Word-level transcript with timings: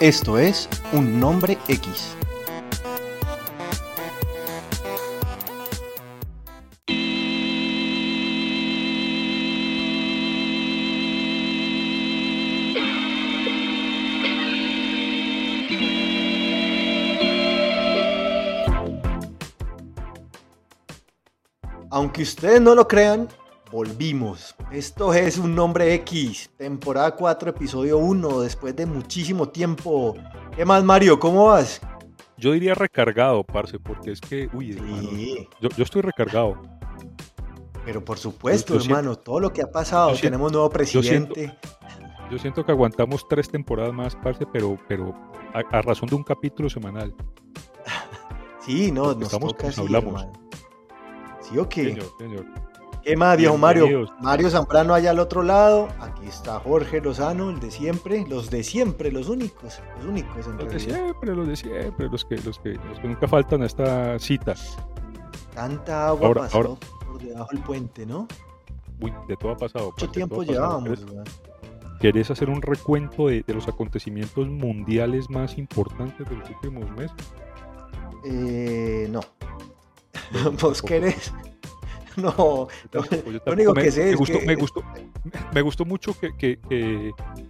Esto 0.00 0.38
es 0.38 0.68
Un 0.92 1.20
Nombre 1.20 1.58
X. 1.68 2.16
Aunque 22.10 22.22
ustedes 22.24 22.60
no 22.60 22.74
lo 22.74 22.88
crean, 22.88 23.28
volvimos. 23.70 24.56
Esto 24.72 25.14
es 25.14 25.38
un 25.38 25.54
nombre 25.54 25.94
X, 25.94 26.50
temporada 26.56 27.14
4, 27.14 27.50
episodio 27.50 27.98
1, 27.98 28.40
después 28.40 28.74
de 28.74 28.84
muchísimo 28.84 29.48
tiempo. 29.50 30.16
¿Qué 30.56 30.64
más, 30.64 30.82
Mario? 30.82 31.20
¿Cómo 31.20 31.46
vas? 31.46 31.80
Yo 32.36 32.50
diría 32.50 32.74
recargado, 32.74 33.44
parce, 33.44 33.78
porque 33.78 34.10
es 34.10 34.20
que, 34.20 34.50
uy, 34.52 34.76
yo, 35.60 35.84
estoy 35.84 36.02
recargado. 36.02 36.60
Pero 37.84 38.04
por 38.04 38.18
supuesto, 38.18 38.74
hermano, 38.74 39.14
todo 39.14 39.38
lo 39.38 39.52
que 39.52 39.62
ha 39.62 39.70
pasado, 39.70 40.12
tenemos 40.20 40.50
nuevo 40.50 40.68
presidente. 40.68 41.56
Yo 42.28 42.38
siento, 42.40 42.66
que 42.66 42.72
aguantamos 42.72 43.28
tres 43.28 43.48
temporadas 43.48 43.94
más, 43.94 44.16
parce, 44.16 44.44
pero, 44.52 44.76
pero 44.88 45.14
a, 45.54 45.80
razón 45.80 46.08
de 46.08 46.16
un 46.16 46.24
capítulo 46.24 46.68
semanal. 46.68 47.14
sí, 48.66 48.90
no, 48.90 49.14
nos 49.14 49.32
estamos, 49.32 49.56
toca 49.56 49.70
hablamos. 49.80 50.26
¿Sí 51.50 51.58
o 51.58 51.68
qué? 51.68 51.84
Señor, 51.84 52.06
señor. 52.18 52.46
¿Qué 53.02 53.16
más, 53.16 53.36
viejo 53.36 53.56
Mario? 53.56 54.06
Mario 54.20 54.50
Zambrano 54.50 54.92
allá 54.94 55.10
al 55.10 55.18
otro 55.18 55.42
lado. 55.42 55.88
Aquí 56.00 56.26
está 56.26 56.60
Jorge 56.60 57.00
Lozano, 57.00 57.50
el 57.50 57.58
de 57.58 57.70
siempre. 57.70 58.26
Los 58.28 58.50
de 58.50 58.62
siempre, 58.62 59.10
los 59.10 59.28
únicos. 59.28 59.80
Los 59.96 60.06
únicos, 60.06 60.46
en 60.46 60.58
Los 60.58 60.72
de 60.72 60.80
siempre, 60.80 61.34
los 61.34 61.48
de 61.48 61.56
siempre. 61.56 62.08
Los 62.08 62.24
que, 62.24 62.36
los 62.36 62.58
que, 62.58 62.74
los 62.74 62.98
que 63.00 63.08
nunca 63.08 63.26
faltan 63.26 63.62
a 63.62 63.66
esta 63.66 64.18
cita. 64.18 64.54
Tanta 65.54 66.08
agua 66.08 66.34
pasó 66.34 66.78
por 67.06 67.18
debajo 67.22 67.48
del 67.52 67.62
puente, 67.62 68.04
¿no? 68.04 68.28
Uy, 69.00 69.12
de 69.26 69.36
todo 69.36 69.52
ha 69.52 69.56
pasado. 69.56 69.92
Mucho 69.92 70.10
tiempo 70.10 70.42
llevábamos, 70.42 71.04
¿Querés 72.00 72.30
hacer 72.30 72.48
un 72.48 72.62
recuento 72.62 73.26
de, 73.26 73.42
de, 73.42 73.52
los 73.52 73.68
acontecimientos 73.68 74.48
mundiales 74.48 75.28
más 75.28 75.58
importantes 75.58 76.26
de 76.28 76.34
los 76.34 76.48
últimos 76.48 76.90
meses? 76.92 77.16
Eh, 78.24 79.06
no. 79.10 79.20
¿Vos 80.60 80.82
querés? 80.82 81.32
No, 82.16 82.66
lo 82.92 83.52
único 83.52 83.72
que 83.72 83.92
sé 83.92 84.04
me 84.04 84.10
es 84.10 84.16
gustó, 84.16 84.40
que... 84.40 84.44
Me 84.44 84.54
gustó, 84.56 84.82
me 85.54 85.62
gustó 85.62 85.84
mucho 85.84 86.18
que, 86.18 86.34
que, 86.36 86.58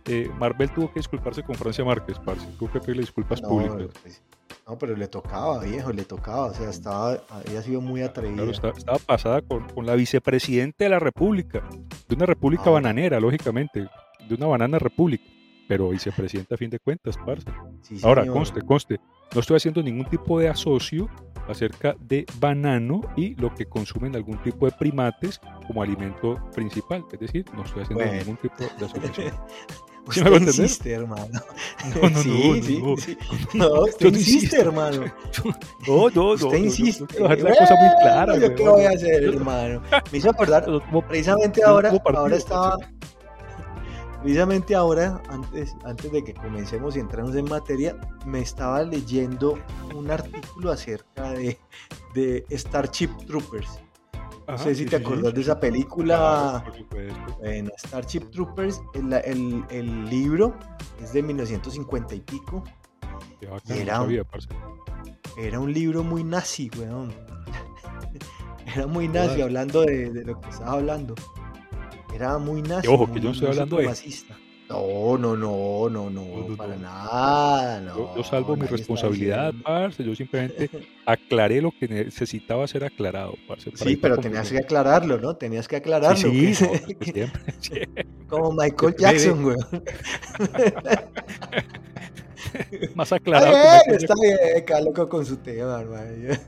eh, 0.06 0.30
Marvel 0.38 0.70
tuvo 0.70 0.92
que 0.92 1.00
disculparse 1.00 1.42
con 1.42 1.54
Francia 1.54 1.82
Márquez, 1.82 2.18
parce. 2.18 2.46
Tuvo 2.58 2.70
que 2.70 2.78
pedirle 2.78 3.00
disculpas 3.00 3.40
públicas. 3.40 3.88
Pues, 4.02 4.22
no, 4.68 4.78
pero 4.78 4.94
le 4.96 5.08
tocaba, 5.08 5.60
viejo, 5.64 5.92
le 5.92 6.04
tocaba. 6.04 6.46
O 6.46 6.54
sea, 6.54 6.68
estaba, 6.68 7.22
había 7.30 7.62
sido 7.62 7.80
muy 7.80 8.02
atrevida. 8.02 8.44
Claro, 8.52 8.76
estaba, 8.76 8.98
pasada 8.98 9.40
con, 9.40 9.66
con, 9.70 9.86
la 9.86 9.94
vicepresidenta 9.94 10.84
de 10.84 10.90
la 10.90 10.98
República. 10.98 11.66
De 12.06 12.14
una 12.14 12.26
república 12.26 12.64
ah. 12.66 12.70
bananera, 12.72 13.18
lógicamente. 13.18 13.88
De 14.28 14.34
una 14.34 14.46
banana 14.46 14.78
república 14.78 15.24
pero 15.70 15.90
vicepresidenta 15.90 16.56
a 16.56 16.58
fin 16.58 16.68
de 16.68 16.80
cuentas, 16.80 17.16
parce. 17.24 17.46
Ahora, 18.02 18.26
conste, 18.26 18.60
conste, 18.60 18.98
no 19.34 19.40
estoy 19.40 19.56
haciendo 19.56 19.82
ningún 19.82 20.06
tipo 20.06 20.38
de 20.38 20.48
asocio 20.48 21.08
acerca 21.48 21.96
de 22.00 22.26
banano 22.38 23.00
y 23.16 23.34
lo 23.34 23.54
que 23.54 23.66
consumen 23.66 24.14
algún 24.14 24.38
tipo 24.42 24.66
de 24.66 24.72
primates 24.72 25.40
como 25.66 25.82
alimento 25.82 26.38
principal. 26.54 27.04
Es 27.12 27.20
decir, 27.20 27.44
no 27.54 27.64
estoy 27.64 27.82
haciendo 27.82 28.04
ningún 28.04 28.36
tipo 28.36 28.54
de 28.58 28.86
asociación. 28.86 29.34
¿Sí 30.10 30.24
me 30.24 30.36
insiste, 30.36 30.92
hermano. 30.92 31.28
No, 31.94 32.10
no, 32.10 32.22
sí, 32.22 32.80
no, 32.82 32.96
sí, 32.96 33.18
no, 33.54 33.68
no. 33.68 33.82
usted 33.82 34.06
insiste, 34.06 34.60
hermano. 34.60 35.04
No, 35.86 36.08
no, 36.08 36.10
no. 36.10 36.30
Usted 36.32 36.56
insiste. 36.56 37.04
No, 37.20 37.28
no, 37.28 37.34
la 37.36 37.54
cosa 37.54 37.74
muy 37.76 38.02
clara. 38.02 38.38
¿Yo 38.38 38.54
qué 38.54 38.68
voy 38.68 38.84
a 38.84 38.90
hacer, 38.90 39.24
hermano? 39.24 39.82
Me 40.10 40.18
hizo 40.18 40.30
acordar, 40.30 40.64
precisamente 41.08 41.62
ahora, 41.62 41.92
ahora 42.14 42.36
estaba, 42.36 42.76
Precisamente 44.22 44.74
ahora, 44.74 45.22
antes, 45.30 45.74
antes 45.84 46.12
de 46.12 46.22
que 46.22 46.34
comencemos 46.34 46.94
y 46.94 47.00
entremos 47.00 47.34
en 47.34 47.46
materia, 47.46 47.96
me 48.26 48.40
estaba 48.40 48.82
leyendo 48.82 49.58
un 49.94 50.10
artículo 50.10 50.70
acerca 50.70 51.32
de, 51.32 51.58
de 52.14 52.44
Starship 52.50 53.08
Troopers. 53.26 53.80
No 54.46 54.58
sé 54.58 54.74
si 54.74 54.84
te 54.84 54.96
acordás 54.96 55.32
de 55.32 55.40
esa 55.40 55.58
película. 55.58 56.64
bueno, 57.38 57.70
Starship 57.78 58.30
Troopers, 58.30 58.82
el, 58.94 59.12
el, 59.12 59.64
el, 59.70 60.10
libro 60.10 60.54
es 61.00 61.12
de 61.14 61.22
1950 61.22 62.16
y 62.16 62.20
pico. 62.20 62.62
Era, 63.68 64.02
un, 64.02 64.22
era 65.38 65.60
un 65.60 65.72
libro 65.72 66.02
muy 66.02 66.24
nazi, 66.24 66.70
weón. 66.76 67.14
era 68.74 68.86
muy 68.86 69.08
nazi, 69.08 69.40
hablando 69.40 69.82
de, 69.82 70.10
de 70.10 70.24
lo 70.24 70.38
que 70.40 70.50
estaba 70.50 70.72
hablando. 70.72 71.14
Era 72.14 72.38
muy 72.38 72.62
nazi. 72.62 72.88
ojo, 72.88 73.12
que 73.12 73.20
yo 73.20 73.26
no 73.26 73.30
estoy 73.32 73.48
hablando 73.48 73.76
de. 73.76 73.90
No, 74.68 75.18
no, 75.18 75.36
no, 75.36 75.90
no, 75.90 76.10
no, 76.10 76.56
para 76.56 76.76
nada. 76.76 77.80
No, 77.80 78.16
yo, 78.16 78.22
salvo 78.22 78.56
mi 78.56 78.66
responsabilidad, 78.66 79.52
parce. 79.64 80.04
Yo 80.04 80.14
simplemente 80.14 80.70
aclaré 81.06 81.60
lo 81.60 81.72
que 81.72 81.88
necesitaba 81.88 82.68
ser 82.68 82.84
aclarado, 82.84 83.34
parce. 83.48 83.72
Sí, 83.74 83.96
pero 83.96 84.18
tenías 84.18 84.48
que 84.48 84.58
aclararlo, 84.58 85.18
¿no? 85.18 85.34
Tenías 85.34 85.66
que 85.66 85.76
aclararlo. 85.76 86.16
Sí, 86.16 86.54
sí 86.54 86.64
siempre, 87.00 88.06
Como 88.28 88.52
Michael 88.52 88.94
Jackson, 88.96 89.42
güey. 89.42 89.56
Más 92.94 93.12
aclarado. 93.12 93.54
está 93.88 94.14
bien, 94.20 94.84
loco 94.84 95.08
con 95.08 95.24
su 95.24 95.36
tema, 95.36 95.82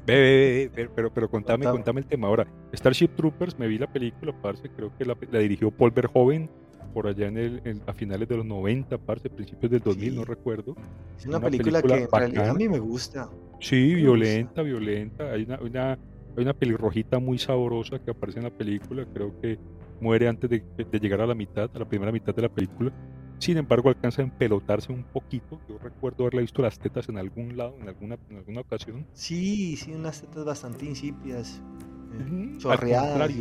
Ve, 0.06 0.70
pero, 0.94 1.12
pero 1.12 1.30
contame, 1.30 1.66
contame 1.66 2.00
el 2.00 2.06
tema. 2.06 2.28
Ahora, 2.28 2.46
Starship 2.72 3.08
Troopers, 3.16 3.58
me 3.58 3.66
vi 3.66 3.78
la 3.78 3.86
película, 3.86 4.32
parce, 4.40 4.68
creo 4.70 4.92
que 4.96 5.04
la, 5.04 5.14
dirigió 5.38 5.70
Paul 5.70 5.90
Verhoeven 5.90 6.48
por 6.92 7.06
allá 7.06 7.28
en 7.28 7.38
el, 7.38 7.82
a 7.86 7.92
finales 7.94 8.28
de 8.28 8.36
los 8.36 8.44
90, 8.44 8.98
parce, 8.98 9.30
principios 9.30 9.70
del 9.70 9.80
2000, 9.80 10.16
no 10.16 10.24
recuerdo. 10.24 10.76
Es 11.18 11.26
una, 11.26 11.40
película, 11.40 11.82
que 11.82 11.94
en 11.94 12.08
realidad 12.10 12.50
a 12.50 12.54
mí 12.54 12.68
me 12.68 12.78
gusta. 12.78 13.28
Sí, 13.60 13.94
violenta, 13.94 14.62
violenta. 14.62 15.32
Hay 15.32 15.44
una, 15.44 15.60
una, 15.60 15.92
hay 15.92 16.42
una 16.42 16.52
pelirrojita 16.52 17.18
muy 17.18 17.38
sabrosa 17.38 17.98
que 17.98 18.10
aparece 18.10 18.40
en 18.40 18.44
la 18.44 18.50
película, 18.50 19.06
creo 19.12 19.32
que 19.40 19.58
muere 20.00 20.28
antes 20.28 20.50
de, 20.50 20.62
de 20.76 20.98
llegar 20.98 21.20
a 21.20 21.26
la 21.26 21.34
mitad, 21.34 21.70
a 21.72 21.78
la 21.78 21.88
primera 21.88 22.10
mitad 22.10 22.34
de 22.34 22.42
la 22.42 22.48
película 22.48 22.92
sin 23.42 23.56
embargo, 23.56 23.88
alcanza 23.88 24.22
a 24.22 24.24
empelotarse 24.24 24.92
un 24.92 25.02
poquito. 25.02 25.60
Yo 25.68 25.76
recuerdo 25.78 26.22
haberle 26.22 26.42
visto 26.42 26.62
las 26.62 26.78
tetas 26.78 27.08
en 27.08 27.18
algún 27.18 27.56
lado, 27.56 27.74
en 27.80 27.88
alguna, 27.88 28.16
en 28.30 28.36
alguna 28.36 28.60
ocasión. 28.60 29.04
Sí, 29.14 29.76
sí, 29.76 29.92
unas 29.92 30.20
tetas 30.20 30.44
bastante 30.44 30.86
insípidas, 30.86 31.60
eh, 32.12 32.54
chorreadas. 32.58 33.32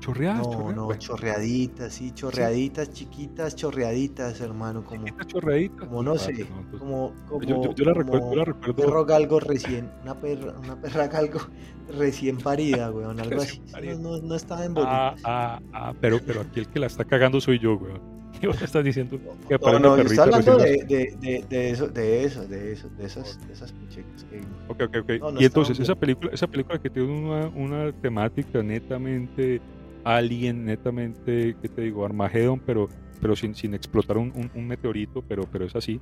Chorreadas, 0.00 0.48
no, 0.48 0.72
no, 0.72 0.94
chorreaditas, 0.94 1.92
sí, 1.92 2.12
chorreaditas, 2.12 2.90
chiquitas, 2.92 3.56
chorreaditas, 3.56 4.40
hermano, 4.40 4.84
como, 4.84 5.06
chorreaditas. 5.26 5.86
como 5.86 6.02
no 6.02 6.18
sé, 6.18 6.46
como, 6.78 7.12
como, 7.28 7.42
yo, 7.42 7.74
yo, 7.74 7.84
la 7.84 7.94
recuerdo, 7.94 8.30
yo 8.30 8.36
la 8.36 8.44
recuerdo. 8.44 8.82
Un 8.82 8.88
perro 8.88 9.04
galgo 9.06 9.40
recién, 9.40 9.90
una 10.02 10.18
perra, 10.18 10.58
una 10.58 10.80
perra 10.80 11.08
galgo 11.08 11.40
recién 11.98 12.38
parida, 12.38 12.90
weón, 12.90 13.20
algo 13.20 13.42
así. 13.42 13.62
No, 13.98 14.18
no, 14.18 14.34
estaba 14.34 14.64
en. 14.64 14.74
Ah, 14.78 15.14
ah, 15.24 15.60
ah, 15.72 15.94
pero, 16.00 16.20
pero 16.26 16.40
aquí 16.40 16.60
el 16.60 16.68
que 16.68 16.80
la 16.80 16.86
está 16.86 17.04
cagando 17.04 17.40
soy 17.40 17.58
yo, 17.58 17.76
weón. 17.76 18.14
¿Qué 18.40 18.46
vos 18.46 18.60
estás 18.60 18.84
diciendo? 18.84 19.18
Que 19.48 19.58
no, 19.58 19.78
no, 19.78 19.96
yo 19.96 20.02
estoy 20.02 20.18
hablando 20.18 20.56
de, 20.56 20.84
de, 20.84 21.16
de, 21.20 21.44
de, 21.48 21.70
eso, 21.70 21.88
de 21.88 22.24
eso, 22.24 22.46
de 22.46 22.72
eso, 22.72 22.88
de 22.96 23.04
esas, 23.04 23.46
de 23.46 23.52
esas 23.52 23.72
que... 23.72 24.40
Ok, 24.68 24.82
ok, 24.82 24.96
ok. 25.02 25.10
No, 25.20 25.32
no 25.32 25.40
y 25.40 25.44
entonces, 25.44 25.78
esa 25.78 25.94
película, 25.94 26.30
esa 26.32 26.46
película 26.46 26.80
que 26.80 26.90
tiene 26.90 27.10
una, 27.10 27.48
una 27.48 27.92
temática 27.92 28.62
netamente 28.62 29.60
alien, 30.04 30.64
netamente, 30.64 31.56
¿qué 31.60 31.68
te 31.68 31.82
digo? 31.82 32.04
Armageddon, 32.04 32.60
pero, 32.60 32.88
pero 33.20 33.36
sin, 33.36 33.54
sin 33.54 33.74
explotar 33.74 34.18
un, 34.18 34.32
un, 34.34 34.50
un 34.54 34.66
meteorito, 34.66 35.22
pero, 35.22 35.44
pero 35.50 35.64
es 35.64 35.74
así. 35.76 36.00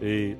Eh, 0.00 0.36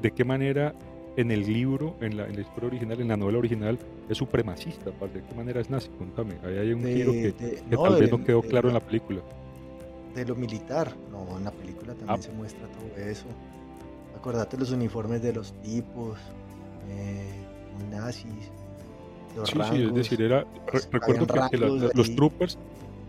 ¿De 0.00 0.10
qué 0.10 0.24
manera 0.24 0.74
en 1.16 1.30
el 1.30 1.42
libro, 1.42 1.96
en 2.00 2.16
la, 2.16 2.26
en 2.26 2.34
la, 2.34 2.40
historia 2.40 2.68
original, 2.68 3.00
en 3.00 3.08
la 3.08 3.16
novela 3.16 3.38
original, 3.38 3.78
es 4.08 4.18
supremacista? 4.18 4.90
¿De 4.90 5.22
qué 5.22 5.34
manera 5.36 5.60
es 5.60 5.70
nazi? 5.70 5.90
Contame. 5.98 6.34
Ahí 6.44 6.56
hay 6.56 6.72
un 6.72 6.84
giro 6.84 7.12
que, 7.12 7.34
que 7.34 7.76
tal 7.76 8.00
vez 8.00 8.10
no 8.10 8.24
quedó 8.24 8.42
claro 8.42 8.68
en 8.68 8.74
la 8.74 8.80
película 8.80 9.20
de 10.14 10.24
lo 10.24 10.34
militar. 10.34 10.94
No, 11.10 11.36
en 11.36 11.44
la 11.44 11.50
película 11.50 11.94
también 11.94 12.18
ah. 12.18 12.22
se 12.22 12.32
muestra 12.32 12.66
todo 12.68 12.96
eso. 13.04 13.26
Acordate 14.16 14.56
los 14.56 14.70
uniformes 14.70 15.22
de 15.22 15.32
los 15.32 15.52
tipos, 15.62 16.18
eh, 16.88 17.42
nazis, 17.90 18.50
los 19.36 19.48
sí, 19.48 19.58
sí, 19.70 19.82
es 19.82 19.94
decir, 19.94 20.22
era, 20.22 20.46
recuerdo 20.90 21.26
que, 21.50 21.56
los 21.56 22.14
troopers, 22.14 22.58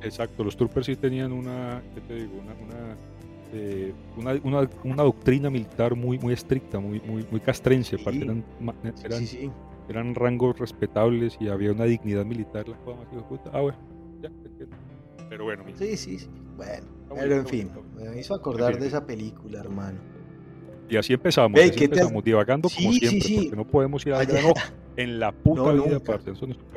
exacto, 0.01 0.44
los 0.44 0.55
troopers 0.55 0.85
sí 0.85 0.95
tenían 0.95 1.31
una, 1.31 1.81
¿qué 1.94 2.01
te 2.01 2.15
digo? 2.15 2.31
Una, 2.39 2.95
eh, 3.53 3.94
una, 4.17 4.33
una, 4.44 4.69
una, 4.83 5.03
doctrina 5.03 5.50
militar 5.50 5.95
muy, 5.95 6.17
muy 6.17 6.33
estricta, 6.33 6.79
muy, 6.79 7.01
muy, 7.01 7.25
muy 7.29 7.39
castrense, 7.39 7.97
eran, 7.97 8.44
eran 9.03 9.25
eran 9.89 10.15
rangos 10.15 10.57
respetables 10.59 11.38
y 11.39 11.50
había 11.50 11.71
una 11.71 11.83
dignidad 11.85 12.25
militar, 12.25 12.67
la 12.67 12.77
más. 12.77 13.07
Ah, 13.51 13.61
bueno, 13.61 13.77
ya, 14.21 14.29
Pero 15.29 15.44
bueno, 15.44 15.63
sí, 15.77 15.97
sí, 15.97 16.19
sí. 16.19 16.27
Bueno, 16.55 16.85
pero 17.15 17.35
en 17.35 17.47
fin, 17.47 17.71
me 17.95 18.19
hizo 18.19 18.33
acordar 18.33 18.79
de 18.79 18.88
esa 18.88 19.05
película, 19.05 19.59
hermano. 19.59 20.00
Y 20.89 20.97
así 20.97 21.13
empezamos, 21.13 21.59
así 21.59 21.83
empezamos, 21.83 22.23
divagando 22.23 22.69
como 22.69 22.91
siempre, 22.94 23.35
porque 23.35 23.55
no 23.55 23.65
podemos 23.65 24.05
ir 24.05 24.13
a 24.13 24.23
grano 24.25 24.53
en 24.97 25.19
la 25.19 25.31
puta 25.31 25.71
vida, 25.71 26.00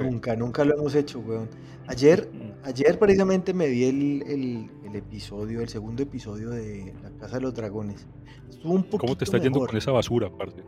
nunca, 0.01 0.37
nunca 0.37 0.65
lo 0.65 0.75
hemos 0.75 0.95
hecho, 0.95 1.21
weón. 1.21 1.49
Ayer, 1.89 2.29
ayer 2.65 2.99
precisamente 2.99 3.53
me 3.53 3.69
vi 3.69 3.85
el, 3.85 4.23
el, 4.27 4.71
el, 4.85 4.97
episodio, 4.97 5.61
el 5.61 5.69
segundo 5.69 6.03
episodio 6.03 6.51
de 6.51 6.95
La 7.03 7.11
Casa 7.11 7.37
de 7.37 7.43
los 7.43 7.55
Dragones. 7.55 8.07
Estuvo 8.49 8.73
un 8.73 8.85
poquito 8.85 8.99
¿Cómo 8.99 9.17
te 9.17 9.25
está 9.25 9.39
yendo 9.39 9.61
con 9.61 9.77
esa 9.77 9.93
basura, 9.93 10.29
aparte? 10.29 10.63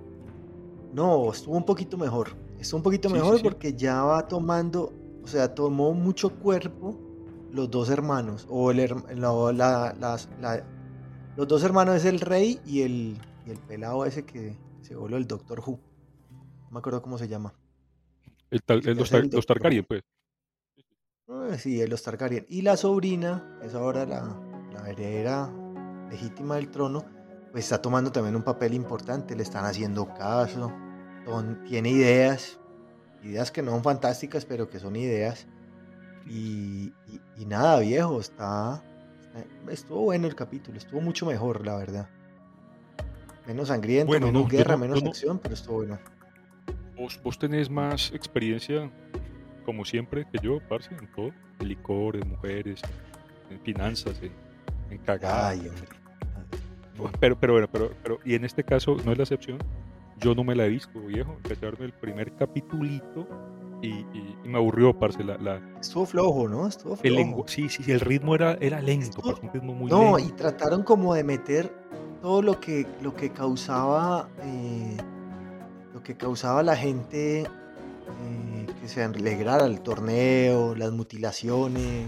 No, 0.93 1.32
estuvo 1.32 1.56
un 1.56 1.64
poquito 1.64 1.96
mejor. 1.96 2.31
Estuvo 2.60 2.78
un 2.78 2.82
poquito 2.82 3.08
mejor 3.08 3.40
porque 3.43 3.72
ya 3.72 4.02
va 4.02 4.26
tomando, 4.28 4.93
o 5.22 5.26
sea, 5.26 5.55
tomó 5.55 5.93
mucho 5.93 6.31
cuerpo 6.31 7.07
los 7.53 7.71
dos 7.71 7.91
hermanos, 7.91 8.47
o 8.49 8.71
el, 8.71 8.79
la, 9.17 9.95
la, 9.99 10.65
los 11.37 11.49
dos 11.49 11.62
hermanos 11.62 11.97
es 11.97 12.05
el 12.05 12.21
rey 12.21 12.61
y 12.67 12.83
el, 12.83 13.19
y 13.47 13.50
el 13.50 13.59
pelado 13.59 14.05
ese 14.05 14.25
que 14.25 14.56
se 14.83 14.95
voló 14.97 15.17
el 15.17 15.27
Doctor 15.27 15.61
Who. 15.61 15.79
No 16.31 16.71
me 16.71 16.79
acuerdo 16.79 17.03
cómo 17.03 17.19
se 17.19 17.29
llama. 17.29 17.55
El, 18.50 18.61
los, 18.97 19.47
Targaryen, 19.47 19.85
pues. 19.85 20.03
Ah, 21.29 21.56
sí, 21.59 21.87
los 21.87 22.03
Targaryen. 22.03 22.47
Y 22.49 22.62
la 22.62 22.77
sobrina, 22.77 23.59
es 23.62 23.75
ahora 23.75 24.06
la, 24.06 24.41
la 24.73 24.91
heredera 24.91 25.53
legítima 26.11 26.56
del 26.56 26.71
trono, 26.71 27.05
pues 27.53 27.65
está 27.65 27.81
tomando 27.81 28.12
también 28.12 28.37
un 28.37 28.43
papel 28.43 28.75
importante, 28.75 29.37
le 29.37 29.43
están 29.43 29.65
haciendo 29.65 30.12
caso, 30.15 30.73
tiene 31.67 31.91
ideas, 31.91 32.59
ideas 33.23 33.51
que 33.51 33.62
no 33.62 33.73
son 33.73 33.83
fantásticas, 33.83 34.44
pero 34.44 34.69
que 34.69 34.79
son 34.79 34.97
ideas. 34.97 35.47
Y, 36.26 36.93
nada, 37.47 37.81
viejo, 37.81 38.20
está, 38.20 38.82
Estuvo 39.70 40.03
bueno 40.03 40.26
el 40.26 40.35
capítulo, 40.35 40.76
estuvo 40.76 41.00
mucho 41.00 41.26
mejor, 41.26 41.65
la 41.65 41.76
verdad. 41.76 42.09
Menos 43.47 43.69
sangriento, 43.69 44.12
menos 44.12 44.49
guerra, 44.49 44.76
menos 44.76 45.03
acción, 45.03 45.38
pero 45.38 45.55
estuvo 45.55 45.76
bueno. 45.76 45.99
Vos, 47.23 47.38
tenés 47.38 47.70
más 47.70 48.12
experiencia, 48.12 48.91
como 49.65 49.85
siempre, 49.85 50.26
que 50.31 50.38
yo, 50.43 50.59
parce, 50.69 50.94
en 50.94 51.11
todo. 51.12 51.31
En 51.61 51.69
licores, 51.69 52.26
mujeres, 52.26 52.81
en 53.50 53.61
finanzas, 53.61 54.20
en, 54.23 54.32
en 54.91 55.00
pero, 57.20 57.38
pero 57.38 57.53
bueno, 57.53 57.69
pero, 57.70 57.93
pero, 58.03 58.19
y 58.25 58.35
en 58.35 58.44
este 58.44 58.65
caso 58.65 58.97
no 59.05 59.12
es 59.12 59.19
la 59.19 59.25
excepción. 59.25 59.59
Yo 60.19 60.35
no 60.35 60.43
me 60.43 60.55
la 60.55 60.67
he 60.67 60.69
visto, 60.69 61.00
viejo. 61.00 61.32
Empecé 61.32 61.67
a 61.67 61.70
verme 61.70 61.87
el 61.87 61.93
primer 61.93 62.35
capitulito 62.35 63.29
y, 63.83 64.05
me 64.45 64.59
aburrió, 64.59 64.99
parce. 64.99 65.23
La, 65.23 65.61
Estuvo 65.81 66.07
flojo, 66.07 66.49
¿no? 66.49 66.67
Estuvo 66.67 66.97
flojo. 66.97 67.45
sí, 67.47 67.69
sí, 67.69 67.91
el 67.91 68.01
ritmo 68.01 68.35
era, 68.35 68.55
era 68.61 68.81
lento, 68.81 69.21
un 69.43 69.53
ritmo 69.53 69.75
muy 69.75 69.91
No, 69.91 70.19
y 70.19 70.29
trataron 70.33 70.83
como 70.83 71.15
de 71.15 71.25
meter 71.25 71.73
todo 72.23 72.43
lo 72.43 72.61
que, 72.61 72.87
lo 73.01 73.15
que 73.15 73.31
causaba. 73.31 74.29
Eh, 74.43 74.97
lo 75.93 76.03
que 76.03 76.17
causaba 76.17 76.63
la 76.63 76.77
gente 76.77 77.41
eh, 77.41 78.67
que 78.81 78.89
se 78.89 79.03
alegrara 79.03 79.67
el 79.67 79.81
torneo, 79.81 80.75
las 80.75 80.93
mutilaciones, 80.93 82.07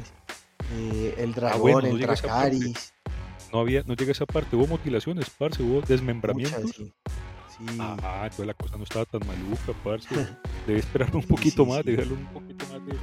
eh, 0.76 1.14
el 1.18 1.30
ah, 1.30 1.34
dragón, 1.34 1.86
el 1.86 1.98
Dracaris. 1.98 2.94
No 3.52 3.60
había, 3.60 3.82
no 3.84 3.94
llega 3.94 4.10
a 4.10 4.12
esa 4.12 4.26
parte, 4.26 4.54
hubo 4.54 4.66
mutilaciones, 4.66 5.28
parce, 5.30 5.62
hubo 5.62 5.80
desmembramientos. 5.80 6.70
sí. 6.70 6.92
Ah, 7.78 8.22
entonces 8.24 8.46
la 8.46 8.54
cosa 8.54 8.76
no 8.76 8.84
estaba 8.84 9.04
tan 9.04 9.20
maluca, 9.26 9.72
parce. 9.84 10.08
Debe 10.66 10.78
esperar 10.78 11.14
un 11.14 11.22
poquito 11.22 11.66
más, 11.66 11.84
debe 11.84 11.98
darle 11.98 12.14
un 12.14 12.26
poquito 12.26 12.64
más 12.72 12.86
de, 12.86 12.94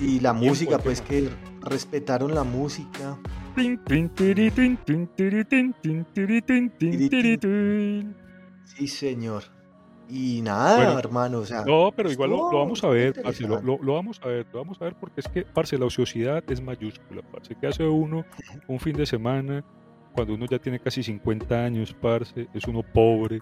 y 0.00 0.20
la 0.20 0.32
música, 0.32 0.78
pues 0.78 1.00
que 1.00 1.28
respetaron 1.60 2.34
la 2.34 2.44
música. 2.44 3.18
Sí, 8.64 8.88
señor. 8.88 9.44
Y 10.08 10.42
nada, 10.42 10.98
hermano, 10.98 11.38
o 11.38 11.46
sea. 11.46 11.64
No, 11.64 11.92
pero 11.94 12.10
igual 12.10 12.30
lo, 12.30 12.50
vamos 12.50 12.82
a 12.82 12.88
ver, 12.88 13.22
parce, 13.22 13.44
lo, 13.44 13.60
lo, 13.60 13.92
vamos 13.94 14.20
a 14.22 14.28
ver, 14.28 14.46
lo 14.52 14.58
vamos 14.58 14.80
a 14.80 14.84
ver 14.84 14.94
porque 14.94 15.20
es 15.20 15.28
que, 15.28 15.42
parce, 15.42 15.78
la 15.78 15.86
ociosidad 15.86 16.42
es 16.50 16.60
mayúscula, 16.60 17.22
parce. 17.30 17.54
¿Qué 17.54 17.66
hace 17.66 17.84
uno 17.84 18.24
un 18.66 18.80
fin 18.80 18.96
de 18.96 19.06
semana 19.06 19.64
cuando 20.12 20.34
uno 20.34 20.46
ya 20.46 20.58
tiene 20.58 20.78
casi 20.78 21.02
50 21.02 21.64
años, 21.64 21.94
parce? 22.00 22.48
Es 22.54 22.66
uno 22.66 22.82
pobre. 22.82 23.40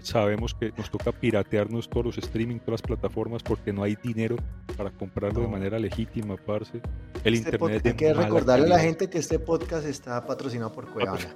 Sabemos 0.00 0.54
que 0.54 0.72
nos 0.76 0.90
toca 0.90 1.12
piratearnos 1.12 1.88
todos 1.88 2.06
los 2.06 2.18
streaming, 2.18 2.58
todas 2.58 2.80
las 2.80 2.82
plataformas 2.82 3.42
porque 3.42 3.72
no 3.72 3.82
hay 3.84 3.96
dinero 4.02 4.36
para 4.76 4.90
comprarlo 4.90 5.40
de 5.40 5.48
manera 5.48 5.78
legítima, 5.78 6.36
parce. 6.36 6.80
El 7.24 7.34
este 7.34 7.50
internet 7.50 7.86
Hay 7.86 7.92
que 7.94 8.12
recordarle 8.12 8.66
a 8.66 8.68
la 8.70 8.78
gente 8.80 9.08
que 9.08 9.18
este 9.18 9.38
podcast 9.38 9.86
está 9.86 10.26
patrocinado 10.26 10.72
por 10.72 10.92
Cuevana. 10.92 11.34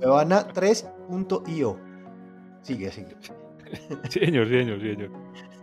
Cuevana 0.00 0.48
3.io. 0.48 1.78
Sigue, 2.62 2.90
sigue. 2.90 3.16
señor, 4.08 4.48
señor, 4.48 4.80
señor. 4.80 5.10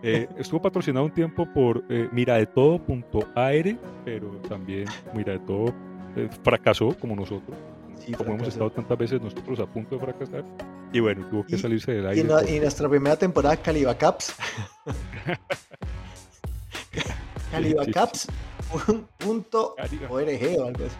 Eh, 0.02 0.28
estuvo 0.38 0.60
patrocinado 0.60 1.06
un 1.06 1.12
tiempo 1.12 1.46
por 1.52 1.82
eh, 1.88 2.08
miradetodo.ar, 2.12 3.78
pero 4.04 4.28
también 4.48 4.84
Mira 5.14 5.32
de 5.32 5.38
Todo 5.40 5.74
eh, 6.16 6.28
fracasó 6.42 6.94
como 6.98 7.16
nosotros. 7.16 7.56
Como 8.16 8.34
hemos 8.34 8.48
estado 8.48 8.70
tantas 8.70 8.98
veces 8.98 9.20
nosotros 9.20 9.60
a 9.60 9.66
punto 9.66 9.96
de 9.96 10.02
fracasar. 10.02 10.44
Y 10.92 11.00
bueno, 11.00 11.26
tuvo 11.30 11.44
que 11.44 11.58
salirse 11.58 11.92
del 11.92 12.06
aire. 12.06 12.20
Y, 12.48 12.60
nuestra 12.60 12.88
primera 12.88 13.16
temporada, 13.16 13.56
Calibacaps. 13.56 14.34
Calibacaps.org 17.50 20.08
o 20.08 20.18
algo 20.18 20.86
así 20.86 20.96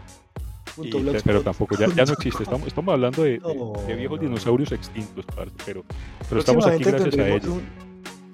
pero 1.24 1.42
tampoco, 1.42 1.76
ya, 1.76 1.88
ya, 1.88 2.04
no 2.04 2.12
existe. 2.12 2.42
Estamos, 2.42 2.66
estamos 2.66 2.92
hablando 2.92 3.22
de, 3.22 3.40
de, 3.86 3.94
viejos 3.94 4.20
dinosaurios 4.20 4.72
extintos, 4.72 5.24
pero, 5.64 5.84
pero 6.28 6.40
estamos 6.40 6.66
aquí 6.66 6.84
gracias 6.84 7.18
a 7.18 7.28
ellos. 7.28 7.60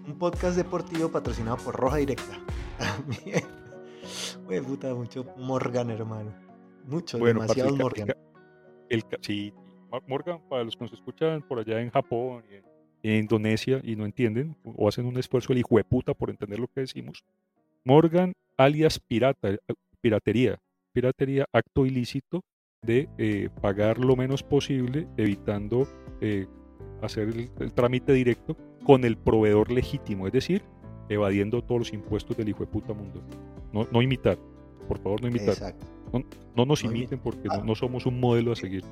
Un, 0.06 0.18
podcast 0.18 0.56
deportivo 0.56 1.08
patrocinado 1.08 1.56
por 1.58 1.76
Roja 1.76 1.96
Directa. 1.96 2.38
Güey, 4.44 4.60
puta, 4.62 4.92
mucho 4.92 5.24
Morgan, 5.36 5.90
hermano. 5.90 6.32
Mucho, 6.84 7.18
bueno, 7.18 7.42
demasiado 7.42 7.76
Morgan. 7.76 8.08
Sí, 9.20 9.52
Morgan, 10.06 10.40
para 10.48 10.64
los 10.64 10.76
que 10.76 10.84
nos 10.84 10.92
escuchan 10.92 11.42
por 11.42 11.58
allá 11.58 11.80
en 11.80 11.90
Japón 11.90 12.44
y 12.50 13.08
en, 13.08 13.20
Indonesia 13.20 13.80
y 13.82 13.96
no 13.96 14.04
entienden, 14.04 14.56
o 14.64 14.88
hacen 14.88 15.06
un 15.06 15.18
esfuerzo 15.18 15.52
el 15.52 15.60
hijo 15.60 15.76
de 15.76 15.84
puta 15.84 16.12
por 16.12 16.30
entender 16.30 16.58
lo 16.58 16.68
que 16.68 16.80
decimos. 16.80 17.24
Morgan, 17.84 18.34
alias 18.58 18.98
pirata, 18.98 19.56
piratería, 20.00 20.58
piratería, 20.92 21.46
acto 21.52 21.86
ilícito 21.86 22.42
de 22.82 23.08
eh, 23.18 23.48
pagar 23.60 23.98
lo 23.98 24.16
menos 24.16 24.42
posible, 24.42 25.06
evitando 25.16 25.88
eh, 26.20 26.46
hacer 27.02 27.28
el, 27.28 27.72
trámite 27.72 28.12
directo 28.12 28.56
con 28.84 29.04
el 29.04 29.16
proveedor 29.16 29.70
legítimo, 29.70 30.26
es 30.26 30.32
decir, 30.32 30.62
evadiendo 31.08 31.62
todos 31.62 31.80
los 31.80 31.92
impuestos 31.92 32.36
del 32.36 32.48
hijo 32.48 32.60
de 32.60 32.66
puta 32.66 32.92
mundo. 32.92 33.22
No, 33.72 33.86
no 33.90 34.02
imitar, 34.02 34.38
por 34.88 34.98
favor, 34.98 35.22
no 35.22 35.28
imitar. 35.28 35.56
No, 36.12 36.24
no, 36.56 36.64
nos 36.66 36.84
imiten 36.84 37.18
porque 37.18 37.48
ah. 37.50 37.62
no, 37.64 37.74
somos 37.74 38.06
un 38.06 38.18
modelo 38.20 38.52
a 38.52 38.56
seguir. 38.56 38.84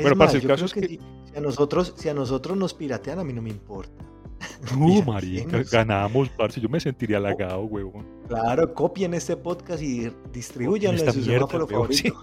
bueno, 0.00 0.16
para 0.16 0.32
el 0.32 0.46
caso 0.46 0.66
es 0.66 0.72
que, 0.72 0.86
si, 0.86 1.00
a 1.36 1.40
nosotros, 1.40 1.94
si 1.96 2.08
a 2.08 2.14
nosotros 2.14 2.56
nos 2.56 2.74
piratean, 2.74 3.18
a 3.18 3.24
mí 3.24 3.32
no 3.32 3.42
me 3.42 3.50
importa. 3.50 4.04
Uh, 4.76 5.02
marica, 5.04 5.62
ganamos, 5.70 6.28
parce. 6.30 6.60
Yo 6.60 6.68
me 6.68 6.80
sentiría 6.80 7.18
halagado, 7.18 7.64
huevón. 7.64 8.06
Claro, 8.28 8.74
copien 8.74 9.14
este 9.14 9.36
podcast 9.36 9.82
y 9.82 10.10
distribuyanlo 10.32 11.00
en 11.00 11.12
su 11.12 11.22
semáforo 11.22 11.66
favorito. 11.66 12.22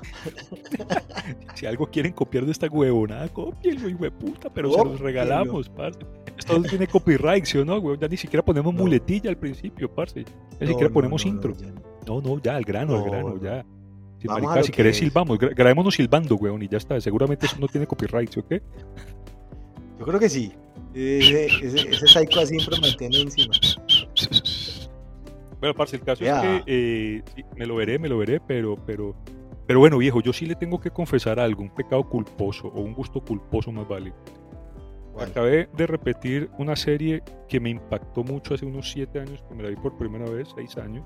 si 1.55 1.65
algo 1.65 1.87
quieren 1.87 2.13
copiar 2.13 2.45
de 2.45 2.51
esta 2.51 2.67
huevonada, 2.67 3.27
copienlo, 3.29 3.89
hijo 3.89 4.03
de 4.03 4.11
puta, 4.11 4.49
pero 4.53 4.71
se 4.71 4.85
los 4.85 4.99
regalamos, 4.99 5.69
parce. 5.69 5.99
Esto 6.37 6.59
no 6.59 6.63
tiene 6.67 6.87
copyright, 6.87 7.45
¿sí 7.45 7.57
o 7.57 7.65
no, 7.65 7.75
huevón? 7.75 7.99
Ya 7.99 8.07
ni 8.07 8.17
siquiera 8.17 8.43
ponemos 8.43 8.73
muletilla 8.73 9.29
al 9.29 9.37
principio, 9.37 9.93
parce. 9.93 10.25
Ni 10.59 10.67
siquiera 10.67 10.91
ponemos 10.91 11.25
intro. 11.25 11.53
No, 12.05 12.21
no, 12.21 12.39
ya, 12.39 12.55
al 12.55 12.63
grano, 12.63 12.97
al 12.97 13.03
grano, 13.09 13.41
ya. 13.41 13.65
Si, 14.19 14.27
marica, 14.27 14.63
si 14.63 14.71
querés 14.71 14.97
silbamos, 14.97 15.37
grabémonos 15.37 15.95
silbando, 15.95 16.35
huevón, 16.35 16.63
y 16.63 16.67
ya 16.67 16.77
está. 16.77 16.99
Seguramente 17.01 17.45
eso 17.45 17.57
no 17.59 17.67
tiene 17.67 17.85
copyright, 17.85 18.31
¿sí 18.31 18.39
o 18.39 18.47
qué? 18.47 18.61
Yo 19.99 20.05
creo 20.05 20.19
que 20.19 20.29
sí. 20.29 20.51
Ese, 20.93 21.45
ese, 21.45 21.89
ese 21.89 22.07
psycho 22.07 22.45
siempre 22.45 22.79
mantiene 22.79 23.21
encima. 23.21 23.53
Bueno, 25.59 25.73
parce, 25.73 25.95
el 25.95 26.03
caso 26.03 26.23
es 26.23 26.31
que 26.41 26.63
eh, 26.67 27.23
me 27.55 27.65
lo 27.65 27.75
veré, 27.75 27.97
me 27.97 28.07
lo 28.07 28.17
veré, 28.17 28.39
pero, 28.39 28.75
pero, 28.85 29.15
pero 29.65 29.79
bueno, 29.79 29.97
viejo, 29.97 30.21
yo 30.21 30.31
sí 30.31 30.45
le 30.45 30.55
tengo 30.55 30.79
que 30.79 30.91
confesar 30.91 31.39
algo, 31.39 31.63
un 31.63 31.73
pecado 31.73 32.07
culposo 32.07 32.67
o 32.67 32.81
un 32.81 32.93
gusto 32.93 33.19
culposo 33.21 33.71
más 33.71 33.87
vale. 33.87 34.13
Acabé 35.19 35.69
de 35.75 35.87
repetir 35.87 36.49
una 36.57 36.75
serie 36.75 37.23
que 37.47 37.59
me 37.59 37.69
impactó 37.69 38.23
mucho 38.23 38.53
hace 38.53 38.65
unos 38.65 38.91
7 38.91 39.21
años, 39.21 39.43
que 39.47 39.55
me 39.55 39.63
la 39.63 39.69
vi 39.69 39.75
por 39.77 39.97
primera 39.97 40.29
vez, 40.29 40.49
6 40.55 40.77
años. 40.77 41.03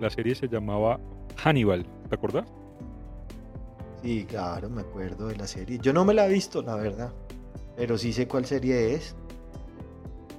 La 0.00 0.08
serie 0.08 0.36
se 0.36 0.48
llamaba 0.48 1.00
Hannibal, 1.42 1.86
¿te 2.08 2.14
acordás? 2.14 2.46
Sí, 4.02 4.24
claro, 4.24 4.68
me 4.70 4.82
acuerdo 4.82 5.28
de 5.28 5.36
la 5.36 5.46
serie. 5.46 5.78
Yo 5.80 5.92
no 5.92 6.04
me 6.04 6.14
la 6.14 6.26
he 6.26 6.32
visto, 6.32 6.62
la 6.62 6.76
verdad. 6.76 7.12
Pero 7.76 7.98
sí 7.98 8.12
sé 8.12 8.26
cuál 8.26 8.44
serie 8.44 8.94
es. 8.94 9.16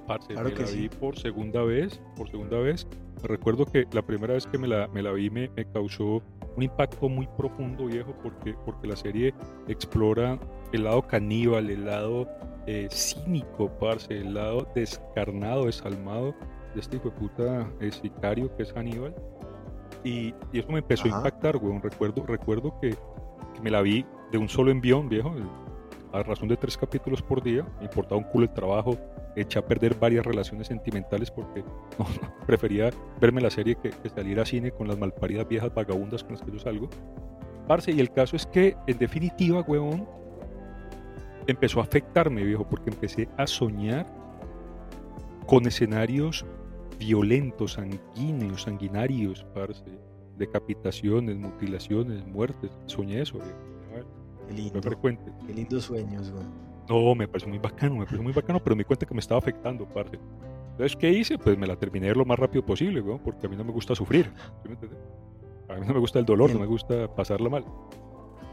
Parce, 0.06 0.34
me 0.34 0.42
la 0.42 0.70
vi 0.70 0.88
por 0.88 1.18
segunda 1.18 1.62
vez, 1.62 2.00
por 2.16 2.30
segunda 2.30 2.58
vez. 2.58 2.86
Recuerdo 3.22 3.66
que 3.66 3.86
la 3.92 4.02
primera 4.02 4.34
vez 4.34 4.46
que 4.46 4.58
me 4.58 4.66
la, 4.66 4.88
me 4.88 5.02
la 5.02 5.12
vi 5.12 5.30
me, 5.30 5.48
me 5.50 5.64
causó 5.70 6.22
un 6.56 6.62
impacto 6.62 7.08
muy 7.08 7.28
profundo, 7.36 7.86
viejo, 7.86 8.14
porque, 8.22 8.54
porque 8.64 8.88
la 8.88 8.96
serie 8.96 9.34
explora 9.68 10.38
el 10.72 10.84
lado 10.84 11.02
caníbal, 11.02 11.70
el 11.70 11.84
lado 11.84 12.28
eh, 12.66 12.88
cínico, 12.90 13.70
parce, 13.78 14.18
el 14.18 14.34
lado 14.34 14.66
descarnado, 14.74 15.66
desalmado 15.66 16.34
de 16.74 16.80
este 16.80 16.96
hijo 16.96 17.10
de 17.10 17.16
puta 17.16 17.70
eh, 17.80 17.90
sicario 17.90 18.54
que 18.56 18.62
es 18.62 18.76
Aníbal. 18.76 19.14
Y, 20.04 20.34
y, 20.52 20.58
eso 20.58 20.70
me 20.70 20.78
empezó 20.78 21.04
a 21.04 21.08
impactar, 21.08 21.56
weón. 21.56 21.82
Recuerdo, 21.82 22.24
recuerdo 22.26 22.78
que, 22.80 22.90
que, 22.90 23.60
me 23.62 23.70
la 23.70 23.82
vi 23.82 24.04
de 24.32 24.38
un 24.38 24.48
solo 24.48 24.70
envión, 24.70 25.08
viejo, 25.08 25.34
a 26.12 26.22
razón 26.22 26.48
de 26.48 26.56
tres 26.56 26.76
capítulos 26.76 27.22
por 27.22 27.42
día. 27.42 27.66
Me 27.78 27.84
importaba 27.84 28.16
un 28.16 28.24
culo 28.24 28.46
el 28.46 28.52
trabajo, 28.52 28.96
eché 29.36 29.58
a 29.58 29.66
perder 29.66 29.94
varias 29.94 30.24
relaciones 30.24 30.68
sentimentales 30.68 31.30
porque 31.30 31.62
prefería 32.46 32.90
verme 33.20 33.40
la 33.40 33.50
serie 33.50 33.76
que, 33.76 33.90
que, 33.90 34.08
salir 34.08 34.40
a 34.40 34.44
cine 34.44 34.70
con 34.70 34.88
las 34.88 34.98
malparidas 34.98 35.46
viejas 35.48 35.72
vagabundas 35.74 36.24
con 36.24 36.32
las 36.32 36.42
que 36.42 36.52
yo 36.52 36.58
salgo. 36.58 36.88
Parce, 37.66 37.92
y 37.92 38.00
el 38.00 38.10
caso 38.10 38.36
es 38.36 38.46
que, 38.46 38.76
en 38.86 38.98
definitiva, 38.98 39.60
weón, 39.60 40.08
empezó 41.46 41.80
a 41.80 41.84
afectarme, 41.84 42.42
viejo, 42.42 42.66
porque 42.68 42.90
empecé 42.90 43.28
a 43.36 43.46
soñar 43.46 44.06
con 45.46 45.66
escenarios 45.66 46.46
violentos, 47.00 47.72
sanguíneos, 47.72 48.62
sanguinarios, 48.62 49.44
parce, 49.54 49.82
decapitaciones, 50.36 51.36
mutilaciones, 51.36 52.26
muertes. 52.26 52.70
Soñé 52.86 53.22
eso, 53.22 53.38
viejo. 53.38 54.06
Qué 54.46 54.54
lindo. 54.54 54.82
frecuente. 54.82 55.32
Qué 55.46 55.54
lindos 55.54 55.84
sueños, 55.84 56.30
weón. 56.30 56.70
No, 56.88 57.14
me 57.14 57.26
pareció 57.26 57.48
muy 57.48 57.58
bacano, 57.58 57.94
me 57.94 58.04
pareció 58.04 58.22
muy 58.22 58.32
bacano, 58.32 58.62
pero 58.62 58.76
me 58.76 58.80
di 58.80 58.84
cuenta 58.84 59.06
que 59.06 59.14
me 59.14 59.20
estaba 59.20 59.38
afectando, 59.38 59.86
parce. 59.86 60.18
Entonces, 60.72 60.96
¿qué 60.96 61.10
hice? 61.10 61.38
Pues 61.38 61.56
me 61.56 61.66
la 61.66 61.76
terminé 61.76 62.12
lo 62.14 62.24
más 62.24 62.38
rápido 62.38 62.64
posible, 62.64 63.00
weón, 63.00 63.20
porque 63.20 63.46
a 63.46 63.48
mí 63.48 63.56
no 63.56 63.64
me 63.64 63.72
gusta 63.72 63.94
sufrir. 63.94 64.30
a 65.68 65.74
mí 65.74 65.86
no 65.86 65.94
me 65.94 66.00
gusta 66.00 66.18
el 66.18 66.24
dolor, 66.24 66.52
no 66.52 66.60
me 66.60 66.66
gusta 66.66 67.14
pasarla 67.14 67.48
mal. 67.48 67.64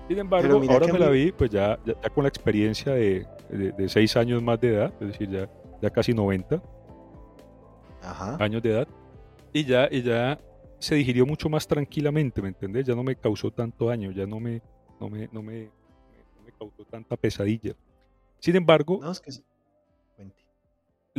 Sin 0.08 0.20
embargo, 0.20 0.62
ahora 0.70 0.88
me 0.88 1.00
la 1.00 1.10
vi, 1.10 1.34
pues 1.34 1.50
ya, 1.50 1.78
ya, 1.86 1.96
con 2.14 2.24
la 2.24 2.30
experiencia 2.30 2.94
de, 2.94 3.26
de, 3.50 3.90
seis 3.90 4.16
años 4.16 4.42
más 4.42 4.62
de 4.62 4.70
edad, 4.70 4.94
es 5.02 5.08
decir, 5.08 5.30
ya, 5.30 5.50
ya 5.82 5.90
casi 5.90 6.14
90 6.14 6.62
años 8.40 8.62
de 8.62 8.72
edad, 8.72 8.88
y 9.54 9.66
ya, 9.66 9.88
y 9.92 10.02
ya 10.02 10.40
se 10.80 10.96
digirió 10.96 11.26
mucho 11.26 11.50
más 11.50 11.68
tranquilamente, 11.68 12.42
¿me 12.42 12.50
entendés? 12.50 12.86
Ya 12.86 12.96
no 12.96 13.04
me 13.04 13.16
causó 13.16 13.52
tanto 13.52 13.88
daño, 13.88 14.12
ya 14.12 14.26
no 14.26 14.40
me, 14.40 14.62
no 15.00 15.10
me, 15.10 15.30
no 15.32 15.42
me, 15.42 15.66
no 16.36 16.44
me 16.46 16.52
causó 16.58 16.84
tanta 16.86 17.16
pesadilla. 17.18 17.76
Sin 18.40 18.56
embargo, 18.56 19.00
no, 19.02 19.12
es 19.12 19.20
que... 19.20 19.32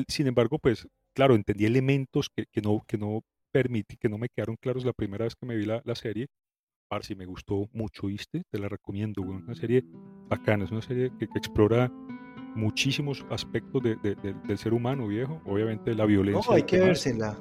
sin 0.07 0.26
embargo, 0.26 0.59
pues 0.59 0.87
claro, 1.14 1.35
entendí 1.35 1.66
elementos 1.66 2.30
que, 2.30 2.47
que 2.47 2.61
no, 2.61 2.85
que 2.87 2.97
no 2.97 3.23
permití, 3.50 3.97
que 3.97 4.09
no 4.09 4.18
me 4.18 4.28
quedaron 4.28 4.57
claros 4.57 4.85
la 4.85 4.92
primera 4.92 5.25
vez 5.25 5.35
que 5.35 5.47
me 5.47 5.57
vi 5.57 5.64
la, 5.64 5.83
la 5.85 5.95
serie 5.95 6.28
si 7.02 7.14
me 7.14 7.26
gustó 7.26 7.68
mucho, 7.73 8.07
¿viste? 8.07 8.42
Te 8.50 8.59
la 8.59 8.68
recomiendo, 8.68 9.23
güey. 9.23 9.38
Una 9.38 9.54
serie 9.54 9.85
bacana, 10.28 10.64
es 10.64 10.71
una 10.71 10.83
serie 10.83 11.12
que, 11.18 11.26
explora 11.35 11.92
muchísimos 12.59 13.25
aspectos 13.31 13.83
de, 13.83 13.97
del 13.97 14.59
ser 14.59 14.75
humano, 14.75 15.07
viejo. 15.07 15.41
Obviamente 15.47 15.95
la 15.95 16.05
violencia. 16.05 16.43
No, 16.47 16.55
hay 16.55 16.62
que 16.65 16.79
vérsela. 16.79 17.38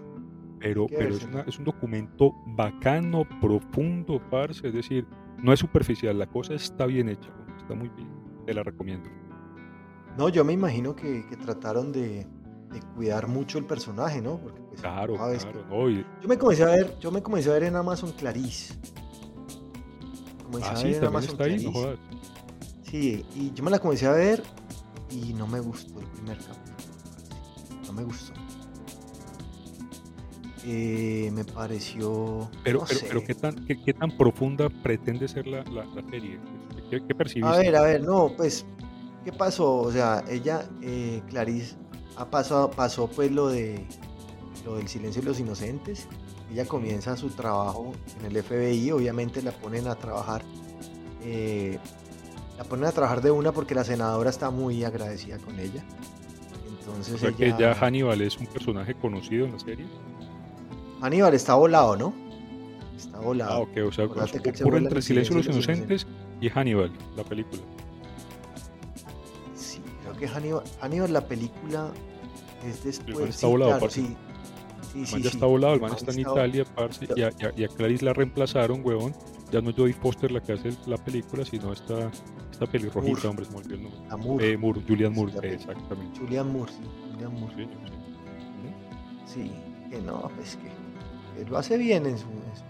Pero, 0.59 0.87
pero 0.87 1.15
es, 1.15 1.27
es, 1.47 1.59
un 1.59 1.65
documento 1.65 2.33
bacano, 2.47 3.27
profundo, 3.41 4.21
parce. 4.31 4.67
Es 4.67 4.73
decir, 4.73 5.05
no 5.37 5.53
es 5.53 5.59
superficial, 5.59 6.17
la 6.17 6.27
cosa 6.27 6.53
está 6.55 6.85
bien 6.85 7.09
hecha, 7.09 7.29
está 7.59 7.75
muy 7.75 7.89
bien. 7.89 8.09
Te 8.45 8.53
la 8.53 8.63
recomiendo. 8.63 9.09
No, 10.17 10.29
yo 10.29 10.43
me 10.43 10.53
imagino 10.53 10.95
que, 10.95 11.25
que 11.27 11.37
trataron 11.37 11.91
de, 11.91 12.25
cuidar 12.95 13.27
mucho 13.27 13.59
el 13.59 13.65
personaje, 13.65 14.19
¿no? 14.19 14.37
Porque 14.37 14.61
pues, 14.61 14.81
claro, 14.81 15.15
claro. 15.15 15.65
No, 15.69 15.89
Yo 15.89 16.27
me 16.27 16.37
comencé 16.37 16.63
a 16.63 16.67
ver, 16.67 16.97
yo 16.99 17.11
me 17.11 17.21
comencé 17.21 17.51
a 17.51 17.53
ver 17.53 17.63
en 17.63 17.75
Amazon 17.75 18.11
Clarice 18.13 18.73
ah, 20.63 20.75
sí, 20.75 20.89
está 20.89 21.43
ahí, 21.43 21.63
no 21.63 21.71
jodas. 21.71 21.99
Sí, 22.83 23.25
y 23.35 23.51
yo 23.53 23.63
me 23.63 23.71
la 23.71 23.79
comencé 23.79 24.07
a 24.07 24.11
ver 24.11 24.43
y 25.11 25.33
no 25.33 25.47
me 25.47 25.59
gustó 25.59 25.99
el 25.99 26.05
primer 26.07 26.37
capítulo. 26.37 26.87
No 27.85 27.93
me 27.93 28.03
gustó. 28.03 28.33
Eh, 30.65 31.31
me 31.33 31.45
pareció. 31.45 32.49
Pero, 32.63 32.83
pero, 32.87 32.99
pero, 33.07 33.23
¿qué, 33.23 33.35
tan, 33.35 33.65
qué, 33.65 33.93
tan 33.93 34.17
profunda 34.17 34.69
pretende 34.69 35.27
ser 35.27 35.47
la, 35.47 35.63
la, 35.63 35.85
serie? 36.09 36.39
¿Qué, 36.89 37.01
¿Qué, 37.05 37.15
percibiste? 37.15 37.47
A 37.47 37.57
ver, 37.57 37.75
a 37.75 37.81
ver, 37.83 38.03
no, 38.03 38.33
pues, 38.35 38.65
¿qué 39.23 39.31
pasó? 39.31 39.77
O 39.77 39.91
sea, 39.91 40.25
ella, 40.29 40.67
eh, 40.81 41.21
Clarice, 41.29 41.77
ha 42.17 42.29
pasado, 42.29 42.69
pasó 42.71 43.07
pues 43.07 43.31
lo 43.31 43.47
de 43.47 43.85
lo 44.65 44.75
del 44.75 44.89
silencio 44.89 45.21
de 45.21 45.29
los 45.29 45.39
inocentes 45.39 46.09
ella 46.51 46.65
comienza 46.65 47.17
su 47.17 47.29
trabajo 47.29 47.91
en 48.19 48.25
el 48.25 48.43
FBI, 48.43 48.91
obviamente 48.91 49.41
la 49.41 49.51
ponen 49.51 49.87
a 49.87 49.95
trabajar. 49.95 50.43
Eh, 51.23 51.77
la 52.57 52.63
ponen 52.63 52.85
a 52.85 52.91
trabajar 52.91 53.21
de 53.21 53.31
una 53.31 53.51
porque 53.51 53.75
la 53.75 53.83
senadora 53.83 54.29
está 54.29 54.49
muy 54.49 54.83
agradecida 54.83 55.37
con 55.37 55.59
ella. 55.59 55.83
Entonces 56.79 57.15
o 57.15 57.17
sea 57.17 57.31
que 57.31 57.53
ya 57.59 57.75
Hannibal 57.75 58.21
es 58.21 58.37
un 58.37 58.47
personaje 58.47 58.95
conocido 58.95 59.45
en 59.45 59.53
la 59.53 59.59
serie. 59.59 59.85
Hannibal 61.01 61.33
está 61.33 61.55
volado, 61.55 61.95
¿no? 61.95 62.13
Está 62.95 63.19
volado. 63.19 63.51
Ah, 63.51 63.59
ok, 63.59 63.77
o 63.87 63.91
sea, 63.91 64.05
ocurre 64.05 64.77
entre 64.77 65.01
Silencio 65.01 65.35
de 65.35 65.43
los 65.43 65.55
Inocentes 65.55 66.07
y 66.41 66.49
Hannibal, 66.49 66.91
la 67.15 67.23
película. 67.23 67.61
Sí, 69.55 69.79
creo 70.01 70.17
que 70.17 70.27
Hannibal, 70.27 70.63
Hannibal 70.81 71.13
la 71.13 71.21
película 71.21 71.91
es 72.65 72.83
después. 72.83 73.29
Está 73.29 73.47
volado, 73.47 73.89
sí, 73.89 74.15
el 74.95 75.11
man 75.11 75.21
ya 75.21 75.29
está 75.29 75.45
volado, 75.45 75.73
el 75.75 75.81
man 75.81 75.93
está 75.93 76.11
en 76.11 76.19
Italia, 76.19 76.65
parce, 76.75 77.07
y, 77.15 77.21
a, 77.21 77.29
y, 77.55 77.63
a, 77.63 77.67
Clarice 77.67 78.05
la 78.05 78.13
reemplazaron, 78.13 78.81
huevón. 78.83 79.13
Ya 79.51 79.61
no 79.61 79.69
es 79.69 79.75
Jodie 79.75 79.93
Foster 79.93 80.31
la 80.31 80.41
que 80.41 80.53
hace 80.53 80.71
la 80.87 80.97
película, 80.97 81.45
sino 81.45 81.71
esta, 81.71 82.11
esta 82.57 82.71
pelirrojita, 82.71 83.29
hombre, 83.29 83.45
se 83.45 83.51
me 83.51 83.57
olvidó 83.57 83.75
el 83.75 83.83
nombre. 83.83 84.17
Moore. 84.17 84.51
Eh, 84.51 84.57
Moore, 84.57 84.81
Julian 84.87 85.13
Moore, 85.13 85.53
exactamente. 85.53 86.19
Julian 86.19 86.51
Moore, 86.51 86.71
sí, 86.71 86.81
Julian 87.11 87.33
Moore. 87.39 87.67
Sí, 89.25 89.33
sí. 89.33 89.51
que 89.91 90.01
no, 90.01 90.31
pues 90.35 90.55
que, 90.55 91.43
que, 91.43 91.49
lo 91.49 91.57
hace 91.57 91.77
bien 91.77 92.07
en 92.07 92.17
su, 92.17 92.25
en 92.25 92.55
su 92.55 92.63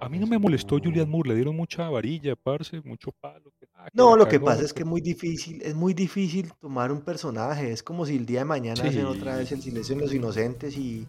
a 0.00 0.08
mí 0.08 0.18
no 0.18 0.26
me 0.26 0.36
molestó 0.36 0.78
Julian 0.82 1.08
Moore, 1.08 1.28
le 1.28 1.34
dieron 1.36 1.54
mucha 1.54 1.88
varilla, 1.88 2.34
parce, 2.34 2.80
mucho 2.80 3.12
palo. 3.12 3.52
Ah, 3.76 3.88
no, 3.92 4.16
lo 4.16 4.26
que 4.26 4.40
pasa 4.40 4.62
es 4.62 4.72
que 4.72 4.82
es 4.82 4.88
muy 4.88 5.00
difícil, 5.00 5.62
es 5.62 5.76
muy 5.76 5.94
difícil 5.94 6.52
tomar 6.60 6.90
un 6.90 7.02
personaje. 7.02 7.70
Es 7.70 7.84
como 7.84 8.04
si 8.04 8.16
el 8.16 8.26
día 8.26 8.40
de 8.40 8.44
mañana 8.44 8.82
hacen 8.82 9.06
otra 9.06 9.36
vez 9.36 9.52
el 9.52 9.62
silencio 9.62 9.94
de 9.94 10.00
los 10.00 10.12
inocentes 10.12 10.76
y, 10.76 11.06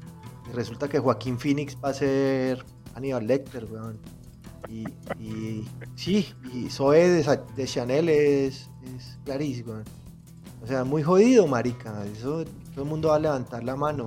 resulta 0.53 0.87
que 0.87 0.99
Joaquín 0.99 1.39
Phoenix 1.39 1.75
va 1.83 1.89
a 1.89 1.93
ser 1.93 2.63
Aníbal 2.93 3.25
Lecter, 3.25 3.65
weón. 3.65 3.97
Y, 4.69 4.87
y 5.21 5.67
sí, 5.95 6.27
y 6.53 6.69
Zoe 6.69 7.09
de, 7.09 7.65
Chanel 7.65 8.09
es, 8.09 8.69
es 8.95 9.19
weón. 9.65 9.83
O 10.61 10.67
sea, 10.67 10.83
muy 10.83 11.03
jodido, 11.03 11.45
marica. 11.47 12.05
Eso 12.05 12.45
todo 12.73 12.83
el 12.83 12.89
mundo 12.89 13.09
va 13.09 13.17
a 13.17 13.19
levantar 13.19 13.63
la 13.63 13.75
mano. 13.75 14.05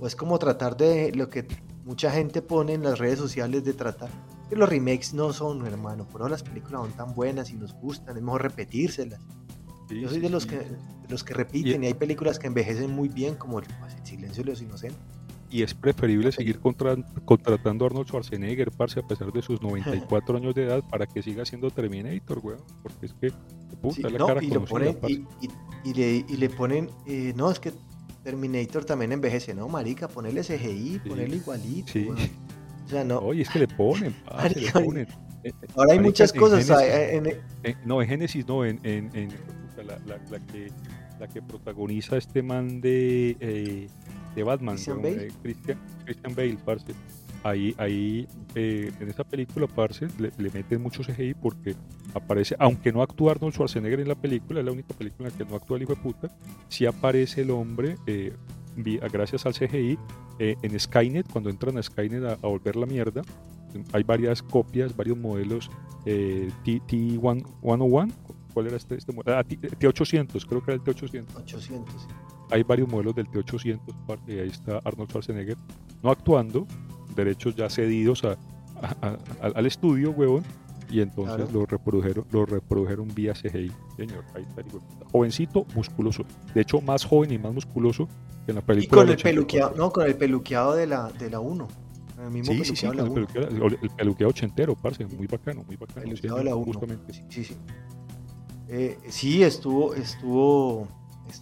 O 0.00 0.06
es 0.06 0.16
como 0.16 0.38
tratar 0.38 0.76
de 0.76 1.12
lo 1.12 1.30
que 1.30 1.46
mucha 1.84 2.10
gente 2.10 2.42
pone 2.42 2.74
en 2.74 2.82
las 2.82 2.98
redes 2.98 3.18
sociales 3.18 3.64
de 3.64 3.72
tratar 3.72 4.10
que 4.48 4.56
los 4.56 4.68
remakes 4.68 5.12
no 5.12 5.32
son, 5.32 5.66
hermano. 5.66 6.06
Por 6.06 6.20
eso 6.20 6.28
las 6.28 6.42
películas 6.42 6.82
son 6.82 6.92
tan 6.92 7.14
buenas 7.14 7.50
y 7.50 7.54
nos 7.54 7.74
gustan, 7.74 8.16
es 8.16 8.22
mejor 8.22 8.42
repetírselas. 8.42 9.20
Yo 9.88 10.08
soy 10.08 10.18
de 10.18 10.30
los 10.30 10.46
que, 10.46 10.66
los 11.08 11.22
que 11.22 11.34
repiten 11.34 11.84
y, 11.84 11.86
hay 11.86 11.94
películas 11.94 12.38
que 12.38 12.48
envejecen 12.48 12.90
muy 12.90 13.08
bien, 13.08 13.36
como 13.36 13.60
El, 13.60 13.66
Silencio 14.04 14.44
de 14.44 14.50
los 14.50 14.62
Inocentes. 14.62 15.00
Y 15.50 15.62
es 15.62 15.74
preferible 15.74 16.32
seguir 16.32 16.58
contratando 16.58 17.84
a 17.84 17.88
Arnold 17.88 18.08
Schwarzenegger, 18.08 18.70
parce, 18.72 19.00
a 19.00 19.06
pesar 19.06 19.32
de 19.32 19.42
sus 19.42 19.62
94 19.62 20.36
años 20.36 20.54
de 20.54 20.64
edad, 20.64 20.82
para 20.90 21.06
que 21.06 21.22
siga 21.22 21.44
siendo 21.44 21.70
Terminator, 21.70 22.40
weón. 22.42 22.60
Porque 22.82 23.06
es 23.06 23.12
que, 23.14 23.32
puta, 23.80 24.10
la 24.10 24.26
cara 24.26 24.42
y, 24.42 24.50
ponen, 24.50 24.98
y, 25.84 25.94
le, 25.94 26.24
y 26.28 26.36
le 26.36 26.50
ponen, 26.50 26.90
eh, 27.06 27.32
no, 27.36 27.50
es 27.50 27.60
que 27.60 27.72
Terminator 28.24 28.84
también 28.84 29.12
envejece, 29.12 29.54
¿no, 29.54 29.68
marica? 29.68 30.08
Ponerle 30.08 30.42
CGI, 30.42 31.00
ponerle 31.06 31.36
igualito. 31.36 31.92
Sí. 31.92 32.08
O 32.08 32.88
sea, 32.88 33.04
no. 33.04 33.18
Oye, 33.18 33.42
es 33.42 33.48
que 33.48 33.60
le 33.60 33.68
ponen, 33.68 34.16
le 34.54 34.72
ponen. 34.72 35.06
Eh, 35.44 35.52
Ahora 35.76 35.92
hay 35.92 36.00
muchas 36.00 36.32
cosas. 36.32 36.68
En 36.82 37.24
no, 37.84 38.02
en 38.02 38.08
Génesis 38.08 38.46
no, 38.48 38.64
en, 38.64 38.80
en, 38.82 39.10
en 39.14 39.28
la, 39.76 39.98
la, 40.06 40.18
la, 40.28 40.40
que, 40.46 40.72
la 41.20 41.28
que 41.28 41.40
protagoniza 41.40 42.16
este 42.16 42.42
man 42.42 42.80
de, 42.80 43.36
eh, 43.38 43.88
de 44.36 44.44
Batman, 44.44 44.74
Christian, 44.74 45.02
Bale? 45.02 45.28
Christian, 45.42 45.78
Christian 46.04 46.34
Bale, 46.34 46.58
parce 46.64 46.94
ahí, 47.42 47.74
ahí 47.78 48.28
eh, 48.54 48.92
en 49.00 49.08
esa 49.08 49.24
película, 49.24 49.66
parce, 49.66 50.06
le, 50.18 50.50
meten 50.50 50.82
mucho 50.82 51.02
CGI 51.02 51.34
porque 51.34 51.74
aparece, 52.14 52.54
aunque 52.58 52.92
no 52.92 53.02
actúa 53.02 53.32
Arnold 53.32 53.54
Schwarzenegger 53.54 54.00
en 54.00 54.08
la 54.08 54.14
película, 54.14 54.60
es 54.60 54.66
la 54.66 54.72
única 54.72 54.94
película 54.94 55.28
en 55.28 55.32
la 55.32 55.38
que 55.38 55.50
no 55.50 55.56
actúa 55.56 55.78
el 55.78 55.84
hijo 55.84 55.94
de 55.94 56.02
puta, 56.02 56.28
sí 56.68 56.84
aparece 56.86 57.42
el 57.42 57.50
hombre, 57.50 57.96
eh, 58.06 58.34
gracias 59.12 59.46
al 59.46 59.54
CGI, 59.54 59.98
eh, 60.38 60.56
en 60.62 60.78
Skynet, 60.78 61.28
cuando 61.30 61.50
entran 61.50 61.78
a 61.78 61.82
Skynet 61.82 62.24
a, 62.24 62.36
volver 62.46 62.76
la 62.76 62.86
mierda, 62.86 63.22
hay 63.92 64.02
varias 64.02 64.42
copias, 64.42 64.96
varios 64.96 65.18
modelos 65.18 65.70
T101, 66.04 68.12
¿cuál 68.54 68.66
era 68.66 68.76
este, 68.76 68.96
este 68.96 69.12
modelo? 69.12 69.36
Ah, 69.36 69.44
T800, 69.44 70.46
creo 70.46 70.62
que 70.62 70.72
era 70.72 70.82
el 70.82 70.82
T800. 70.82 71.36
800, 71.36 72.08
hay 72.50 72.62
varios 72.62 72.88
modelos 72.88 73.14
del 73.14 73.26
T800, 73.28 73.80
parce, 74.06 74.32
y 74.32 74.38
ahí 74.38 74.48
está 74.48 74.80
Arnold 74.84 75.10
Schwarzenegger, 75.10 75.56
no 76.02 76.10
actuando, 76.10 76.66
derechos 77.14 77.54
ya 77.54 77.68
cedidos 77.68 78.24
a, 78.24 78.36
al 79.40 79.66
estudio, 79.66 80.10
huevón, 80.10 80.44
y 80.90 81.00
entonces 81.00 81.52
lo 81.52 81.66
reprodujeron 81.66 82.24
lo 82.30 82.46
reprodujeron 82.46 83.12
vía 83.14 83.32
CGI 83.32 83.72
señor 83.96 84.24
ahí 84.34 84.42
está 84.42 84.62
jovencito 85.10 85.66
musculoso 85.74 86.24
de 86.54 86.60
hecho 86.60 86.80
más 86.80 87.04
joven 87.04 87.32
y 87.32 87.38
más 87.38 87.52
musculoso 87.52 88.08
que 88.44 88.52
en 88.52 88.56
la 88.56 88.60
película 88.62 89.02
y 89.02 89.04
con 89.04 89.08
el 89.08 89.20
peluqueado 89.20 89.74
no 89.76 89.90
con 89.90 90.06
el 90.06 90.14
peluqueado 90.14 90.74
de 90.74 90.86
la 90.86 91.10
de 91.10 91.30
la 91.30 91.40
1 91.40 91.66
el 92.24 92.30
mismo 92.30 92.52
sí, 92.52 92.64
sí, 92.64 92.76
sí, 92.76 92.86
el, 92.86 92.96
peluqueado, 93.12 93.48
el, 93.66 93.90
peluqueado, 93.90 94.30
ochentero, 94.30 94.74
parce, 94.74 95.04
muy 95.04 95.26
bacano, 95.26 95.62
muy 95.64 95.76
bacano. 95.76 96.00
El 96.00 96.08
peluqueado 96.08 96.38
de 96.38 96.44
la 96.44 96.56
1. 96.56 96.80
Sí, 97.10 97.24
sí, 97.28 97.44
sí. 97.44 97.56
Eh, 98.68 98.98
sí, 99.08 99.42
estuvo, 99.42 99.94
estuvo, 99.94 100.88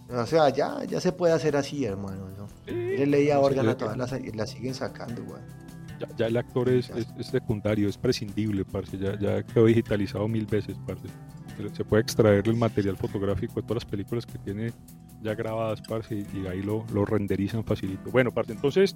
o 0.09 0.25
sea, 0.25 0.49
ya, 0.49 0.83
ya 0.85 0.99
se 0.99 1.11
puede 1.11 1.33
hacer 1.33 1.55
así, 1.55 1.85
hermano. 1.85 2.29
¿no? 2.37 2.47
Leía 2.73 3.39
órgano, 3.39 3.75
todas 3.77 3.97
las, 3.97 4.11
la 4.35 4.47
siguen 4.47 4.73
sacando, 4.73 5.23
güey 5.23 5.41
ya, 6.17 6.27
el 6.27 6.37
actor 6.37 6.69
es, 6.69 6.89
es, 6.89 7.27
secundario, 7.27 7.87
es 7.87 7.97
prescindible, 7.97 8.65
parce, 8.65 8.97
ya, 8.97 9.17
ya 9.19 9.43
quedó 9.43 9.65
digitalizado 9.65 10.27
mil 10.27 10.45
veces, 10.45 10.77
parce. 10.85 11.07
Se 11.73 11.85
puede 11.85 12.01
extraer 12.01 12.45
el 12.49 12.57
material 12.57 12.97
fotográfico 12.97 13.55
de 13.55 13.61
todas 13.61 13.83
las 13.83 13.85
películas 13.85 14.25
que 14.25 14.37
tiene 14.39 14.73
ya 15.21 15.33
grabadas, 15.35 15.81
parce, 15.81 16.25
y, 16.33 16.47
ahí 16.47 16.61
lo, 16.61 16.85
lo, 16.93 17.05
renderizan 17.05 17.63
facilito. 17.63 18.11
Bueno, 18.11 18.31
parce, 18.31 18.51
entonces, 18.51 18.95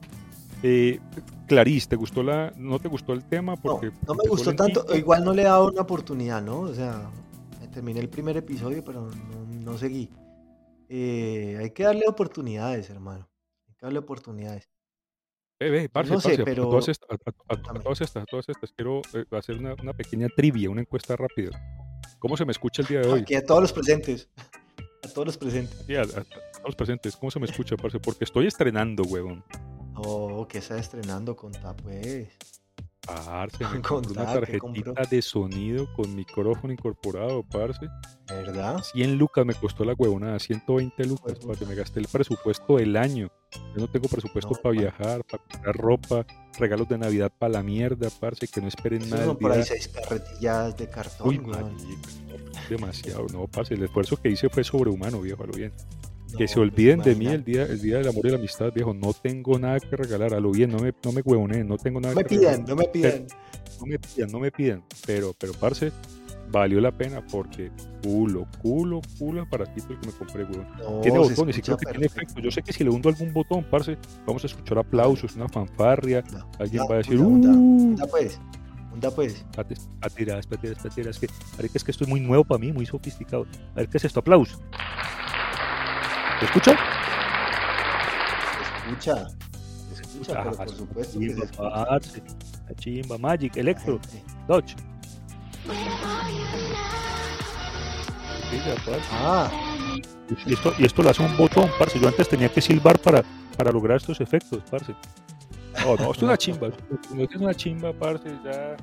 eh, 0.62 1.00
Clarice, 1.48 1.88
¿te 1.88 1.96
gustó 1.96 2.22
la, 2.22 2.51
no 2.58 2.79
te 2.79 2.89
gustó 2.89 3.13
el 3.13 3.24
tema? 3.24 3.55
Porque, 3.55 3.91
no, 4.05 4.13
me 4.13 4.29
gustó 4.29 4.53
tanto, 4.55 4.86
igual 4.96 5.24
no 5.24 5.34
le 5.34 5.43
he 5.43 5.46
dado 5.46 5.69
una 5.69 5.81
oportunidad, 5.81 6.41
¿no? 6.41 6.60
O 6.62 6.74
sea, 6.74 7.10
terminé 7.72 8.01
el 8.01 8.10
primer 8.10 8.36
episodio, 8.36 8.84
pero 8.84 9.10
no, 9.63 9.77
seguí. 9.77 10.10
Eh, 10.89 11.58
hay 11.60 11.69
que 11.69 11.84
darle 11.84 12.05
oportunidades, 12.08 12.89
hermano. 12.89 13.29
Hay 13.67 13.75
que 13.75 13.86
darle 13.86 14.00
oportunidades. 14.00 14.67
Ve, 15.60 15.89
parce, 15.89 16.12
no 16.12 16.22
sé, 16.22 16.41
pero... 16.43 16.63
a, 16.63 16.69
todas 16.69 16.88
estas, 16.88 17.10
a, 18.24 18.25
todas 18.25 18.48
estas, 18.48 18.72
quiero 18.72 19.01
eh, 19.13 19.25
hacer 19.31 19.58
una, 19.58 19.75
una, 19.81 19.93
pequeña 19.93 20.29
trivia, 20.29 20.69
una 20.69 20.81
encuesta 20.81 21.17
rápida. 21.17 21.51
¿Cómo 22.17 22.38
se 22.38 22.46
me 22.46 22.51
escucha 22.51 22.81
el 22.81 22.88
día 22.88 23.01
de 23.01 23.10
hoy? 23.10 23.22
Aquí 23.22 23.36
a 23.36 23.46
todos 23.46 23.62
los 23.62 23.74
presentes. 23.74 24.29
A 25.03 25.10
todos 25.10 25.27
los 25.27 25.38
presentes. 25.38 25.84
Sí, 25.86 25.96
a, 25.96 26.05
todos 26.05 26.25
los 26.65 26.75
presentes. 26.75 27.15
¿Cómo 27.17 27.29
se 27.29 27.39
me 27.39 27.46
escucha, 27.46 27.75
parce? 27.75 28.00
Porque 28.00 28.24
estoy 28.24 28.48
estrenando, 28.48 29.03
huevón. 29.03 29.43
Oh, 29.96 30.48
¿qué 30.48 30.60
está 30.60 30.77
estrenando? 30.77 31.36
Contá, 31.36 31.75
pues. 31.75 32.29
Parce, 33.10 33.58
me 33.60 33.68
una 34.12 34.25
tarjetita 34.25 35.04
de 35.10 35.22
sonido 35.22 35.92
con 35.94 36.16
micrófono 36.16 36.74
incorporado, 36.74 37.44
parce. 37.44 37.88
¿Verdad? 38.28 38.84
100 38.84 39.18
lucas 39.18 39.46
me 39.46 39.54
costó 39.56 39.84
la 39.84 39.94
huevonada, 39.94 40.38
120 40.38 41.06
lucas, 41.06 41.34
pues, 41.39 41.46
parce. 41.46 41.66
Me 41.66 41.75
gasté 41.75 42.00
el 42.00 42.08
presupuesto 42.08 42.78
del 42.78 42.96
año. 42.96 43.30
Yo 43.75 43.82
no 43.82 43.88
tengo 43.88 44.08
presupuesto 44.08 44.51
para 44.62 44.80
viajar, 44.80 45.24
para 45.25 45.44
comprar 45.44 45.75
ropa, 45.75 46.25
regalos 46.60 46.88
de 46.88 46.98
Navidad 47.00 47.32
para 47.38 47.54
la 47.54 47.63
mierda, 47.63 48.10
parce, 48.20 48.48
que 48.48 48.62
no 48.62 48.68
esperen 48.68 49.10
nada. 49.10 49.25
Son 49.25 49.38
por 49.38 49.51
ahí 49.51 49.63
seis 49.63 49.88
carretillas 49.88 50.78
de 50.78 50.89
cartón. 50.89 51.28
Uy, 51.28 51.42
demasiado, 52.70 53.25
no, 53.34 53.48
parce. 53.48 53.74
El 53.74 53.84
esfuerzo 53.84 54.18
que 54.18 54.30
hice 54.30 54.50
fue 54.50 54.63
sobrehumano, 54.63 55.22
viejo, 55.22 55.44
a 55.44 55.48
lo 55.48 55.54
bien 55.54 55.74
que 56.38 56.48
se 56.48 56.60
olviden 56.60 57.00
de 57.00 57.16
mí 57.16 57.28
el 57.28 57.44
día, 57.44 57.64
el 57.64 57.82
día 57.82 57.98
del 57.98 58.08
amor 58.08 58.26
y 58.26 58.30
la 58.30 58.38
amistad, 58.38 58.72
viejo. 58.74 58.94
No 58.94 59.14
tengo 59.14 59.58
nada 59.58 59.80
que 59.80 59.96
regalar, 59.96 60.34
a 60.34 60.40
lo 60.40 60.52
bien, 60.52 60.72
no 60.72 60.80
me, 60.80 60.94
no 61.04 61.12
me 61.12 61.22
huevoneen, 61.22 61.68
no 61.68 61.78
tengo 61.78 62.00
nada 62.00 62.14
no 62.14 62.22
me 62.22 62.26
que 62.26 62.38
pidan, 62.38 62.66
No 62.66 62.76
me 62.76 62.86
pidan, 62.86 63.28
no 63.80 63.86
me 63.86 64.00
pidan, 64.00 64.32
no 64.32 64.40
me 64.40 64.52
pidan. 64.52 64.84
Pero, 65.06 65.34
pero, 65.38 65.54
parce, 65.54 65.92
valió 66.52 66.82
la 66.82 66.92
pena 66.92 67.26
porque 67.32 67.72
culo, 68.04 68.48
culo, 68.62 69.02
culo 69.18 69.42
aparatito 69.42 69.94
el 69.94 70.00
que 70.00 70.08
me 70.08 70.14
compré, 70.14 70.44
weón. 70.44 71.02
tiene 71.02 71.20
botones 71.20 71.58
y 71.58 71.62
creo 71.62 71.78
que 71.78 71.86
tiene 71.86 72.06
efecto. 72.06 72.40
Yo 72.40 72.52
sé 72.52 72.62
que 72.62 72.74
si 72.74 72.84
le 72.84 72.90
hundo 72.90 73.10
algún 73.10 73.34
botón, 73.34 73.66
parce, 73.70 73.98
vamos 74.26 74.44
a 74.44 74.48
escuchar 74.48 74.80
aplausos, 74.80 75.36
una 75.36 75.48
fanfarria. 75.48 76.24
Alguien 76.60 76.84
va 76.89 76.96
a 76.96 76.98
decir, 76.98 77.20
¡Uh! 77.20 77.96
pues. 78.10 78.39
¿Dónde 78.89 79.12
pues? 79.12 79.46
Patiras, 79.56 80.48
patiras, 80.48 80.80
patiras. 80.82 81.20
Que, 81.20 81.28
es 81.74 81.84
que 81.84 81.92
esto 81.92 82.04
es 82.04 82.10
muy 82.10 82.20
nuevo 82.20 82.44
para 82.44 82.60
mí, 82.60 82.72
muy 82.72 82.86
sofisticado. 82.86 83.46
A 83.74 83.78
ver, 83.78 83.88
¿qué 83.88 83.98
es 83.98 84.06
esto? 84.06 84.20
Aplauso. 84.20 84.60
¿Se 86.39 86.45
escucha? 86.45 86.78
Se 88.62 88.89
escucha. 88.89 89.30
Se 89.93 90.02
escucha, 90.02 90.43
pero 90.43 90.56
por 90.56 90.69
supuesto. 90.69 91.19
Chimba, 91.19 91.99
que 91.99 92.10
se 92.10 92.21
chimba, 92.75 93.17
Magic, 93.17 93.58
Electro, 93.58 93.99
Dodge. 94.47 94.75
Ah. 99.12 99.52
Y 100.45 100.54
esto, 100.54 100.73
y 100.78 100.86
esto 100.86 101.04
lo 101.04 101.10
hace 101.10 101.23
un 101.23 101.36
botón, 101.36 101.69
parce. 101.78 101.99
Yo 101.99 102.08
antes 102.08 102.30
tenía 102.30 102.49
que 102.49 102.62
silbar 102.62 102.99
para, 102.99 103.23
para 103.58 103.71
lograr 103.71 103.97
estos 103.97 104.21
efectos, 104.21 104.63
parce. 104.71 104.95
No, 105.84 105.95
no, 105.97 106.12
esto 106.12 106.12
es 106.12 106.21
una 106.23 106.38
chimba. 106.38 106.69
No 107.13 107.23
es 107.23 107.36
una 107.36 107.54
chimba, 107.54 107.91
parce. 107.91 108.30
Ya, 108.45 108.78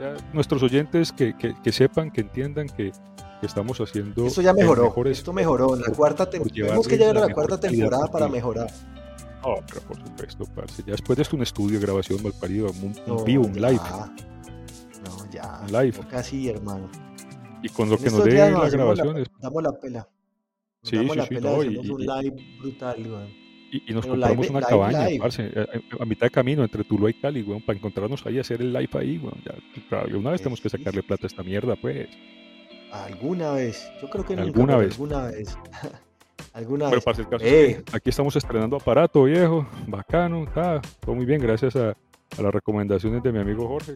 ya 0.00 0.16
nuestros 0.32 0.62
oyentes 0.62 1.12
que, 1.12 1.36
que, 1.36 1.54
que 1.62 1.72
sepan, 1.72 2.10
que 2.10 2.22
entiendan 2.22 2.66
que 2.66 2.92
estamos 3.42 3.80
haciendo. 3.80 4.26
Esto 4.26 4.42
ya 4.42 4.52
mejoró. 4.52 4.92
Esto 5.06 5.32
mejororó. 5.32 5.76
La 5.76 5.92
cuarta 5.92 6.28
Tenemos 6.28 6.86
que 6.86 6.96
llegar 6.96 7.16
a 7.18 7.28
la, 7.28 7.34
cuarta 7.34 7.58
temporada 7.58 8.06
para 8.08 8.28
mejorar. 8.28 8.70
No, 9.42 9.56
pero 9.68 9.80
por 9.82 9.96
supuesto, 9.98 10.44
parce. 10.54 10.82
Ya 10.86 10.92
después 10.92 11.16
de 11.16 11.22
esto, 11.22 11.36
un 11.36 11.42
estudio 11.42 11.78
de 11.78 11.84
grabación 11.84 12.22
mal 12.22 12.32
parido, 12.40 12.70
un, 12.70 12.94
un 13.06 13.24
vivo, 13.24 13.44
un 13.44 13.54
live. 13.54 13.80
No, 15.04 15.30
ya. 15.30 15.60
Un 15.62 15.72
live. 15.72 15.98
Casi, 16.08 16.48
hermano. 16.48 16.88
Y 17.62 17.68
con 17.68 17.90
lo 17.90 17.98
que 17.98 18.10
nos 18.10 18.24
dé 18.24 18.50
la 18.50 18.68
grabación. 18.70 19.18
es... 19.18 19.28
Damos 19.40 19.62
la 19.62 19.72
pela. 19.72 20.08
sí, 20.82 20.96
sí, 20.98 21.16
la 21.16 21.24
sí, 21.24 21.34
pela, 21.34 21.50
no, 21.50 21.62
y, 21.62 21.76
un 21.76 22.00
live 22.00 22.36
brutal, 22.58 23.28
Y, 23.70 23.90
y, 23.90 23.94
nos 23.94 24.06
compramos 24.06 24.50
una 24.50 24.60
cabaña, 24.60 25.06
parce, 25.18 25.50
a, 25.98 26.04
mitad 26.04 26.26
de 26.26 26.30
camino 26.30 26.62
entre 26.62 26.84
Tuluá 26.84 27.10
y 27.10 27.14
Cali, 27.14 27.42
weón, 27.42 27.62
para 27.62 27.78
encontrarnos 27.78 28.24
ahí, 28.26 28.38
hacer 28.38 28.60
el 28.60 28.72
live 28.72 28.90
ahí, 28.92 29.18
weón. 29.18 29.42
Ya, 29.44 30.16
una 30.16 30.30
vez 30.30 30.40
tenemos 30.40 30.60
que 30.60 30.68
sacarle 30.68 31.02
plata 31.02 31.24
a 31.24 31.28
esta 31.28 31.42
mierda, 31.42 31.76
pues. 31.76 32.08
Alguna 32.94 33.52
vez. 33.52 33.90
Yo 34.00 34.08
creo 34.08 34.24
que 34.24 34.36
nunca, 34.36 34.48
alguna 34.48 34.76
vez. 34.76 34.92
Alguna 34.92 35.22
vez. 35.26 35.58
alguna 36.52 36.90
vez. 36.90 37.04
Eh. 37.40 37.82
aquí 37.92 38.10
estamos 38.10 38.36
estrenando 38.36 38.76
aparato 38.76 39.24
viejo, 39.24 39.66
bacano, 39.88 40.44
está 40.44 40.80
todo 41.00 41.14
muy 41.16 41.26
bien, 41.26 41.40
gracias 41.40 41.74
a, 41.76 41.96
las 42.40 42.52
recomendaciones 42.52 43.22
de 43.22 43.32
mi 43.32 43.38
amigo 43.38 43.68
Jorge, 43.68 43.94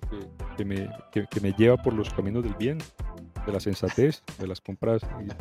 que, 0.56 0.64
me, 0.64 0.88
que, 1.10 1.40
me 1.40 1.52
lleva 1.52 1.76
por 1.76 1.92
los 1.92 2.12
caminos 2.12 2.44
del 2.44 2.54
bien, 2.54 2.78
de 3.46 3.52
la 3.52 3.58
sensatez, 3.58 4.22
de 4.38 4.46
las 4.46 4.60
compras, 4.60 5.02
de 5.02 5.34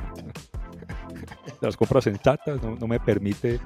las 1.61 1.77
compras 1.77 2.05
sensatas, 2.05 2.61
no, 2.63 2.75
no 2.75 2.87
me 2.87 2.99
permite 2.99 3.59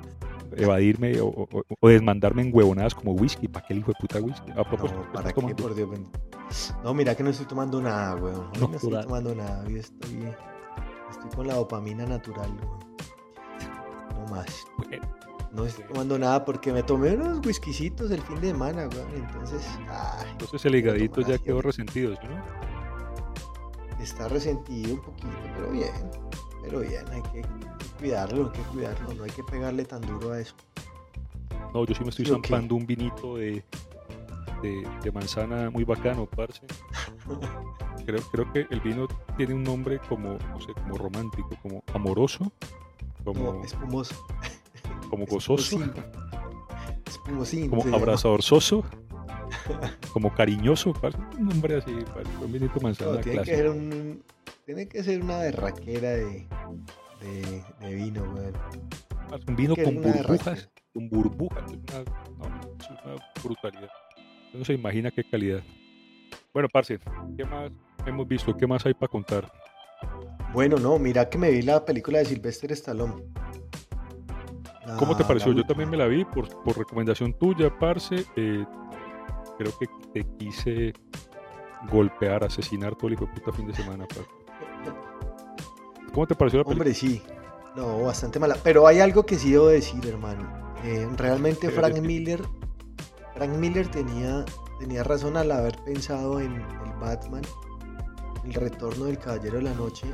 evadirme 0.56 1.19
o, 1.21 1.47
desmandarme 1.82 2.41
en 2.41 2.54
huevonadas 2.54 2.95
como 2.95 3.13
whisky. 3.13 3.47
¿Para 3.47 3.65
qué 3.65 3.73
el 3.73 3.80
hijo 3.80 3.91
de 3.91 3.97
puta 3.99 4.19
whisky? 4.19 4.51
A 4.51 4.63
propósito, 4.63 5.01
no, 5.06 5.12
¿para 5.13 5.32
qué, 5.32 5.56
por 5.56 5.75
Dios? 5.75 5.89
No, 6.83 6.93
mira 6.93 7.15
que 7.15 7.23
no 7.23 7.29
estoy 7.29 7.45
tomando 7.45 7.81
nada, 7.81 8.15
weón. 8.15 8.49
No, 8.59 8.67
no 8.67 8.75
estoy 8.75 9.01
tomando 9.01 9.35
nada. 9.35 9.67
Yo 9.67 9.77
estoy, 9.77 10.33
estoy 11.09 11.29
con 11.35 11.47
la 11.47 11.55
dopamina 11.55 12.05
natural, 12.05 12.51
weón. 12.51 12.79
No 14.15 14.25
más. 14.27 14.65
No 15.51 15.65
estoy 15.65 15.83
tomando 15.85 16.17
nada 16.17 16.45
porque 16.45 16.71
me 16.71 16.81
tomé 16.83 17.13
unos 17.13 17.45
whiskycitos 17.45 18.09
el 18.11 18.21
fin 18.21 18.39
de 18.41 18.51
semana, 18.51 18.87
weón. 18.93 19.15
Entonces, 19.15 19.65
Entonces 20.31 20.65
el 20.65 20.75
higadito 20.75 21.21
ya 21.21 21.37
quedó 21.37 21.61
resentido, 21.61 22.15
¿no? 22.23 24.01
Está 24.01 24.27
resentido 24.27 24.95
un 24.95 25.01
poquito, 25.01 25.27
pero 25.55 25.71
bien. 25.71 26.11
Pero 26.63 26.79
bien, 26.79 27.05
hay 27.11 27.21
que 27.21 27.41
cuidarlo, 27.99 28.45
hay 28.45 28.51
que 28.51 28.61
cuidarlo, 28.69 29.13
no 29.13 29.23
hay 29.23 29.31
que 29.31 29.43
pegarle 29.43 29.85
tan 29.85 30.01
duro 30.01 30.31
a 30.31 30.39
eso. 30.39 30.55
No, 31.73 31.85
yo 31.85 31.95
sí 31.95 32.03
me 32.03 32.09
estoy 32.09 32.25
zampando 32.25 32.75
un 32.75 32.85
vinito 32.85 33.37
de, 33.37 33.63
de, 34.62 35.12
manzana 35.12 35.69
muy 35.69 35.84
bacano, 35.84 36.26
parce. 36.26 36.62
creo, 38.06 38.21
creo 38.32 38.52
que 38.54 38.67
el 38.69 38.82
vino 38.82 39.08
tiene 39.38 39.54
un 39.54 39.63
nombre 39.63 40.00
como, 40.08 40.38
no 40.38 40.62
sé, 40.62 40.74
como 40.74 40.97
romántico, 40.97 41.50
como 41.62 41.84
amoroso, 41.93 42.52
como 43.24 43.63
espumoso, 43.63 44.15
como 45.10 45.26
gozoso, 45.30 45.80
espumosín, 47.06 47.69
como 47.69 47.95
abrazadorzoso, 47.95 48.84
como 50.13 50.34
cariñoso, 50.34 50.93
parce. 50.93 51.17
un 51.38 51.50
nombre 51.50 51.78
así, 51.78 51.93
parce. 52.13 52.30
un 52.43 52.52
vinito 52.52 52.80
manzana 52.82 53.21
tiene 53.21 53.43
que 53.43 53.56
ser 53.56 53.69
un, 53.69 54.24
tiene 54.65 54.88
que 54.88 55.04
ser 55.04 55.21
una 55.21 55.39
berraquera 55.39 56.12
de, 56.12 56.47
de, 57.21 57.63
de 57.80 57.95
vino, 57.95 58.32
güey. 58.32 58.52
Un 59.47 59.56
vino 59.56 59.76
con 59.76 60.02
burbujas, 60.02 60.69
con 60.93 61.10
burbujas, 61.10 61.63
una, 61.71 62.04
no, 62.38 62.76
es 62.80 62.89
una 62.89 63.15
brutalidad. 63.41 63.89
No 64.53 64.65
se 64.65 64.73
imagina 64.73 65.11
qué 65.11 65.23
calidad. 65.23 65.61
Bueno, 66.53 66.67
Parce, 66.71 66.99
¿qué 67.37 67.45
más 67.45 67.71
hemos 68.05 68.27
visto? 68.27 68.55
¿Qué 68.55 68.67
más 68.67 68.85
hay 68.85 68.93
para 68.93 69.09
contar? 69.09 69.51
Bueno, 70.53 70.77
no, 70.77 70.99
mira 70.99 71.29
que 71.29 71.37
me 71.37 71.49
vi 71.49 71.61
la 71.61 71.85
película 71.85 72.19
de 72.19 72.25
Sylvester 72.25 72.71
Stallone. 72.73 73.23
¿Cómo 74.99 75.15
te 75.15 75.23
pareció? 75.23 75.53
Yo 75.53 75.63
también 75.63 75.89
me 75.89 75.95
la 75.95 76.07
vi 76.07 76.25
por, 76.25 76.49
por 76.63 76.77
recomendación 76.77 77.33
tuya, 77.33 77.73
Parce. 77.79 78.25
Eh, 78.35 78.65
creo 79.57 79.71
que 79.79 79.87
te 80.13 80.27
quise 80.37 80.93
golpear, 81.89 82.43
asesinar 82.43 82.95
todo 82.95 83.07
el 83.07 83.13
hijo 83.13 83.25
de 83.25 83.31
puta 83.33 83.51
fin 83.53 83.67
de 83.67 83.73
semana, 83.73 84.05
parce. 84.07 84.29
¿Cómo 86.13 86.27
te 86.27 86.35
pareció 86.35 86.59
la 86.59 86.65
película? 86.65 86.83
Hombre, 86.83 86.93
sí. 86.93 87.21
No, 87.75 88.03
bastante 88.03 88.37
mala. 88.39 88.57
Pero 88.61 88.85
hay 88.85 88.99
algo 88.99 89.25
que 89.25 89.37
sí 89.37 89.51
debo 89.51 89.67
decir, 89.67 90.05
hermano. 90.05 90.75
Eh, 90.83 91.07
realmente 91.15 91.69
Frank 91.71 91.99
Miller, 91.99 92.41
Frank 93.41 93.58
Miller 93.58 93.89
tenía, 93.89 94.45
tenía 94.77 95.04
razón 95.04 95.36
al 95.36 95.51
haber 95.51 95.75
pensado 95.84 96.39
en 96.39 96.58
el 96.58 96.93
Batman, 96.99 97.41
el 98.45 98.54
retorno 98.54 99.06
del 99.06 99.17
Caballero 99.17 99.58
de 99.58 99.63
la 99.63 99.73
Noche. 99.73 100.06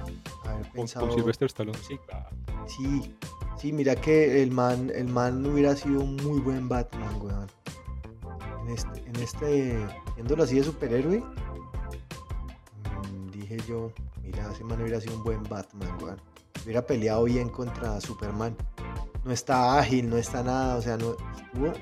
Haber 0.45 0.71
pensado. 0.71 1.07
Con 1.07 1.15
Sylvester 1.17 1.47
Stallone, 1.47 1.77
sí, 1.85 1.99
Sí, 2.67 3.17
sí, 3.57 3.73
mira 3.73 3.97
que 3.97 4.41
el 4.41 4.51
man, 4.51 4.93
el 4.95 5.09
man 5.09 5.45
hubiera 5.45 5.75
sido 5.75 5.99
un 5.99 6.15
muy 6.15 6.39
buen 6.39 6.69
Batman, 6.69 7.21
weón. 7.21 7.47
En 8.63 8.69
este, 8.69 8.99
en 9.05 9.15
este, 9.17 9.85
viéndolo 10.15 10.43
así 10.43 10.55
de 10.59 10.63
superhéroe, 10.63 11.21
mm, 13.11 13.31
dije 13.31 13.57
yo, 13.67 13.91
mira, 14.23 14.49
ese 14.53 14.63
man 14.63 14.81
hubiera 14.81 15.01
sido 15.01 15.17
un 15.17 15.23
buen 15.25 15.43
Batman, 15.43 15.89
weón 16.01 16.17
hubiera 16.63 16.85
peleado 16.85 17.23
bien 17.23 17.47
contra 17.49 17.99
Superman. 18.01 18.55
No 19.23 19.31
está 19.31 19.79
ágil, 19.79 20.09
no 20.09 20.17
está 20.17 20.43
nada, 20.43 20.75
o 20.75 20.81
sea, 20.81 20.97
no 20.97 21.15
estuvo, 21.35 21.73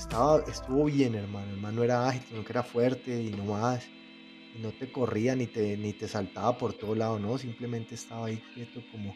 estaba, 0.00 0.42
estuvo 0.48 0.86
bien, 0.86 1.14
hermano. 1.14 1.52
El 1.52 1.60
man 1.60 1.76
no 1.76 1.84
era 1.84 2.08
ágil, 2.08 2.22
sino 2.28 2.44
que 2.44 2.52
era 2.52 2.62
fuerte 2.62 3.22
y 3.22 3.30
no 3.30 3.44
más. 3.44 3.86
Y 4.56 4.60
no 4.60 4.72
te 4.72 4.90
corría 4.90 5.36
ni 5.36 5.46
te, 5.46 5.76
ni 5.76 5.92
te 5.92 6.08
saltaba 6.08 6.56
por 6.58 6.72
todo 6.72 6.94
lado, 6.94 7.18
no, 7.18 7.38
simplemente 7.38 7.94
estaba 7.94 8.26
ahí 8.26 8.42
quieto 8.54 8.80
como, 8.90 9.14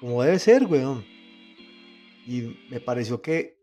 como 0.00 0.22
debe 0.22 0.38
ser, 0.38 0.66
weón. 0.66 1.04
Y 2.26 2.56
me 2.70 2.80
pareció 2.80 3.22
que 3.22 3.56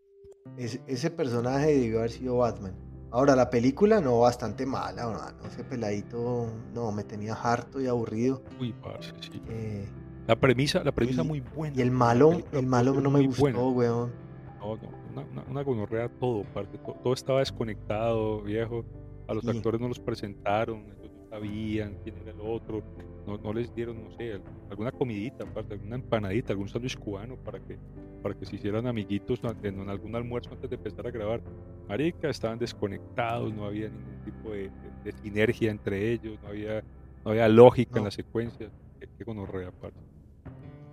ese 0.57 1.11
personaje 1.11 1.77
debió 1.77 1.99
haber 1.99 2.11
sido 2.11 2.37
Batman. 2.37 2.75
Ahora, 3.11 3.35
la 3.35 3.49
película 3.49 3.99
no, 3.99 4.21
bastante 4.21 4.65
mala, 4.65 5.03
¿no? 5.03 5.47
ese 5.47 5.63
peladito, 5.65 6.49
no, 6.73 6.91
me 6.91 7.03
tenía 7.03 7.33
harto 7.33 7.81
y 7.81 7.87
aburrido. 7.87 8.41
Uy, 8.59 8.73
parce, 8.81 9.11
sí. 9.19 9.41
Eh, 9.49 9.85
la 10.27 10.39
premisa, 10.39 10.83
la 10.83 10.93
premisa 10.93 11.21
muy 11.21 11.41
buena. 11.41 11.75
Y 11.77 11.81
el 11.81 11.91
malo, 11.91 12.41
el 12.53 12.65
malo 12.65 12.93
no 13.01 13.11
me 13.11 13.25
gustó, 13.25 13.69
weón. 13.69 14.13
No, 14.59 14.77
no, 14.77 15.00
una, 15.11 15.43
una 15.49 15.63
gonorrea 15.63 16.09
todo, 16.09 16.43
parte, 16.43 16.77
todo, 16.77 17.13
estaba 17.13 17.39
desconectado, 17.39 18.41
viejo. 18.41 18.85
A 19.27 19.33
los 19.33 19.47
actores 19.47 19.79
no 19.79 19.87
los 19.87 19.99
presentaron, 19.99 20.85
ellos 20.99 21.11
no 21.13 21.29
sabían 21.29 21.97
quién 22.03 22.17
era 22.17 22.31
el 22.31 22.41
otro, 22.41 22.83
no, 23.25 23.37
no 23.37 23.53
les 23.53 23.73
dieron, 23.73 24.03
no 24.03 24.11
sé, 24.11 24.41
alguna 24.69 24.91
comidita, 24.91 25.43
aparte, 25.43 25.75
alguna 25.75 25.95
empanadita, 25.95 26.51
algún 26.51 26.67
sándwich 26.67 26.97
cubano 26.97 27.37
para 27.37 27.59
que, 27.59 27.77
para 28.21 28.35
que 28.35 28.45
se 28.45 28.55
hicieran 28.57 28.87
amiguitos 28.87 29.39
en, 29.63 29.89
algún 29.89 30.15
almuerzo 30.15 30.51
antes 30.51 30.69
de 30.69 30.75
empezar 30.75 31.07
a 31.07 31.11
grabar. 31.11 31.41
Marica, 31.87 32.29
estaban 32.29 32.59
desconectados, 32.59 33.53
no 33.53 33.65
había 33.65 33.89
ningún 33.89 34.21
tipo 34.25 34.51
de, 34.51 34.69
sinergia 35.23 35.71
entre 35.71 36.11
ellos, 36.11 36.37
no 36.41 36.49
había, 36.49 36.83
no 37.23 37.31
había 37.31 37.47
lógica 37.47 37.99
en 37.99 38.05
la 38.05 38.11
secuencia. 38.11 38.69
Qué, 38.99 39.07
qué 39.17 39.23
gonorrea, 39.23 39.69
aparte. 39.69 40.10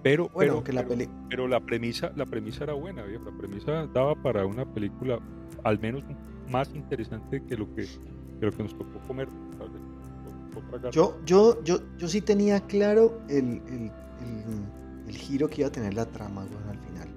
Pero, 0.03 0.31
pero, 0.37 0.63
que 0.63 0.73
la 0.73 0.87
pero, 1.29 1.49
la 1.49 1.61
premisa, 1.61 2.13
la 2.15 2.25
premisa 2.25 2.65
era 2.65 2.73
buena, 2.73 3.05
la 3.05 3.33
premisa 3.37 3.87
daba 3.93 4.15
para 4.15 4.47
una 4.47 4.65
película 4.65 5.19
al 5.65 5.79
menos 5.81 6.05
más 6.49 6.73
interesante 6.75 7.43
que 7.45 7.57
lo 7.57 7.73
que, 7.75 7.87
lo 8.41 8.53
que 8.53 8.63
nos 8.63 8.77
tocó 8.77 8.99
comer. 9.07 9.29
Yo, 10.91 11.19
yo, 11.25 11.63
yo, 11.65 11.79
yo 11.99 12.09
sí 12.09 12.21
tenía 12.21 12.61
claro 12.61 13.21
el, 13.29 13.63
el, 15.07 15.17
giro 15.17 15.49
que 15.49 15.63
iba 15.63 15.69
a 15.69 15.73
tener 15.73 15.95
la 15.95 16.07
trama 16.07 16.43
al 16.43 16.79
final. 16.79 17.09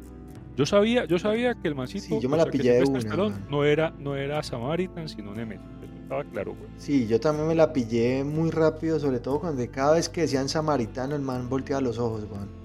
Yo 0.55 0.65
sabía, 0.65 1.05
yo 1.05 1.17
sabía 1.17 1.55
que 1.55 1.67
el 1.67 1.75
mancito 1.75 2.19
yo 2.19 2.29
me 2.29 2.37
la 2.37 2.45
pillé 2.45 2.73
de 2.73 2.83
una, 2.83 3.39
no 3.49 3.63
era, 3.63 3.93
no 3.99 4.15
era 4.15 4.43
Samaritan, 4.43 5.07
sino 5.07 5.33
Nemesis. 5.33 5.65
Estaba 6.03 6.23
claro, 6.25 6.55
güey. 6.55 6.69
Sí, 6.77 7.07
yo 7.07 7.19
también 7.19 7.47
me 7.47 7.55
la 7.55 7.71
pillé 7.71 8.23
muy 8.23 8.51
rápido, 8.51 8.99
sobre 8.99 9.19
todo 9.19 9.39
cuando 9.39 9.63
cada 9.71 9.93
vez 9.93 10.09
que 10.09 10.21
decían 10.21 10.49
Samaritano, 10.49 11.15
el 11.15 11.21
man 11.21 11.49
volteaba 11.49 11.81
los 11.81 11.97
ojos, 11.97 12.25
güey. 12.25 12.60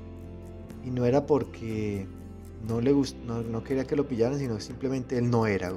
Y 0.86 0.90
no 0.90 1.04
era 1.04 1.26
porque 1.26 2.06
no 2.68 2.80
le 2.80 2.92
gust 2.92 3.16
no, 3.18 3.64
quería 3.64 3.84
que 3.84 3.96
lo 3.96 4.06
pillaran, 4.06 4.38
sino 4.38 4.60
simplemente 4.60 5.18
él 5.18 5.28
no 5.28 5.46
era, 5.46 5.72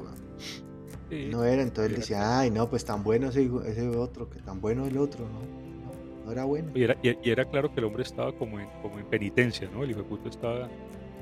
no 1.32 1.44
era, 1.44 1.64
entonces 1.64 1.92
él 1.92 2.00
decía, 2.00 2.40
ay, 2.40 2.52
no, 2.52 2.70
pues 2.70 2.86
tan 2.86 3.04
bueno 3.04 3.30
ese, 3.30 3.50
ese, 3.66 3.88
otro, 3.90 4.30
que 4.30 4.40
tan 4.40 4.62
bueno 4.62 4.86
el 4.86 4.98
otro, 5.00 5.26
¿no? 5.26 6.26
No, 6.26 6.32
era 6.32 6.46
bueno. 6.46 6.72
Y 6.76 6.84
era, 6.84 6.96
y, 7.02 7.18
era, 7.28 7.46
claro 7.46 7.74
que 7.74 7.80
el 7.80 7.86
hombre 7.86 8.04
estaba 8.04 8.32
como 8.34 8.60
en, 8.60 8.68
como 8.84 9.00
en 9.00 9.06
penitencia, 9.08 9.68
¿no? 9.74 9.84
El 9.84 9.92
hijo 9.92 10.04
de 10.04 10.06
puta 10.06 10.30
estaba 10.30 10.70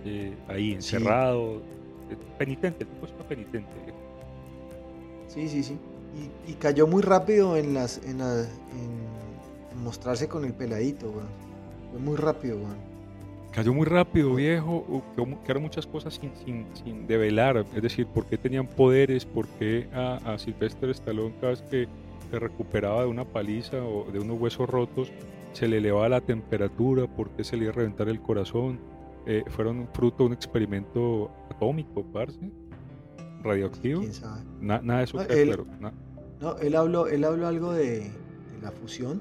eh, 0.03 0.35
ahí 0.49 0.73
encerrado, 0.73 1.61
eh, 2.09 2.17
penitente, 2.37 2.83
el 2.83 2.89
tipo 2.89 3.05
estaba 3.05 3.29
penitente. 3.29 3.71
Sí, 5.29 5.47
sí, 5.47 5.63
sí. 5.63 5.77
Y, 6.45 6.53
cayó 6.55 6.87
muy 6.87 7.01
rápido 7.01 7.55
en 7.55 7.73
las 7.73 8.01
en, 8.05 8.17
mostrarse 9.81 10.27
con 10.27 10.43
el 10.43 10.53
peladito, 10.53 11.09
güey. 11.09 11.25
Fue 11.91 11.99
muy 12.01 12.17
rápido, 12.17 12.57
güey 12.57 12.96
cayó 13.57 13.73
muy 13.73 13.87
rápido, 13.87 14.35
viejo, 14.35 15.03
quedaron 15.41 15.63
muchas 15.63 15.87
cosas 15.87 16.13
sin, 16.13 16.31
sin, 16.45 16.67
sin, 16.75 17.07
develar, 17.07 17.65
es 17.75 17.81
decir, 17.81 18.05
por 18.05 18.27
qué 18.27 18.37
tenían 18.37 18.67
poderes, 18.67 19.25
por 19.25 19.47
qué 19.47 19.87
a, 19.95 20.17
a 20.31 20.37
Sylvester 20.37 20.91
Stallone 20.91 21.33
cada 21.41 21.53
vez 21.53 21.63
que 21.63 21.87
se 22.29 22.37
recuperaba 22.37 23.01
de 23.01 23.07
una 23.07 23.25
paliza 23.25 23.83
o 23.83 24.11
de 24.11 24.19
unos 24.19 24.39
huesos 24.39 24.69
rotos, 24.69 25.11
se 25.53 25.67
le 25.67 25.79
elevaba 25.79 26.07
la 26.07 26.21
temperatura, 26.21 27.07
por 27.07 27.31
qué 27.31 27.43
se 27.43 27.57
le 27.57 27.63
iba 27.63 27.71
a 27.71 27.75
reventar 27.75 28.09
el 28.09 28.21
corazón, 28.21 28.79
eh, 29.25 29.43
fueron 29.47 29.89
fruto 29.91 30.17
de 30.19 30.27
un 30.27 30.33
experimento 30.33 31.31
atómico, 31.49 32.05
parce, 32.13 32.51
radioactivo. 33.41 34.03
nada 34.61 34.99
de 34.99 35.03
eso 35.03 35.17
no, 35.17 35.23
él, 35.23 35.65
No, 36.39 36.57
él 36.59 36.75
habló, 36.75 37.07
él 37.07 37.23
habló 37.23 37.47
algo 37.47 37.73
de, 37.73 38.11
la 38.61 38.69
fusión. 38.69 39.19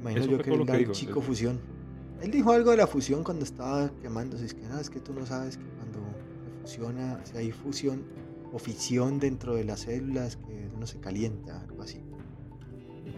Imagino 0.00 0.24
yo 0.24 0.38
que, 0.38 0.54
el 0.54 0.92
chico 0.92 1.20
fusión. 1.20 1.73
Él 2.22 2.30
dijo 2.30 2.52
algo 2.52 2.70
de 2.70 2.76
la 2.76 2.86
fusión 2.86 3.22
cuando 3.24 3.44
estaba 3.44 3.90
quemándose. 4.00 4.46
Es 4.46 4.54
que 4.54 4.62
nada, 4.62 4.80
es 4.80 4.90
que 4.90 5.00
tú 5.00 5.12
no 5.12 5.26
sabes 5.26 5.56
que 5.56 5.64
cuando 5.64 6.00
se 6.44 6.60
fusiona, 6.62 7.20
si 7.24 7.36
hay 7.36 7.52
fusión 7.52 8.04
o 8.52 8.58
fisión 8.58 9.18
dentro 9.18 9.54
de 9.54 9.64
las 9.64 9.80
células, 9.80 10.36
que 10.36 10.68
uno 10.74 10.86
se 10.86 11.00
calienta, 11.00 11.60
algo 11.60 11.82
así. 11.82 12.02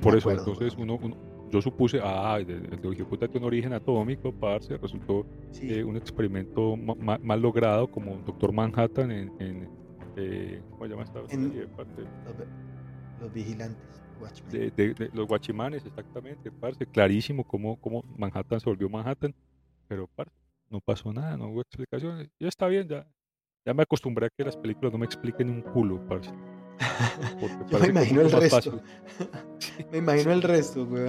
Por 0.00 0.16
eso, 0.16 0.30
entonces 0.30 0.74
uno, 0.76 0.98
yo 1.50 1.62
supuse, 1.62 2.00
ah, 2.02 2.38
el 2.38 2.46
de 2.46 3.04
puta 3.04 3.28
tiene 3.28 3.46
un 3.46 3.48
origen 3.48 3.72
atómico, 3.72 4.32
parce, 4.32 4.76
resultó 4.76 5.26
eh, 5.61 5.85
un 5.85 5.96
experimento 5.96 6.76
mal 6.76 7.40
logrado 7.40 7.90
como 7.90 8.16
Doctor 8.26 8.52
Manhattan 8.52 9.11
en, 9.11 9.32
en 9.40 9.68
eh, 10.16 10.62
¿cómo 10.70 10.85
se 10.85 10.90
llama 10.90 11.04
esta 11.04 11.20
los 13.20 13.32
vigilantes 13.32 14.05
de, 14.50 15.11
los 15.12 15.26
guachimanes, 15.26 15.85
exactamente, 15.85 16.50
parce, 16.50 16.87
clarísimo 16.87 17.44
cómo, 17.44 17.76
cómo 17.76 18.02
Manhattan 18.16 18.61
se 18.61 18.68
volvió 18.68 18.88
Manhattan, 18.88 19.35
pero 19.88 20.09
parce, 20.14 20.33
no 20.70 20.81
pasó 20.81 21.12
nada, 21.12 21.37
no 21.37 21.48
hubo 21.48 21.62
explicaciones, 21.62 22.29
ya 22.38 22.48
está 22.48 22.66
bien, 22.66 22.88
ya, 22.88 23.07
ya 23.64 23.74
me 23.74 23.83
acostumbré 23.83 24.26
a 24.26 24.31
que 24.31 24.44
las 24.44 24.57
películas 24.57 24.92
no 24.92 24.98
me 24.98 25.07
expliquen 25.07 25.50
un 25.50 25.62
culo, 25.62 26.00
parce. 26.09 26.31
Yo 27.70 27.79
me 27.81 27.88
imagino 27.88 28.20
el 28.22 28.31
resto. 28.31 28.81
me 29.90 29.98
imagino 29.98 30.33
el 30.33 30.42
resto, 30.42 30.87
güey. 30.87 31.09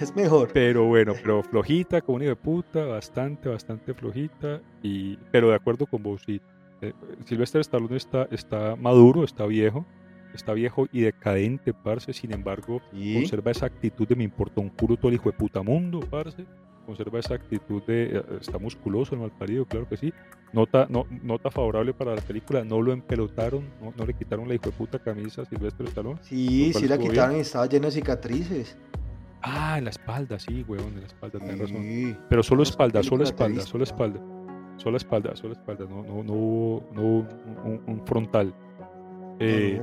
es 0.00 0.14
mejor. 0.14 0.50
Pero 0.52 0.84
bueno, 0.84 1.14
pero 1.22 1.42
flojita, 1.42 2.00
como 2.00 2.16
un 2.16 2.22
hijo 2.22 2.30
de 2.30 2.36
puta, 2.36 2.84
bastante, 2.84 3.48
bastante 3.48 3.94
flojita, 3.94 4.60
y, 4.82 5.16
pero 5.30 5.48
de 5.48 5.56
acuerdo 5.56 5.86
con 5.86 6.02
vos, 6.02 6.22
sí. 6.26 6.40
Eh, 6.82 6.92
Sylvester 7.24 7.60
Stallone 7.62 7.96
está, 7.96 8.28
está 8.30 8.76
maduro, 8.76 9.24
está 9.24 9.46
viejo, 9.46 9.86
está 10.34 10.52
viejo 10.52 10.86
y 10.92 11.00
decadente, 11.00 11.72
parce, 11.72 12.12
sin 12.12 12.32
embargo, 12.32 12.80
conserva 12.90 13.50
esa 13.50 13.66
actitud 13.66 14.06
de 14.06 14.16
me 14.16 14.24
importa 14.24 14.60
un 14.60 14.70
culo 14.70 14.96
todo 14.96 15.08
el 15.08 15.14
hijo 15.14 15.30
de 15.30 15.36
puta 15.36 15.62
mundo, 15.62 16.00
parce, 16.00 16.44
conserva 16.84 17.18
esa 17.18 17.34
actitud 17.34 17.82
de 17.82 18.16
eh, 18.16 18.22
está 18.40 18.58
musculoso 18.58 19.14
el 19.14 19.20
malparido, 19.20 19.64
claro 19.64 19.88
que 19.88 19.96
sí, 19.96 20.12
nota, 20.52 20.86
no, 20.88 21.06
nota 21.22 21.50
favorable 21.50 21.92
para 21.92 22.14
la 22.14 22.22
película, 22.22 22.64
no 22.64 22.80
lo 22.80 22.92
empelotaron, 22.92 23.68
no, 23.80 24.06
le 24.06 24.14
quitaron 24.14 24.48
la 24.48 24.54
hijo 24.54 24.66
de 24.66 24.72
puta 24.72 24.98
camisa 24.98 25.42
a 25.42 25.44
Silvestre 25.44 25.86
Stallone. 25.88 26.18
Sí, 26.22 26.72
sí 26.72 26.86
la 26.86 26.98
quitaron 26.98 27.36
y 27.36 27.40
estaba 27.40 27.66
lleno 27.66 27.86
de 27.86 27.92
cicatrices. 27.92 28.76
Ah, 29.42 29.76
en 29.78 29.84
la 29.84 29.90
espalda, 29.90 30.38
sí, 30.38 30.64
weón, 30.66 30.94
en 30.94 31.00
la 31.00 31.06
espalda, 31.06 31.38
tenés 31.38 31.58
razón. 31.58 32.18
Pero 32.28 32.42
solo 32.42 32.62
espalda, 32.62 33.02
solo 33.02 33.24
espalda, 33.24 33.60
solo 33.62 33.84
espalda. 33.84 34.20
Solo 34.76 34.98
espalda, 34.98 35.34
solo 35.36 35.54
espalda, 35.54 35.86
no, 35.88 36.02
no, 36.02 36.22
no 36.22 36.32
hubo, 36.32 37.26
un, 37.86 38.02
frontal. 38.04 38.54
Eh, 39.38 39.82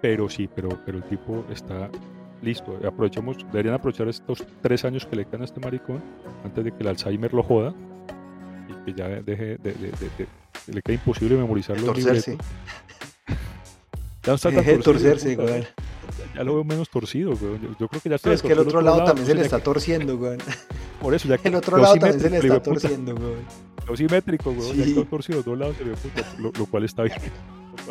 pero 0.00 0.28
sí, 0.28 0.48
pero, 0.54 0.68
pero 0.84 0.98
el 0.98 1.04
tipo 1.04 1.44
está 1.50 1.90
listo. 2.42 2.78
Aprovechemos, 2.86 3.38
deberían 3.50 3.74
aprovechar 3.74 4.08
estos 4.08 4.44
tres 4.62 4.84
años 4.84 5.06
que 5.06 5.16
le 5.16 5.24
quedan 5.24 5.42
a 5.42 5.44
este 5.44 5.60
maricón 5.60 6.02
antes 6.44 6.64
de 6.64 6.72
que 6.72 6.78
el 6.80 6.88
Alzheimer 6.88 7.32
lo 7.34 7.42
joda 7.42 7.74
y 8.68 8.84
que 8.84 8.94
ya 8.94 9.08
deje 9.08 9.56
de, 9.58 9.74
le 10.72 10.82
quede 10.82 10.94
imposible 10.94 11.36
memorizar 11.36 11.76
los 11.76 11.86
torcerse. 11.86 12.36
Ya 14.22 14.32
no 14.32 14.34
está 14.34 14.52
tan 14.52 14.80
torcerse, 14.82 15.34
güey. 15.34 15.66
Ya 16.34 16.44
lo 16.44 16.56
veo 16.56 16.64
menos 16.64 16.90
torcido, 16.90 17.34
güey. 17.34 17.58
Yo, 17.78 17.88
creo 17.88 18.02
que 18.02 18.10
ya 18.10 18.16
está. 18.16 18.30
es 18.34 18.42
que 18.42 18.52
el 18.52 18.58
otro, 18.58 18.82
lado, 18.82 19.02
también 19.02 19.26
se 19.26 19.34
le 19.34 19.40
está 19.40 19.60
torciendo, 19.60 20.18
güey. 20.18 20.36
Por 21.00 21.14
eso, 21.14 21.26
ya 21.26 21.38
que 21.38 21.48
el 21.48 21.54
otro 21.54 21.78
lado 21.78 21.94
también 21.94 22.20
se 22.20 22.28
le 22.28 22.36
está 22.36 22.62
torciendo, 22.62 23.14
güey. 23.14 23.36
Lo 23.88 23.96
simétrico, 23.96 24.52
güey. 24.52 24.76
Ya 24.76 24.84
quedó 24.84 25.04
torcido 25.06 25.42
dos 25.42 25.58
lados, 25.58 25.76
se 25.78 25.84
le 25.86 25.92
lo, 26.38 26.52
lo 26.52 26.66
cual 26.66 26.84
está 26.84 27.04
bien 27.04 27.16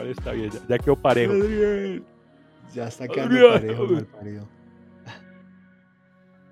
está 0.01 0.31
bien, 0.31 0.51
ya, 0.67 0.77
quedó 0.77 0.95
parejo. 0.95 1.33
Ya 2.73 2.87
está 2.87 3.07
quedando 3.07 3.49
parejo, 3.49 3.85
mal 3.87 4.47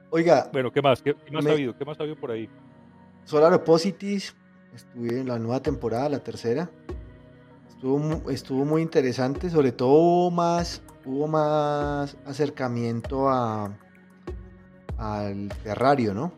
Oiga. 0.10 0.50
Bueno, 0.52 0.72
¿qué 0.72 0.82
más? 0.82 1.02
¿Qué, 1.02 1.16
más 1.32 1.46
ha 1.46 1.52
habido? 1.52 1.78
¿Qué 1.78 1.86
más 1.86 2.00
ha 2.00 2.04
habido 2.04 2.16
por 2.18 2.32
ahí? 2.32 2.50
Solar 3.26 3.54
Opposites, 3.54 4.36
estuve 4.74 5.20
en 5.20 5.28
la 5.28 5.38
nueva 5.38 5.62
temporada, 5.62 6.10
la 6.10 6.20
tercera. 6.20 6.70
Estuvo, 7.68 8.32
estuvo 8.32 8.66
muy 8.66 8.82
interesante, 8.82 9.50
sobre 9.50 9.72
todo 9.72 9.90
hubo 9.90 10.32
más, 10.32 10.82
hubo 11.06 11.28
más 11.28 12.18
acercamiento 12.26 13.30
a 13.30 13.78
al 14.98 15.50
terrario, 15.64 16.14
¿no? 16.14 16.34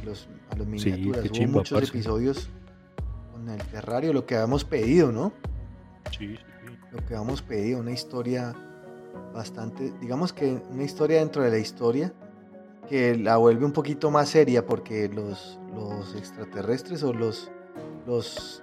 A 0.00 0.04
los, 0.04 0.28
a 0.50 0.56
los 0.56 0.66
miniaturas. 0.66 1.24
hubo 1.30 1.48
muchos 1.48 1.88
episodios 1.88 2.48
con 3.32 3.48
el 3.48 3.62
terrario, 3.66 4.12
lo 4.12 4.24
que 4.24 4.36
habíamos 4.36 4.64
pedido, 4.64 5.12
¿no? 5.12 5.32
Sí, 6.16 6.36
sí, 6.36 6.36
sí. 6.36 6.53
Lo 6.94 7.04
que 7.04 7.14
habíamos 7.14 7.42
pedido, 7.42 7.80
una 7.80 7.90
historia 7.90 8.54
bastante, 9.32 9.92
digamos 10.00 10.32
que 10.32 10.62
una 10.70 10.84
historia 10.84 11.18
dentro 11.18 11.42
de 11.42 11.50
la 11.50 11.58
historia 11.58 12.12
que 12.88 13.16
la 13.16 13.36
vuelve 13.36 13.64
un 13.64 13.72
poquito 13.72 14.10
más 14.10 14.28
seria 14.28 14.64
porque 14.64 15.08
los, 15.08 15.58
los 15.74 16.14
extraterrestres 16.14 17.02
o 17.02 17.12
los, 17.12 17.50
los, 18.06 18.62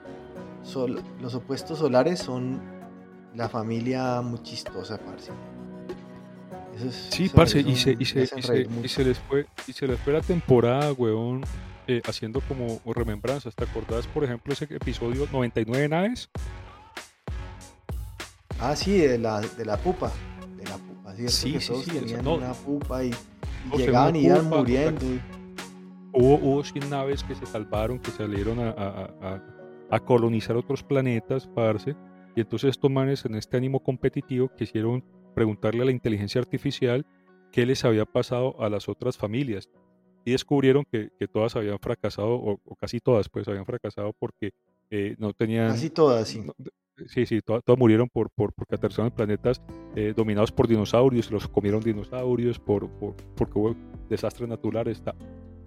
los 1.19 1.35
opuestos 1.35 1.79
solares 1.79 2.19
son 2.19 2.61
la 3.35 3.49
familia 3.49 4.21
muy 4.21 4.41
chistosa, 4.43 4.97
parce. 4.97 5.31
sí, 7.09 7.29
parce, 7.33 7.59
y, 7.59 7.75
se, 7.75 7.95
y, 7.97 8.05
se, 8.05 8.23
y, 8.23 8.87
se, 8.87 9.03
les 9.03 9.19
fue, 9.19 9.45
y 9.67 9.73
se 9.73 9.87
les 9.87 9.99
fue 9.99 10.13
la 10.13 10.21
temporada, 10.21 10.93
weón, 10.93 11.43
eh, 11.87 12.01
haciendo 12.05 12.41
como 12.41 12.79
remembranzas. 12.93 13.55
¿Te 13.55 13.63
acordás, 13.63 14.07
por 14.07 14.23
ejemplo, 14.23 14.53
ese 14.53 14.65
episodio 14.65 15.27
99 15.31 15.89
naves? 15.89 16.29
Ah, 18.61 18.75
sí, 18.75 18.99
de 18.99 19.17
la, 19.17 19.41
de 19.41 19.65
la 19.65 19.75
pupa. 19.75 20.11
De 20.55 20.63
la 20.65 20.77
pupa, 20.77 21.15
Sí, 21.15 21.59
sí, 21.59 21.59
sí. 21.59 21.91
Tenían 21.91 22.27
una 22.27 22.53
pupa 22.53 23.03
y 23.03 23.11
llegaban 23.75 24.15
y 24.15 24.25
iban 24.25 24.47
muriendo. 24.47 25.01
Hubo, 26.13 26.35
hubo 26.35 26.63
100 26.63 26.89
naves 26.89 27.23
que 27.23 27.33
se 27.33 27.47
salvaron, 27.47 27.97
que 27.97 28.11
salieron 28.11 28.59
a, 28.59 28.69
a, 28.69 29.41
a, 29.89 29.99
colonizar 30.01 30.55
otros 30.55 30.83
planetas, 30.83 31.47
parce. 31.47 31.95
Y 32.35 32.41
entonces 32.41 32.69
estos 32.69 32.91
manes 32.91 33.25
en 33.25 33.33
este 33.33 33.57
ánimo 33.57 33.79
competitivo 33.81 34.49
quisieron 34.55 35.03
preguntarle 35.33 35.81
a 35.81 35.85
la 35.85 35.91
inteligencia 35.91 36.39
artificial 36.39 37.05
qué 37.51 37.65
les 37.65 37.83
había 37.83 38.05
pasado 38.05 38.61
a 38.61 38.69
las 38.69 38.87
otras 38.87 39.17
familias. 39.17 39.71
Y 40.23 40.33
descubrieron 40.33 40.85
que, 40.85 41.09
que 41.17 41.27
todas 41.27 41.55
habían 41.55 41.79
fracasado, 41.79 42.35
o, 42.35 42.59
casi 42.79 42.99
todas 42.99 43.27
pues 43.27 43.47
habían 43.47 43.65
fracasado 43.65 44.13
porque 44.13 44.51
eh, 44.91 45.15
no 45.17 45.33
tenían... 45.33 45.69
Casi 45.69 45.89
todas, 45.89 46.27
sí. 46.27 46.43
Sí, 47.07 47.25
sí, 47.25 47.41
todas, 47.41 47.63
murieron 47.77 48.09
por, 48.09 48.29
por, 48.29 48.53
porque 48.53 48.75
aterrizaron 48.75 49.07
en 49.07 49.15
planetas 49.15 49.61
eh, 49.95 50.13
dominados 50.15 50.51
por 50.51 50.67
dinosaurios, 50.67 51.31
los 51.31 51.47
comieron 51.47 51.81
dinosaurios, 51.81 52.59
por, 52.59 52.89
por, 52.89 53.15
porque 53.35 53.59
hubo 53.59 53.75
desastres 54.09 54.49
naturales. 54.49 55.01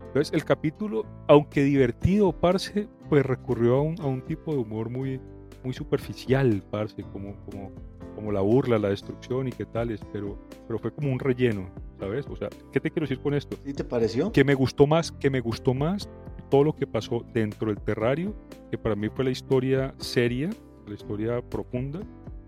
Entonces, 0.06 0.32
el 0.32 0.44
capítulo, 0.44 1.04
aunque 1.28 1.64
divertido, 1.64 2.32
parce, 2.32 2.88
pues 3.08 3.24
recurrió 3.24 3.76
a 3.76 3.82
un, 3.82 4.00
a 4.00 4.06
un 4.06 4.22
tipo 4.22 4.52
de 4.52 4.58
humor 4.58 4.90
muy, 4.90 5.20
muy 5.64 5.72
superficial, 5.72 6.62
parce, 6.70 7.02
como, 7.12 7.36
como, 7.44 7.72
como 8.14 8.32
la 8.32 8.40
burla, 8.40 8.78
la 8.78 8.90
destrucción 8.90 9.48
y 9.48 9.52
qué 9.52 9.64
tales, 9.64 10.00
pero, 10.12 10.38
pero 10.66 10.78
fue 10.78 10.92
como 10.92 11.12
un 11.12 11.18
relleno, 11.18 11.68
¿sabes? 11.98 12.26
O 12.28 12.36
sea, 12.36 12.48
¿qué 12.72 12.80
te 12.80 12.90
quiero 12.90 13.04
decir 13.06 13.20
con 13.20 13.34
esto? 13.34 13.56
¿Sí 13.64 13.72
te 13.72 13.84
pareció? 13.84 14.30
Que 14.32 14.44
me 14.44 14.54
gustó 14.54 14.86
más, 14.86 15.10
que 15.10 15.30
me 15.30 15.40
gustó 15.40 15.74
más 15.74 16.08
todo 16.50 16.64
lo 16.64 16.76
que 16.76 16.86
pasó 16.86 17.24
dentro 17.32 17.68
del 17.68 17.80
terrario, 17.80 18.34
que 18.70 18.78
para 18.78 18.94
mí 18.94 19.08
fue 19.08 19.24
la 19.24 19.30
historia 19.30 19.94
seria, 19.98 20.50
la 20.86 20.94
historia 20.94 21.42
profunda, 21.42 22.00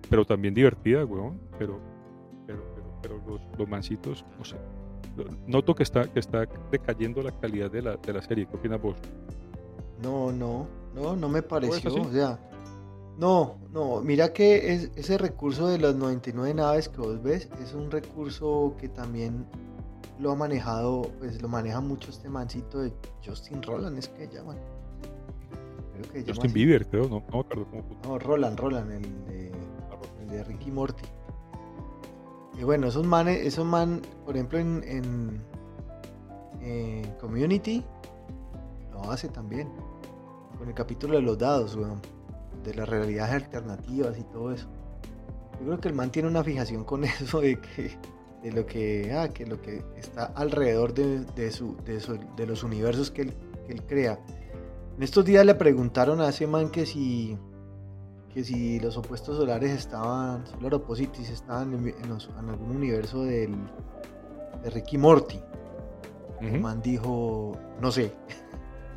pero 0.08 0.24
también 0.24 0.54
divertida, 0.54 1.04
weón, 1.04 1.40
pero, 1.58 1.80
pero, 2.46 2.62
pero, 3.02 3.20
los, 3.26 3.40
los 3.58 3.68
mancitos, 3.68 4.24
no 4.38 4.44
sé, 4.44 4.56
noto 5.46 5.74
que 5.74 5.82
está, 5.82 6.04
que 6.04 6.20
está 6.20 6.46
decayendo 6.70 7.22
la 7.22 7.32
calidad 7.32 7.70
de 7.70 7.82
la, 7.82 7.96
de 7.96 8.12
la 8.12 8.22
serie. 8.22 8.46
¿Qué 8.46 8.56
opinas 8.56 8.80
vos? 8.80 8.96
No, 10.02 10.32
no, 10.32 10.66
no, 10.94 11.16
no 11.16 11.28
me 11.28 11.42
pareció. 11.42 11.94
O 11.94 12.12
sea, 12.12 12.38
no, 13.18 13.58
no, 13.72 14.02
mira 14.02 14.32
que 14.32 14.74
es, 14.74 14.90
ese 14.96 15.16
recurso 15.16 15.68
de 15.68 15.78
las 15.78 15.94
99 15.94 16.54
naves 16.54 16.88
que 16.88 16.98
vos 17.00 17.22
ves 17.22 17.48
es 17.62 17.72
un 17.72 17.90
recurso 17.90 18.74
que 18.78 18.88
también 18.88 19.46
lo 20.18 20.32
ha 20.32 20.34
manejado, 20.34 21.10
pues 21.18 21.40
lo 21.40 21.48
maneja 21.48 21.80
mucho 21.80 22.10
este 22.10 22.28
mancito 22.28 22.80
de 22.80 22.92
Justin 23.24 23.62
Roland, 23.62 23.98
es 23.98 24.08
que 24.08 24.28
llaman. 24.28 24.58
Justin 26.26 26.52
Bieber, 26.52 26.86
creo, 26.86 27.08
no, 27.08 27.22
no 27.32 27.44
cómo. 27.48 27.98
No, 28.04 28.18
Roland, 28.18 28.58
Roland, 28.58 28.90
el 28.92 29.24
de, 29.26 29.52
el 30.22 30.28
de 30.28 30.44
Ricky 30.44 30.70
Morty. 30.70 31.04
Y 32.58 32.64
bueno, 32.64 32.86
esos 32.88 33.06
manes, 33.06 33.44
esos 33.44 33.66
man, 33.66 34.00
por 34.24 34.34
ejemplo, 34.36 34.58
en, 34.58 34.82
en, 34.84 35.44
Community, 37.20 37.84
lo 38.92 39.10
hace 39.10 39.28
también. 39.28 39.68
Con 40.58 40.68
el 40.68 40.74
capítulo 40.74 41.16
de 41.16 41.22
los 41.22 41.38
dados, 41.38 41.76
weón. 41.76 42.00
De 42.64 42.74
las 42.74 42.88
realidades 42.88 43.44
alternativas 43.44 44.18
y 44.18 44.24
todo 44.24 44.52
eso. 44.52 44.66
Yo 45.60 45.66
creo 45.66 45.80
que 45.80 45.88
el 45.88 45.94
man 45.94 46.10
tiene 46.10 46.28
una 46.28 46.42
fijación 46.42 46.84
con 46.84 47.04
eso 47.04 47.40
de 47.40 47.60
que 47.60 47.96
de 48.42 48.52
lo 48.52 48.66
que, 48.66 49.12
ah, 49.12 49.28
que 49.28 49.44
lo 49.44 49.60
que 49.60 49.82
está 49.96 50.26
alrededor 50.26 50.94
de, 50.94 51.24
de, 51.24 51.50
su, 51.50 51.76
de, 51.84 52.00
de 52.36 52.46
los 52.46 52.62
universos 52.62 53.10
que 53.10 53.22
él, 53.22 53.34
que 53.66 53.72
él, 53.72 53.82
crea. 53.82 54.20
En 54.96 55.02
estos 55.02 55.24
días 55.24 55.44
le 55.44 55.54
preguntaron 55.54 56.20
a 56.20 56.30
ese 56.30 56.46
man 56.46 56.70
que 56.70 56.86
si 56.86 57.36
que 58.32 58.44
si 58.44 58.78
los 58.80 58.96
opuestos 58.98 59.38
solares 59.38 59.70
estaban, 59.70 60.46
solar 60.46 60.74
opposites 60.74 61.30
estaban 61.30 61.72
en, 61.72 61.88
en, 61.88 62.50
algún 62.50 62.76
universo 62.76 63.24
del, 63.24 63.54
de 64.62 64.70
Ricky 64.70 64.98
Morty. 64.98 65.40
El 66.42 66.60
man 66.60 66.82
dijo, 66.82 67.52
no 67.80 67.90
sé. 67.90 68.12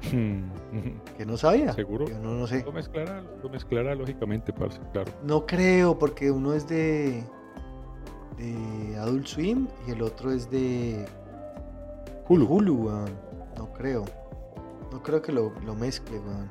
que 0.11 1.25
no 1.25 1.37
sabía. 1.37 1.71
Seguro. 1.71 2.05
no, 2.21 2.33
no 2.33 2.47
sé. 2.47 2.63
Lo 2.65 2.73
mezclará, 2.73 3.23
lo 3.41 3.49
mezclará 3.49 3.95
lógicamente, 3.95 4.51
parce, 4.51 4.79
claro. 4.91 5.09
No 5.23 5.45
creo, 5.45 5.97
porque 5.97 6.31
uno 6.31 6.53
es 6.53 6.67
de, 6.67 7.23
de 8.37 8.97
Adult 8.97 9.25
Swim 9.25 9.67
y 9.87 9.91
el 9.91 10.01
otro 10.01 10.33
es 10.33 10.51
de 10.51 11.05
Hulu. 12.27 12.45
Hulu, 12.45 12.89
No 13.57 13.71
creo. 13.71 14.03
No 14.91 15.03
creo 15.03 15.21
que 15.21 15.31
lo, 15.31 15.51
lo 15.65 15.75
mezcle, 15.75 16.19
weón. 16.19 16.49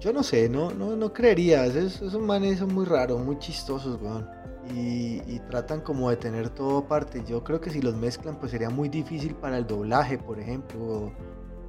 Yo 0.00 0.12
no 0.12 0.22
sé, 0.22 0.48
no, 0.48 0.72
no, 0.72 0.96
no 0.96 1.12
creería. 1.12 1.64
Esos, 1.64 2.18
manes 2.20 2.58
son 2.58 2.74
muy 2.74 2.84
raros, 2.84 3.20
muy 3.20 3.38
chistosos, 3.38 4.00
weón. 4.02 4.28
Y, 4.74 5.38
tratan 5.50 5.80
como 5.80 6.10
de 6.10 6.16
tener 6.16 6.50
todo 6.50 6.78
aparte. 6.78 7.22
Yo 7.26 7.44
creo 7.44 7.60
que 7.60 7.70
si 7.70 7.80
los 7.80 7.94
mezclan, 7.94 8.38
pues 8.38 8.52
sería 8.52 8.70
muy 8.70 8.88
difícil 8.88 9.34
para 9.34 9.58
el 9.58 9.66
doblaje, 9.66 10.18
por 10.18 10.40
ejemplo. 10.40 11.12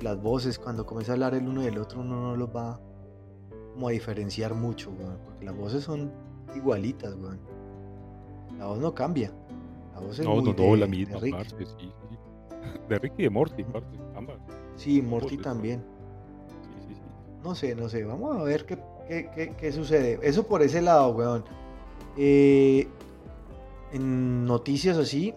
Las 0.02 0.22
voces, 0.22 0.58
cuando 0.58 0.86
comienza 0.86 1.12
a 1.12 1.16
hablar 1.16 1.36
el 1.36 1.48
uno 1.48 1.64
y 1.64 1.68
el 1.68 1.78
otro, 1.78 2.02
uno 2.02 2.22
no 2.22 2.36
los 2.36 2.50
va 2.50 2.80
como 3.74 3.88
a 3.88 3.92
diferenciar 3.92 4.54
mucho, 4.54 4.92
weón. 4.92 5.20
Porque 5.24 5.46
las 5.46 5.56
voces 5.56 5.84
son 5.84 6.12
igualitas, 6.56 7.14
weón. 7.16 7.40
La 8.58 8.66
voz 8.66 8.80
no 8.80 8.94
cambia. 8.94 9.32
La 9.94 10.00
voz 10.00 10.20
es 10.20 10.26
no, 10.26 10.36
muy 10.36 10.44
no, 10.44 10.54
no, 10.54 10.76
la 10.76 10.88
misma, 10.88 11.20
de 11.20 11.22
Rick. 11.22 11.46
sí, 11.58 11.66
sí. 11.80 11.94
De 12.90 13.00
Rick 13.00 13.14
y 13.18 13.24
de 13.24 13.30
Morty, 13.30 13.64
parte, 13.64 13.98
ambas. 14.16 14.40
Sí, 14.76 15.02
Morty 15.02 15.38
también. 15.38 15.84
No 17.44 17.56
sé, 17.56 17.76
no 17.76 17.90
sé. 17.90 18.04
Vamos 18.04 18.38
a 18.38 18.44
ver 18.44 18.66
qué, 18.66 18.78
qué, 19.08 19.54
qué, 19.58 19.72
sucede. 19.72 20.20
Eso 20.22 20.48
por 20.48 20.62
ese 20.62 20.82
lado, 20.82 21.10
weón. 21.10 21.44
Eh, 22.18 22.88
en 23.92 24.46
noticias 24.46 24.98
así, 24.98 25.34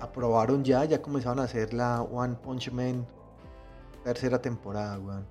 aprobaron 0.00 0.64
ya, 0.64 0.84
ya 0.84 1.02
comenzaron 1.02 1.40
a 1.40 1.44
hacer 1.44 1.74
la 1.74 2.02
One 2.02 2.36
Punch 2.42 2.72
Man 2.72 3.06
tercera 4.04 4.40
temporada, 4.40 4.98
weón. 4.98 5.26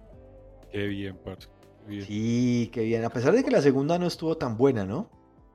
Qué 0.71 0.87
bien, 0.87 1.17
parce. 1.23 1.47
Sí, 1.87 2.69
qué 2.73 2.81
bien. 2.83 3.05
A 3.05 3.09
pesar 3.09 3.33
de 3.33 3.43
que 3.43 3.51
la 3.51 3.61
segunda 3.61 3.99
no 3.99 4.07
estuvo 4.07 4.37
tan 4.37 4.57
buena, 4.57 4.85
¿no? 4.85 5.09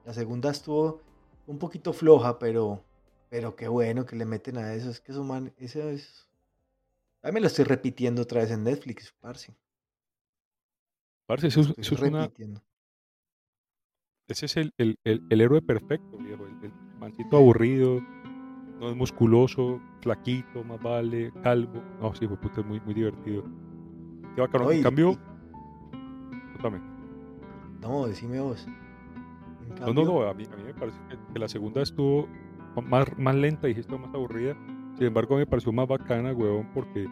La 0.04 0.14
segunda 0.14 0.50
estuvo 0.50 1.00
un 1.46 1.58
poquito 1.58 1.92
floja, 1.92 2.38
pero, 2.38 2.82
pero 3.28 3.56
qué 3.56 3.68
bueno 3.68 4.06
que 4.06 4.16
le 4.16 4.24
meten 4.24 4.56
a 4.56 4.72
eso. 4.74 4.90
Es 4.90 5.00
que 5.00 5.12
eso, 5.12 5.24
man, 5.24 5.52
eso 5.58 5.90
es. 5.90 6.26
A 7.22 7.32
me 7.32 7.40
lo 7.40 7.48
estoy 7.48 7.66
repitiendo 7.66 8.22
otra 8.22 8.40
vez 8.40 8.50
en 8.50 8.64
Netflix, 8.64 9.14
parce. 9.20 9.54
Parce, 11.26 11.46
Ese 11.46 11.60
es 14.46 14.56
el, 14.56 14.72
el, 14.78 14.98
el, 15.04 15.40
héroe 15.40 15.60
perfecto, 15.60 16.16
viejo. 16.16 16.46
El, 16.46 16.72
mancito 16.98 17.36
aburrido, 17.36 18.00
no 18.78 18.90
es 18.90 18.96
musculoso, 18.96 19.80
flaquito, 20.00 20.64
más 20.64 20.82
vale, 20.82 21.30
calvo. 21.42 21.82
No, 22.00 22.14
sí, 22.14 22.26
puta, 22.26 22.60
es 22.60 22.66
muy, 22.66 22.80
muy 22.80 22.94
divertido. 22.94 23.44
Qué 24.34 24.40
bacano. 24.40 24.70
en 24.70 24.82
cambio. 24.82 25.18
No, 27.80 28.06
decime 28.06 28.40
vos. 28.40 28.66
No, 29.80 29.92
no, 29.92 30.04
no. 30.04 30.22
A 30.22 30.34
mí, 30.34 30.44
a 30.50 30.56
mí 30.56 30.62
me 30.64 30.74
parece 30.74 30.98
que, 31.32 31.38
la 31.38 31.48
segunda 31.48 31.82
estuvo 31.82 32.28
más, 32.82 33.06
más 33.18 33.34
lenta 33.34 33.68
y 33.68 33.74
más 33.74 34.14
aburrida. 34.14 34.56
Sin 35.00 35.06
embargo, 35.06 35.34
me 35.34 35.46
pareció 35.46 35.72
más 35.72 35.88
bacana, 35.88 36.34
huevón, 36.34 36.68
porque 36.74 37.08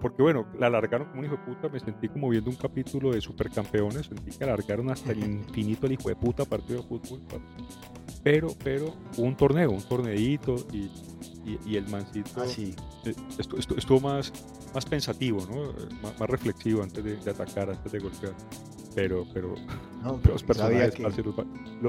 porque 0.00 0.22
bueno, 0.22 0.46
la 0.56 0.68
alargaron 0.68 1.08
como 1.08 1.18
un 1.18 1.26
hijo 1.26 1.36
de 1.36 1.42
puta, 1.42 1.68
me 1.68 1.80
sentí 1.80 2.08
como 2.08 2.28
viendo 2.28 2.48
un 2.48 2.54
capítulo 2.54 3.10
de 3.10 3.20
Supercampeones, 3.20 4.06
sentí 4.06 4.30
que 4.30 4.44
alargaron 4.44 4.88
hasta 4.88 5.10
el 5.10 5.24
infinito 5.24 5.86
el 5.86 5.94
hijo 5.94 6.10
de 6.10 6.14
puta 6.14 6.44
partido 6.44 6.80
de 6.80 6.86
fútbol. 6.86 7.20
Pero, 8.22 8.54
pero 8.62 8.94
un 9.16 9.36
torneo, 9.36 9.72
un 9.72 9.82
torneito 9.82 10.54
y, 10.72 10.92
y, 11.66 11.74
el 11.74 11.88
mancito 11.88 12.40
ah, 12.40 12.46
sí. 12.46 12.76
Eh, 13.04 13.16
estuvo, 13.36 13.98
más, 13.98 14.32
más 14.72 14.86
pensativo, 14.86 15.44
¿no? 15.50 15.74
más, 16.00 16.30
reflexivo 16.30 16.84
antes 16.84 17.02
de, 17.02 17.18
atacar, 17.28 17.68
antes 17.68 17.90
de 17.90 17.98
golpear. 17.98 18.34
Pero, 18.94 19.26
pero, 19.34 19.56
los 20.24 20.44
personajes, 20.44 20.94
que... 20.94 21.02
los, 21.02 21.18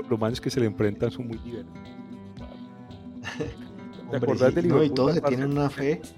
los, 0.09 0.19
manes 0.19 0.41
que 0.41 0.49
se 0.49 0.59
le 0.59 0.65
enfrentan 0.65 1.11
son 1.11 1.27
muy 1.27 1.37
divertidos. 1.37 1.87
¿Te 4.11 4.17
acordás 4.17 4.55
del 4.55 4.67
no, 4.67 4.83
y 4.83 4.89
todos 4.89 5.15
se 5.15 5.21
tienen 5.21 5.51
una 5.51 5.69
fe. 5.69 6.01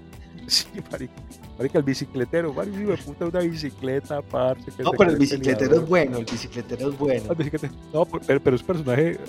Sí, 0.48 0.66
marica. 0.90 1.12
Marica, 1.56 1.78
el 1.78 1.84
bicicletero, 1.84 2.52
marica, 2.52 2.80
hijo 2.80 2.90
de 2.90 2.96
puta, 2.96 3.26
una 3.26 3.40
bicicleta, 3.40 4.22
parce. 4.22 4.72
no, 4.82 4.90
pero 4.90 5.12
el 5.12 5.16
bicicletero 5.16 5.76
es 5.76 5.88
bueno, 5.88 6.18
el 6.18 6.24
bicicletero 6.24 6.90
es 6.90 6.98
bueno. 6.98 7.28
No, 7.92 8.04
pero, 8.04 8.40
pero, 8.40 8.56
es 8.56 8.62
un 8.62 8.66
personaje 8.66 9.20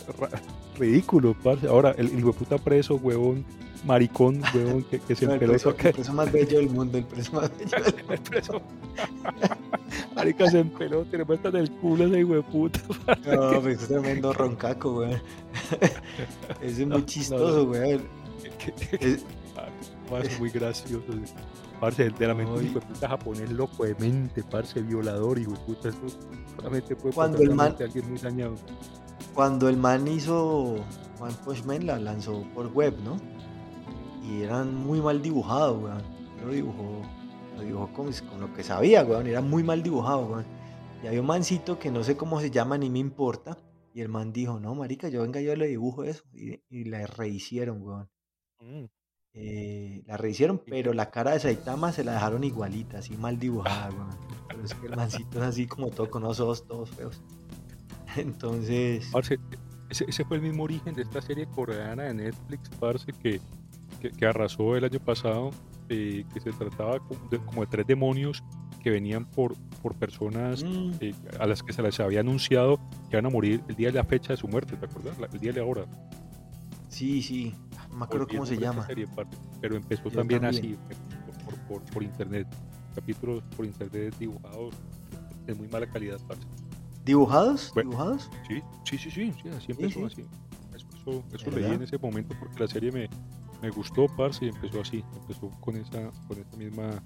ridículo, 0.80 1.36
parce. 1.43 1.67
Ahora, 1.67 1.93
el 1.97 2.17
hijo 2.17 2.32
de 2.32 2.34
puta 2.34 2.58
preso, 2.58 2.95
huevón, 2.95 3.45
maricón, 3.86 4.41
huevón, 4.56 4.84
que, 4.84 4.99
que 4.99 5.15
se 5.15 5.28
no, 5.28 5.34
el, 5.34 5.39
preso, 5.39 5.69
el 5.69 5.93
preso 5.93 6.13
más 6.13 6.32
bello 6.32 6.58
del 6.58 6.69
mundo, 6.69 6.97
el 6.97 7.06
preso 7.06 7.34
más 7.34 7.52
bello 7.58 7.84
del 7.84 7.93
mundo. 7.93 8.13
el 8.13 8.19
preso. 8.19 8.62
Marica 10.15 10.49
se 10.49 10.60
empeló, 10.60 11.04
te 11.06 11.17
le 11.17 11.26
muestran 11.26 11.56
el 11.56 11.69
culo 11.71 12.06
ese 12.06 12.19
hijo 12.19 12.34
de 12.34 12.41
puta. 12.43 12.80
No, 13.26 13.62
pues 13.62 13.82
es 13.82 13.88
tremendo 13.88 14.34
roncaco, 14.34 14.99
weón. 14.99 15.21
Ese 16.62 16.84
es 16.84 16.88
muy 16.88 17.06
chistoso, 17.06 17.65
weón. 17.65 18.22
Es, 18.99 19.25
muy 20.39 20.49
gracioso. 20.49 21.06
Parce, 21.79 22.06
enteramente 22.06 22.62
de 22.62 22.79
puta 22.79 23.10
japonés 23.10 23.51
loco 23.51 23.86
de 23.86 23.95
mente, 23.95 24.43
parce, 24.43 24.82
violador, 24.82 25.39
de 25.39 25.45
puta. 25.45 25.89
Eso 25.89 25.99
solamente 26.56 26.95
puede 26.95 27.13
cuando 27.13 27.41
el 27.41 27.53
man, 27.53 27.75
alguien 27.79 28.10
muy 28.10 28.19
dañado. 28.19 28.56
Cuando 29.34 29.67
el 29.67 29.77
man 29.77 30.08
hizo 30.08 30.75
One 31.19 31.34
Punch 31.43 31.65
Man, 31.65 31.86
la 31.86 31.99
lanzó 31.99 32.43
por 32.53 32.67
web, 32.67 32.95
¿no? 33.03 33.17
Y 34.23 34.43
eran 34.43 34.75
muy 34.75 35.01
mal 35.01 35.21
dibujados, 35.21 35.82
weón. 35.82 36.01
Lo 36.45 36.53
dibujó, 36.53 37.01
lo 37.56 37.62
dibujó 37.62 37.93
con, 37.93 38.12
con, 38.29 38.39
lo 38.39 38.53
que 38.53 38.63
sabía, 38.63 39.03
weón. 39.03 39.27
Era 39.27 39.41
muy 39.41 39.63
mal 39.63 39.84
dibujado, 39.84 40.27
weón. 40.27 40.45
Y 41.03 41.08
había 41.08 41.21
un 41.21 41.27
mancito 41.27 41.79
que 41.79 41.91
no 41.91 42.03
sé 42.03 42.15
cómo 42.15 42.39
se 42.39 42.49
llama 42.49 42.77
ni 42.77 42.89
me 42.89 42.99
importa. 42.99 43.58
Y 43.93 44.01
el 44.01 44.10
man 44.10 44.32
dijo, 44.32 44.60
no, 44.60 44.73
marica, 44.73 45.10
yo 45.10 45.21
venga, 45.21 45.41
yo 45.41 45.56
le 45.56 45.67
dibujo 45.67 46.03
eso. 46.03 46.23
Y, 46.34 46.62
y 46.69 46.86
la 46.86 47.06
rehicieron, 47.08 47.82
weón. 47.82 48.12
Mm. 48.63 48.86
Eh, 49.36 50.04
la 50.06 50.15
rehicieron, 50.15 50.62
pero 50.63 50.93
la 50.93 51.10
cara 51.10 51.32
de 51.32 51.39
Saitama 51.39 51.91
se 51.91 52.04
la 52.04 52.13
dejaron 52.13 52.43
igualita, 52.43 52.99
así 52.99 53.17
mal 53.17 53.39
dibujada, 53.39 53.89
Pero 54.47 54.63
es 54.63 54.76
que 54.76 54.86
el 54.86 54.95
mancito 54.95 55.39
es 55.39 55.43
así 55.43 55.65
como 55.65 55.89
todo 55.89 56.10
con 56.10 56.21
los 56.21 56.39
ojos 56.39 56.67
todos 56.67 56.91
feos. 56.91 57.21
Entonces. 58.15 59.12
ese, 59.89 60.26
fue 60.26 60.38
el 60.38 60.43
mismo 60.43 60.63
origen 60.63 60.93
de 60.93 61.02
esta 61.02 61.21
serie 61.21 61.47
coreana 61.47 62.04
de 62.04 62.13
Netflix, 62.13 62.69
parce, 62.80 63.12
que, 63.12 63.41
que, 63.99 64.26
arrasó 64.26 64.76
el 64.76 64.84
año 64.84 64.99
pasado, 64.99 65.49
eh, 65.89 66.26
que 66.32 66.39
se 66.39 66.52
trataba 66.52 66.99
como 66.99 67.62
de, 67.62 67.67
tres 67.67 67.88
demonios 67.88 68.43
que 68.84 68.91
venían 68.91 69.26
por, 69.26 69.56
por 69.82 69.95
personas 69.95 70.63
mm. 70.63 70.91
eh, 70.99 71.15
a 71.39 71.47
las 71.47 71.63
que 71.63 71.73
se 71.73 71.82
les 71.82 71.99
había 71.99 72.19
anunciado 72.19 72.78
que 73.10 73.15
iban 73.15 73.26
a 73.26 73.30
morir 73.30 73.63
el 73.67 73.76
día 73.76 73.88
de 73.88 73.93
la 73.95 74.04
fecha 74.04 74.34
de 74.34 74.38
su 74.38 74.47
muerte, 74.47 74.76
¿te 74.76 74.86
acuerdas? 74.86 75.17
El 75.34 75.39
día 75.39 75.54
de 75.54 75.62
ahora. 75.62 75.86
Sí, 76.89 77.23
sí, 77.23 77.56
no 77.93 77.99
me 77.99 78.06
acuerdo 78.06 78.27
cómo 78.27 78.45
se 78.45 78.58
llama. 78.58 78.88
pero 79.62 79.75
empezó 79.75 80.10
también, 80.10 80.43
así, 80.45 80.77
por, 81.67 81.82
por, 81.84 82.03
internet. 82.03 82.47
Capítulos 82.95 83.43
por 83.56 83.65
internet 83.65 84.15
dibujados 84.19 84.75
de 85.45 85.53
muy 85.56 85.67
mala 85.67 85.88
calidad, 85.88 86.19
parce. 86.27 86.43
¿Dibujados? 87.06 87.73
¿Dibujados? 87.75 88.29
Sí, 88.47 88.62
sí, 88.86 88.97
sí, 88.97 89.12
sí, 89.12 89.34
sí 89.41 89.49
así 89.49 89.71
empezó 89.71 90.06
así. 90.06 90.25
Eso, 90.73 91.23
eso 91.34 91.51
leí 91.51 91.65
en 91.65 91.84
ese 91.84 91.97
momento 91.97 92.36
porque 92.39 92.60
la 92.60 92.67
serie 92.67 92.91
me, 92.91 93.10
me 93.62 93.69
gustó, 93.69 94.08
parce, 94.15 94.45
y 94.45 94.49
empezó 94.49 94.82
así. 94.82 95.03
Empezó 95.21 95.49
con 95.60 95.75
esa, 95.75 96.12
con 96.27 96.39
esa 96.39 96.58
misma. 96.58 97.03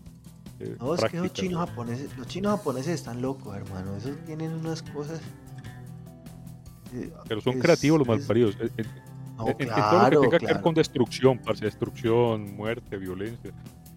Eh, 0.60 0.76
no, 0.80 0.94
es 0.96 1.04
que 1.06 1.18
los 1.18 1.34
chinos, 1.34 1.68
japoneses, 1.68 2.18
los 2.18 2.28
chinos 2.28 2.58
japoneses 2.58 2.96
están 2.96 3.22
locos, 3.22 3.56
hermano. 3.56 3.96
Esos 3.96 4.18
tienen 4.26 4.54
unas 4.54 4.82
cosas. 4.84 5.20
Eh, 6.94 7.12
pero 7.28 7.42
son 7.42 7.60
creativos 7.60 8.00
los 8.00 8.08
malparidos. 8.08 8.58
Eh, 9.46 9.50
eh, 9.50 9.56
en, 9.60 9.70
todo 9.70 10.10
lo 10.10 10.22
que 10.22 10.28
tenga 10.28 10.40
que 10.40 10.46
ver 10.48 10.62
con 10.62 10.74
destrucción, 10.74 11.38
parce, 11.40 11.66
destrucción, 11.66 12.56
muerte, 12.56 12.98
violencia. 12.98 13.52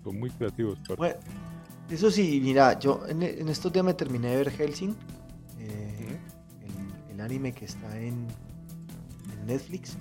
Son 0.05 0.19
muy 0.19 0.31
creativos, 0.31 0.79
Bueno, 0.97 1.17
eso 1.91 2.11
sí, 2.11 2.41
mira, 2.43 2.79
yo 2.79 3.03
en, 3.09 3.23
estos 3.49 3.73
días 3.73 3.85
me 3.85 3.95
terminé 3.95 4.29
de 4.29 4.37
ver 4.37 4.51
Helsing, 4.51 4.95
eh, 5.59 6.19
el, 7.11 7.21
anime 7.21 7.53
que 7.53 7.65
está 7.65 7.99
en, 7.99 8.27
Netflix. 9.47 9.97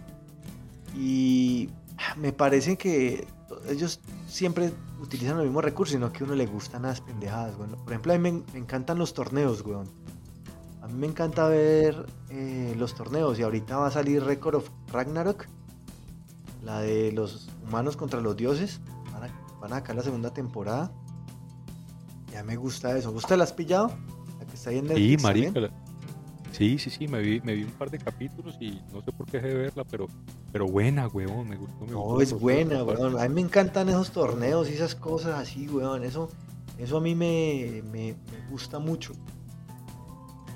Y 0.96 1.70
me 2.18 2.34
parece 2.34 2.78
que 2.78 3.26
ellos 3.70 4.02
siempre 4.28 4.72
utilizan 5.02 5.38
los 5.38 5.46
mismos 5.46 5.64
recursos, 5.64 5.94
sino 5.94 6.12
que 6.12 6.24
a 6.24 6.28
uno 6.28 6.36
le 6.36 6.46
gustan 6.46 6.84
las 6.84 7.02
pendejadas, 7.02 7.58
Bueno, 7.58 7.78
por 7.78 7.94
ejemplo, 7.94 8.14
a 8.14 8.18
mí 8.18 8.32
me, 8.32 8.44
me 8.54 8.60
encantan 8.60 9.00
los 9.00 9.14
torneos, 9.14 9.62
weón. 9.66 9.90
A 10.90 10.92
mí 10.92 10.98
me 10.98 11.08
encanta 11.08 11.48
ver 11.48 12.08
eh, 12.32 12.74
los 12.76 12.96
torneos 12.96 13.38
y 13.38 13.44
ahorita 13.44 13.78
va 13.78 13.88
a 13.88 13.92
salir 13.92 14.24
Record 14.24 14.56
of 14.56 14.70
Ragnarok, 14.92 15.46
la 16.64 16.82
de 16.82 17.12
los 17.12 17.48
humanos 17.64 17.96
contra 17.96 18.20
los 18.22 18.36
dioses. 18.36 18.82
Van 19.14 19.26
a, 19.26 19.60
van 19.62 19.74
a 19.74 19.76
sacar 19.76 19.96
la 19.96 20.02
segunda 20.02 20.34
temporada. 20.34 20.92
Ya 22.34 22.44
me 22.44 22.56
gusta 22.56 22.98
eso. 22.98 23.12
¿Usted 23.12 23.38
la 23.38 23.44
has 23.44 23.54
pillado? 23.54 23.92
La 24.40 24.46
que 24.48 24.56
está 24.56 24.72
ahí 24.72 24.80
en 24.80 24.88
Netflix. 24.88 25.22
Sí, 25.22 25.28
marica. 25.28 25.70
Sí, 26.54 26.80
sí, 26.80 26.90
sí, 26.90 27.08
me 27.08 27.20
vi, 27.22 27.40
me 27.42 27.54
vi 27.54 27.66
un 27.66 27.72
par 27.72 27.92
de 27.92 28.00
capítulos 28.00 28.58
y 28.60 28.82
no 28.92 29.04
sé 29.04 29.12
por 29.12 29.28
qué 29.28 29.38
dejé 29.38 29.50
de 29.50 29.56
verla, 29.56 29.84
pero, 29.84 30.08
pero 30.52 30.68
buena, 30.68 31.08
weón, 31.08 31.48
me 31.50 31.56
gustó. 31.56 31.86
Me 31.86 31.92
no, 31.92 32.20
es 32.20 32.34
buena, 32.34 32.84
weón. 32.84 33.20
A 33.20 33.30
mí 33.30 33.36
me 33.36 33.42
encantan 33.42 33.90
esos 33.90 34.10
torneos 34.10 34.68
y 34.68 34.74
esas 34.74 34.96
cosas 34.96 35.38
así, 35.38 35.68
weón. 35.70 36.04
Eso, 36.04 36.32
eso 36.80 36.98
a 36.98 37.02
mí 37.02 37.14
me, 37.14 37.84
me, 37.92 38.16
me 38.32 38.50
gusta 38.50 38.80
mucho. 38.80 39.14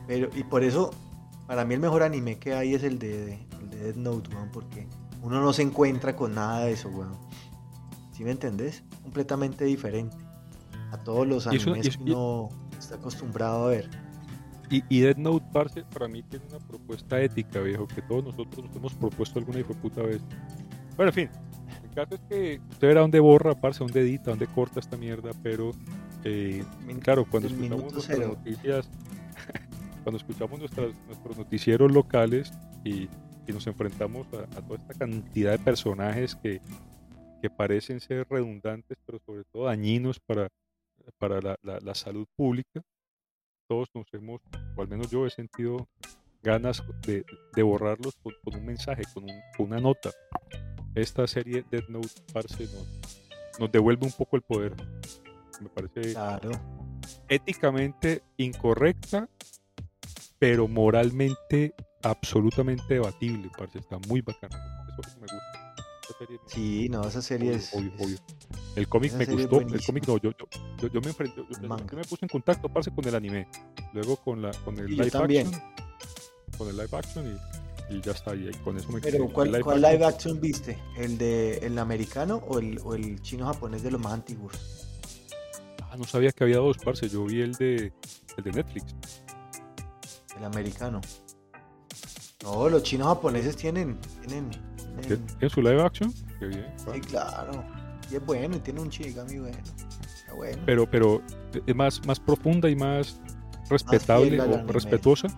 Pero, 0.07 0.29
y 0.35 0.43
por 0.43 0.63
eso, 0.63 0.91
para 1.47 1.65
mí 1.65 1.73
el 1.73 1.79
mejor 1.79 2.03
anime 2.03 2.37
que 2.37 2.53
hay 2.53 2.73
es 2.73 2.83
el 2.83 2.99
de, 2.99 3.39
el 3.59 3.69
de 3.69 3.77
Death 3.77 3.95
Note, 3.95 4.35
weón, 4.35 4.49
porque 4.51 4.87
uno 5.21 5.41
no 5.41 5.53
se 5.53 5.61
encuentra 5.61 6.15
con 6.15 6.35
nada 6.35 6.65
de 6.65 6.73
eso, 6.73 6.89
weón. 6.89 7.17
¿Sí 8.11 8.23
me 8.23 8.31
entendés? 8.31 8.83
Completamente 9.01 9.65
diferente 9.65 10.15
a 10.91 10.97
todos 10.97 11.27
los 11.27 11.47
animes 11.47 11.97
que 11.97 12.03
uno 12.03 12.49
está 12.77 12.95
acostumbrado 12.95 13.65
a 13.65 13.69
ver. 13.69 13.89
Y, 14.69 14.83
y 14.89 15.01
Death 15.01 15.17
Note, 15.17 15.45
parce, 15.51 15.83
para 15.83 16.07
mí 16.07 16.23
tiene 16.23 16.45
una 16.49 16.59
propuesta 16.59 17.21
ética, 17.21 17.59
viejo, 17.59 17.87
que 17.87 18.01
todos 18.01 18.23
nosotros 18.23 18.65
nos 18.65 18.75
hemos 18.75 18.93
propuesto 18.93 19.39
alguna 19.39 19.59
hijo 19.59 19.73
puta 19.73 20.01
vez. 20.01 20.21
Bueno, 20.95 21.09
en 21.09 21.13
fin, 21.13 21.29
el 21.83 21.89
caso 21.91 22.15
es 22.15 22.21
que 22.29 22.61
usted 22.69 22.87
verá 22.87 23.01
dónde 23.01 23.19
borra, 23.19 23.55
parce, 23.55 23.79
dónde 23.79 24.01
edita, 24.01 24.31
dónde 24.31 24.47
corta 24.47 24.79
esta 24.79 24.97
mierda, 24.97 25.31
pero 25.41 25.71
eh, 26.23 26.63
claro, 27.01 27.25
cuando 27.29 27.49
escuchamos 27.49 28.07
las 28.07 28.19
noticias, 28.19 28.89
cuando 30.03 30.17
escuchamos 30.17 30.59
nuestras, 30.59 30.93
nuestros 31.07 31.37
noticieros 31.37 31.91
locales 31.91 32.51
y, 32.83 33.09
nos 33.51 33.67
enfrentamos 33.67 34.25
a, 34.27 34.61
toda 34.61 34.79
esta 34.79 34.93
cantidad 34.93 35.51
de 35.51 35.59
personajes 35.59 36.33
que, 36.35 36.61
que, 37.41 37.49
parecen 37.49 37.99
ser 37.99 38.25
redundantes, 38.29 38.97
pero 39.05 39.19
sobre 39.25 39.43
todo 39.51 39.65
dañinos 39.65 40.19
para, 40.21 40.47
para 41.17 41.41
la, 41.41 41.57
la, 41.61 41.93
salud 41.93 42.25
pública, 42.37 42.81
todos 43.67 43.89
nos 43.93 44.05
hemos, 44.13 44.41
o 44.77 44.81
al 44.81 44.87
menos 44.87 45.11
yo 45.11 45.25
he 45.25 45.29
sentido 45.29 45.89
ganas 46.41 46.81
de, 47.05 47.25
de 47.53 47.63
borrarlos 47.63 48.15
con, 48.23 48.33
un 48.55 48.65
mensaje, 48.65 49.03
con, 49.13 49.25
una 49.59 49.79
nota. 49.79 50.11
Esta 50.95 51.27
serie 51.27 51.65
Dead 51.69 51.83
Note, 51.89 52.07
parce, 52.31 52.63
nos, 52.63 53.59
nos 53.59 53.71
devuelve 53.71 54.05
un 54.05 54.13
poco 54.13 54.37
el 54.37 54.41
poder. 54.41 54.73
Me 55.61 55.69
parece 55.69 56.15
éticamente 57.27 58.23
incorrecta 58.37 59.29
pero 60.43 60.67
moralmente 60.67 61.73
absolutamente 62.01 62.95
debatible, 62.95 63.49
parece, 63.57 63.79
está 63.79 63.97
muy 64.09 64.19
bacana. 64.19 64.85
Eso 64.89 65.17
me 65.21 65.21
gusta. 65.21 66.47
sí, 66.47 66.89
no, 66.89 67.07
esa 67.07 67.21
serie 67.21 67.53
es, 67.53 67.71
El 68.75 68.89
cómic 68.89 69.13
me 69.13 69.25
gustó, 69.25 69.61
el 69.61 69.85
cómic 69.85 70.05
no, 70.05 70.17
yo, 70.17 70.31
yo, 70.31 70.87
yo, 70.89 70.99
me 70.99 71.07
enfrenté, 71.07 71.45
yo, 71.49 71.69
me 71.69 72.03
puse 72.03 72.25
en 72.25 72.27
contacto, 72.27 72.67
parce, 72.67 72.91
con 72.91 73.07
el 73.07 73.15
anime, 73.15 73.47
luego 73.93 74.17
con 74.17 74.41
la 74.41 74.51
con 74.65 74.77
el 74.77 74.87
live 74.87 75.11
action, 75.13 75.51
con 76.57 76.67
el 76.67 76.75
live 76.75 76.89
action 76.91 77.25
y, 77.89 77.95
y 77.95 78.01
ya 78.01 78.11
está, 78.11 78.35
y 78.35 78.51
con 78.65 78.77
eso 78.77 78.91
me 78.91 78.99
Pero 78.99 79.29
¿cuál, 79.29 79.49
live, 79.49 79.63
¿cuál 79.63 79.81
live 79.81 80.03
action 80.03 80.41
viste? 80.41 80.77
¿El 80.97 81.17
de 81.17 81.59
el 81.59 81.79
americano 81.79 82.43
o 82.49 82.59
el, 82.59 82.79
o 82.83 82.95
el 82.95 83.21
chino 83.21 83.45
japonés 83.45 83.81
de 83.81 83.91
los 83.91 84.01
más 84.01 84.11
antiguos? 84.11 84.59
Ah, 85.89 85.95
no 85.95 86.03
sabía 86.03 86.33
que 86.33 86.43
había 86.43 86.57
dos, 86.57 86.79
parce, 86.79 87.07
yo 87.07 87.23
vi 87.23 87.39
el 87.39 87.53
de 87.53 87.93
el 88.35 88.43
de 88.43 88.51
Netflix. 88.51 88.93
El 90.43 90.47
americano. 90.47 90.99
No, 92.43 92.67
los 92.67 92.83
chinos 92.83 93.07
japoneses 93.07 93.55
tienen. 93.55 93.97
¿Tienen, 94.27 94.49
tienen... 95.01 95.49
su 95.49 95.61
live 95.61 95.81
action? 95.81 96.13
Qué 96.37 96.47
bien. 96.47 96.67
Sí, 96.75 96.99
claro. 96.99 97.63
Y 98.11 98.15
es 98.15 98.25
bueno, 98.25 98.57
y 98.57 98.59
tiene 98.59 98.81
un 98.81 98.89
muy 98.89 99.39
bueno. 99.39 99.57
Pero, 100.65 100.89
pero 100.89 101.21
es 101.65 101.73
más, 101.73 102.05
más 102.05 102.19
profunda 102.19 102.69
y 102.69 102.75
más 102.75 103.21
respetable 103.69 104.41
o 104.41 104.67
respetuosa. 104.67 105.29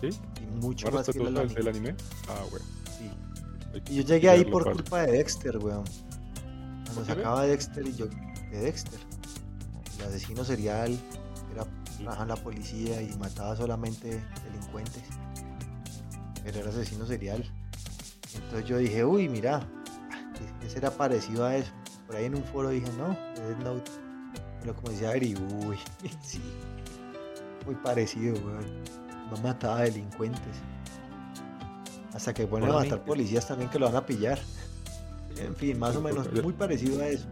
¿Sí? 0.00 0.08
Y 0.42 0.56
mucho 0.56 0.90
más, 0.90 1.06
respetuosa 1.06 1.54
del 1.54 1.68
anime. 1.68 1.94
Ah, 2.28 2.42
bueno. 2.50 2.66
Sí. 2.98 3.92
Y 3.92 3.94
yo 3.94 4.02
llegué 4.02 4.28
ahí 4.28 4.44
por 4.44 4.72
culpa 4.72 5.02
de 5.02 5.12
Dexter, 5.12 5.56
weón. 5.58 5.84
Cuando 6.86 7.04
se 7.04 7.12
acaba 7.12 7.46
Dexter 7.46 7.86
y 7.86 7.94
yo. 7.94 8.06
De 8.06 8.58
Dexter. 8.58 8.98
El 10.00 10.06
asesino 10.06 10.44
serial 10.44 10.98
era 12.00 12.26
la 12.26 12.36
policía 12.36 13.00
y 13.02 13.14
mataba 13.16 13.56
solamente 13.56 14.22
delincuentes. 14.44 15.02
Pero 16.42 16.60
era 16.60 16.70
asesino 16.70 17.06
serial. 17.06 17.44
Entonces 18.34 18.68
yo 18.68 18.78
dije, 18.78 19.04
uy, 19.04 19.28
mira, 19.28 19.66
ese 20.64 20.78
era 20.78 20.90
parecido 20.90 21.44
a 21.44 21.56
eso. 21.56 21.72
Por 22.06 22.16
ahí 22.16 22.26
en 22.26 22.36
un 22.36 22.44
foro 22.44 22.68
dije, 22.68 22.88
no, 22.98 23.12
es 23.12 23.58
Note. 23.64 23.90
Pero 24.60 24.74
como 24.74 24.90
decía 24.90 25.10
Ari, 25.10 25.34
uy, 25.64 25.78
sí, 26.22 26.40
muy 27.64 27.74
parecido, 27.76 28.34
weón. 28.44 28.84
No 29.30 29.36
mataba 29.42 29.80
delincuentes. 29.82 30.56
Hasta 32.12 32.32
que 32.32 32.46
ponen 32.46 32.70
a 32.70 32.74
matar 32.74 33.04
policías 33.04 33.46
también 33.46 33.68
que 33.68 33.78
lo 33.78 33.86
van 33.86 33.96
a 33.96 34.06
pillar. 34.06 34.38
En 35.36 35.54
fin, 35.54 35.78
más 35.78 35.96
o 35.96 36.00
menos 36.00 36.32
muy 36.42 36.52
parecido 36.52 37.02
a 37.02 37.08
eso. 37.08 37.26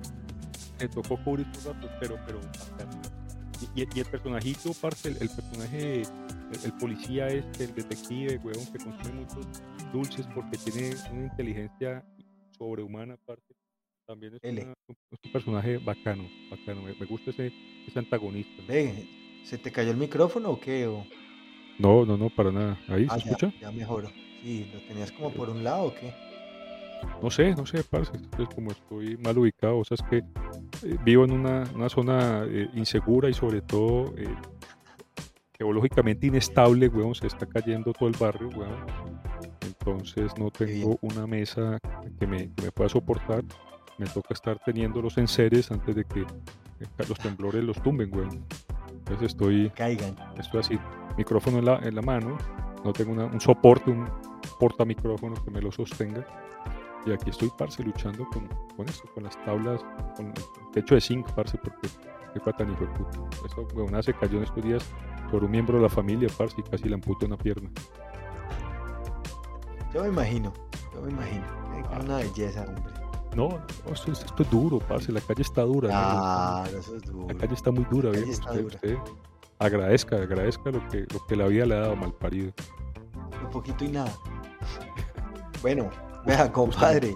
Me 0.79 0.89
tocó 0.89 1.17
cubrir 1.23 1.47
un 1.47 1.65
rato, 1.65 1.89
pero, 2.01 2.19
pero 2.27 2.41
y, 3.75 3.81
y, 3.95 4.01
el 4.01 4.07
personajito, 4.07 4.73
parte, 4.75 5.09
el, 5.09 5.29
personaje, 5.29 6.03
el, 6.65 6.73
policía 6.81 7.29
este, 7.29 7.65
el 7.65 7.75
detective, 7.75 8.39
weón, 8.39 8.67
que 8.73 8.79
consume 8.79 9.21
muchos 9.21 9.47
dulces 9.93 10.27
porque 10.35 10.59
tiene 10.59 10.95
una 11.12 11.25
inteligencia 11.25 12.05
sobrehumana, 12.57 13.17
parte. 13.25 13.55
También 14.07 14.39
es, 14.43 14.65
un 14.65 15.33
personaje 15.33 15.79
bacano, 15.79 16.29
bacano. 16.51 16.83
Me, 16.83 17.07
gusta 17.07 17.31
ese, 17.31 17.53
ese 17.87 17.99
antagonista. 17.99 18.62
¿se 19.45 19.59
te 19.59 19.73
cayó 19.73 19.91
el 19.91 19.97
micrófono 19.97 20.51
o 20.51 20.61
qué? 20.61 20.87
No, 21.79 22.05
no, 22.05 22.17
no, 22.17 22.29
para 22.31 22.53
nada. 22.53 22.79
¿Ahí 22.89 23.07
se 23.07 23.15
ah, 23.15 23.17
escucha? 23.17 23.53
Ya 23.61 23.71
mejoró. 23.71 24.09
Sí, 24.43 24.71
¿lo 24.73 24.81
tenías 24.83 25.11
como 25.12 25.31
por 25.31 25.49
un 25.49 25.65
lado 25.65 25.85
o 25.85 25.95
qué? 25.95 26.12
No 27.23 27.31
sé, 27.31 27.55
no 27.55 27.65
sé, 27.67 27.83
parce. 27.83 28.12
Es 28.39 28.49
como 28.55 28.73
estoy 28.73 29.17
mal 29.17 29.37
ubicado. 29.39 29.79
O 29.79 29.85
sea, 29.85 29.97
es 29.97 30.03
que 30.11 30.23
vivo 31.05 31.24
en 31.24 31.32
una, 31.32 31.64
una 31.74 31.89
zona 31.89 32.45
eh, 32.47 32.68
insegura 32.74 33.28
y 33.28 33.35
sobre 33.35 33.61
todo 33.62 34.14
eh, 34.16 34.28
geológicamente 35.59 36.26
inestable, 36.26 36.89
weón. 36.89 37.14
Se 37.14 37.26
está 37.26 37.47
cayendo 37.47 37.93
todo 37.93 38.09
el 38.09 38.16
barrio, 38.18 38.49
weón. 38.51 38.87
Entonces 39.61 40.32
no 40.39 40.51
tengo 40.51 40.99
una 41.03 41.26
mesa 41.26 41.78
que 42.18 42.26
me, 42.26 42.53
que 42.55 42.62
me 42.64 42.70
pueda 42.70 42.89
soportar 42.89 43.45
me 43.99 44.07
toca 44.07 44.35
estar 44.35 44.59
teniendo 44.64 45.01
los 45.01 45.18
enseres 45.18 45.70
antes 45.70 45.95
de 45.95 46.05
que 46.05 46.20
eh, 46.20 46.87
los 47.09 47.18
temblores 47.18 47.62
los 47.62 47.82
tumben, 47.82 48.11
güey. 48.11 48.28
Entonces 48.93 49.28
estoy. 49.28 49.70
Caigan. 49.70 50.16
Estoy 50.39 50.61
así, 50.61 50.78
micrófono 51.16 51.59
en 51.59 51.64
la, 51.64 51.78
en 51.78 51.95
la 51.95 52.03
mano, 52.03 52.37
no 52.85 52.93
tengo 52.93 53.12
un 53.12 53.41
soporte, 53.41 53.91
un 53.91 54.09
portamicrófono 54.59 55.35
que 55.43 55.51
me 55.51 55.61
lo 55.61 55.70
sostenga. 55.70 56.26
Y 57.07 57.13
aquí 57.13 57.31
estoy, 57.31 57.51
parce, 57.57 57.83
luchando 57.83 58.27
con, 58.31 58.49
con 58.77 58.89
esto, 58.89 59.09
con 59.15 59.25
las 59.25 59.43
tablas, 59.45 59.85
con 60.17 60.29
el 60.29 60.35
techo 60.73 60.95
de 60.95 61.01
zinc, 61.01 61.31
parce, 61.33 61.59
porque 61.59 61.89
qué 62.33 62.41
fue 62.41 62.53
tan 62.55 62.73
hijo 62.73 62.87
de 62.87 62.93
puta. 62.93 63.19
Eso, 63.45 63.67
weón, 63.75 64.03
se 64.03 64.15
cayó 64.15 64.39
en 64.39 64.45
estos 64.45 64.65
días 64.65 64.85
sobre 65.31 65.47
un 65.47 65.51
miembro 65.51 65.77
de 65.77 65.83
la 65.83 65.89
familia, 65.91 66.29
parce, 66.37 66.57
y 66.59 66.63
casi 66.63 66.89
le 66.89 66.95
amputó 66.95 67.27
una 67.27 67.37
pierna. 67.37 67.71
Yo 69.93 70.03
me 70.03 70.09
imagino, 70.09 70.53
yo 70.95 71.03
me 71.03 71.11
imagino. 71.11 71.45
Es 71.79 72.05
una 72.05 72.17
belleza, 72.17 72.65
hombre. 72.65 72.95
No, 73.37 73.59
esto, 73.93 74.13
es 74.13 74.51
duro, 74.51 74.79
parce. 74.79 75.13
La 75.13 75.21
calle 75.21 75.43
está 75.43 75.63
dura. 75.63 75.91
Ah, 75.93 76.65
eso 76.69 76.97
es 76.97 77.03
duro. 77.03 77.29
La 77.29 77.35
calle 77.35 77.55
está 77.55 77.71
muy 77.71 77.85
dura, 77.91 78.11
bien. 78.11 78.29
Usted, 78.29 78.97
agradezca, 79.59 80.17
agradezca 80.17 80.71
lo 80.71 80.87
que, 80.89 81.07
lo 81.13 81.25
que 81.27 81.37
la 81.37 81.47
vida 81.47 81.67
le 81.67 81.75
ha 81.75 81.81
dado 81.81 81.97
mal 81.97 82.13
parido. 82.13 82.53
Un 83.43 83.51
poquito 83.51 83.85
y 83.85 83.89
nada. 83.89 84.13
bueno, 85.63 85.91
vea, 86.27 86.51
compadre. 86.53 87.14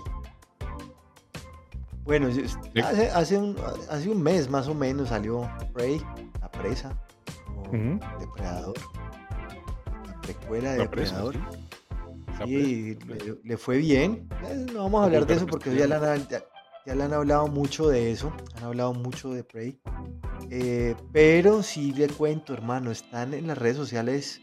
Bueno, 2.05 2.29
hace, 2.29 3.11
hace, 3.11 3.37
un, 3.37 3.55
hace 3.91 4.09
un 4.09 4.23
mes 4.23 4.49
más 4.49 4.67
o 4.67 4.75
menos 4.75 5.11
salió 5.11 5.47
Prey, 5.75 6.01
la 6.41 6.51
presa, 6.51 6.99
o 7.55 7.71
Depredador. 8.19 8.75
La 10.07 10.21
precuela 10.23 10.73
de 10.73 10.79
Depredador. 10.79 11.35
Sí, 12.45 12.97
le, 13.45 13.57
fue 13.59 13.79
bien. 13.79 14.29
Eh, 14.47 14.67
no 14.73 14.85
vamos 14.85 15.03
a 15.03 15.05
hablar 15.05 15.27
de 15.27 15.35
eso 15.35 15.47
porque 15.47 15.75
ya 15.75 15.87
le, 15.87 15.97
han, 15.97 16.27
ya, 16.29 16.95
le 16.95 17.03
han 17.03 17.13
hablado 17.13 17.49
mucho 17.49 17.89
de 17.89 18.11
eso. 18.11 18.33
Han 18.57 18.65
hablado 18.65 18.95
mucho 18.95 19.31
de 19.33 19.45
Prey. 19.45 19.79
Eh, 20.51 20.95
pero 21.13 21.63
sí 21.63 21.93
le 21.93 22.09
cuento, 22.09 22.55
hermano, 22.55 22.91
están 22.91 23.35
en 23.35 23.49
las 23.49 23.59
redes 23.59 23.77
sociales 23.77 24.41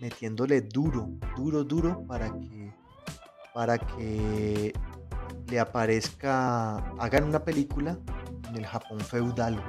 metiéndole 0.00 0.62
duro, 0.62 1.08
duro, 1.36 1.62
duro 1.62 2.04
para 2.08 2.32
que 2.32 2.72
para 3.54 3.78
que 3.78 4.72
le 5.48 5.60
aparezca, 5.60 6.78
hagan 6.98 7.24
una 7.24 7.42
película 7.42 7.98
en 8.48 8.56
el 8.56 8.66
Japón 8.66 9.00
feudal, 9.00 9.62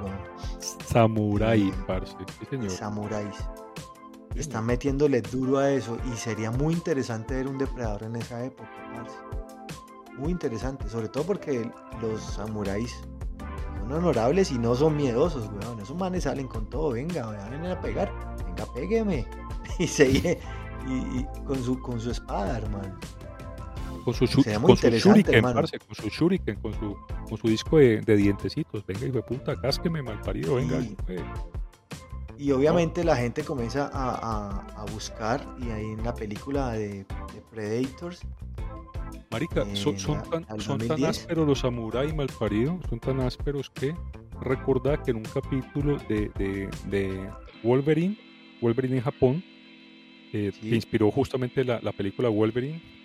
Samurai, 0.84 1.72
parce. 1.86 2.16
Samuráis 2.68 3.36
están 4.40 4.66
metiéndole 4.66 5.22
duro 5.22 5.58
a 5.58 5.70
eso 5.70 5.96
y 6.12 6.16
sería 6.16 6.50
muy 6.50 6.74
interesante 6.74 7.34
ver 7.34 7.48
un 7.48 7.58
depredador 7.58 8.04
en 8.04 8.16
esa 8.16 8.44
época, 8.44 8.70
Muy 10.18 10.30
interesante, 10.30 10.88
sobre 10.88 11.08
todo 11.08 11.24
porque 11.24 11.70
los 12.00 12.20
samuráis 12.20 12.94
son 13.78 13.92
honorables 13.92 14.50
y 14.50 14.58
no 14.58 14.74
son 14.74 14.96
miedosos, 14.96 15.48
weón. 15.48 15.80
Esos 15.80 15.96
manes 15.96 16.24
salen 16.24 16.48
con 16.48 16.68
todo, 16.68 16.90
venga, 16.90 17.26
van 17.26 17.66
a 17.66 17.80
pegar, 17.80 18.12
venga, 18.44 18.72
pégueme. 18.74 19.26
Y 19.78 19.86
se 19.86 20.08
y, 20.08 21.26
con 21.44 21.62
su 21.62 21.78
con 21.80 22.00
su 22.00 22.10
espada, 22.10 22.58
hermano. 22.58 22.98
Con 24.06 24.14
su, 24.14 24.42
con 24.62 24.76
su 24.76 24.88
shuriken, 24.88 25.42
parce, 25.42 25.78
con 25.80 25.94
su 25.96 26.08
shuriken, 26.08 26.60
con 26.60 26.72
su, 26.74 26.96
con 27.28 27.36
su 27.36 27.48
disco 27.48 27.78
de, 27.78 28.00
de 28.02 28.16
dientecitos. 28.16 28.86
Venga, 28.86 29.04
hijo 29.04 29.16
de 29.16 29.22
puta, 29.22 29.60
cásqueme 29.60 30.00
mal 30.00 30.20
parido, 30.20 30.54
venga. 30.54 30.80
Y 32.38 32.52
obviamente 32.52 33.02
la 33.02 33.16
gente 33.16 33.42
comienza 33.42 33.90
a, 33.92 34.84
buscar, 34.92 35.44
y 35.58 35.70
ahí 35.70 35.86
en 35.86 36.04
la 36.04 36.14
película 36.14 36.72
de, 36.72 37.04
Predators. 37.50 38.20
Marica, 39.32 39.66
son, 39.74 39.96
tan, 40.30 41.04
ásperos 41.04 41.46
los 41.48 41.58
samuráis 41.58 42.14
malparidos, 42.14 42.76
son 42.88 43.00
tan 43.00 43.20
ásperos 43.20 43.70
que 43.70 43.92
recordá 44.40 45.02
que 45.02 45.10
en 45.10 45.16
un 45.16 45.24
capítulo 45.24 45.96
de, 46.08 47.28
Wolverine, 47.64 48.16
Wolverine 48.60 48.98
en 48.98 49.02
Japón, 49.02 49.44
eh, 50.32 50.52
que 50.60 50.76
inspiró 50.76 51.10
justamente 51.10 51.64
la, 51.64 51.92
película 51.92 52.28
Wolverine. 52.28 52.95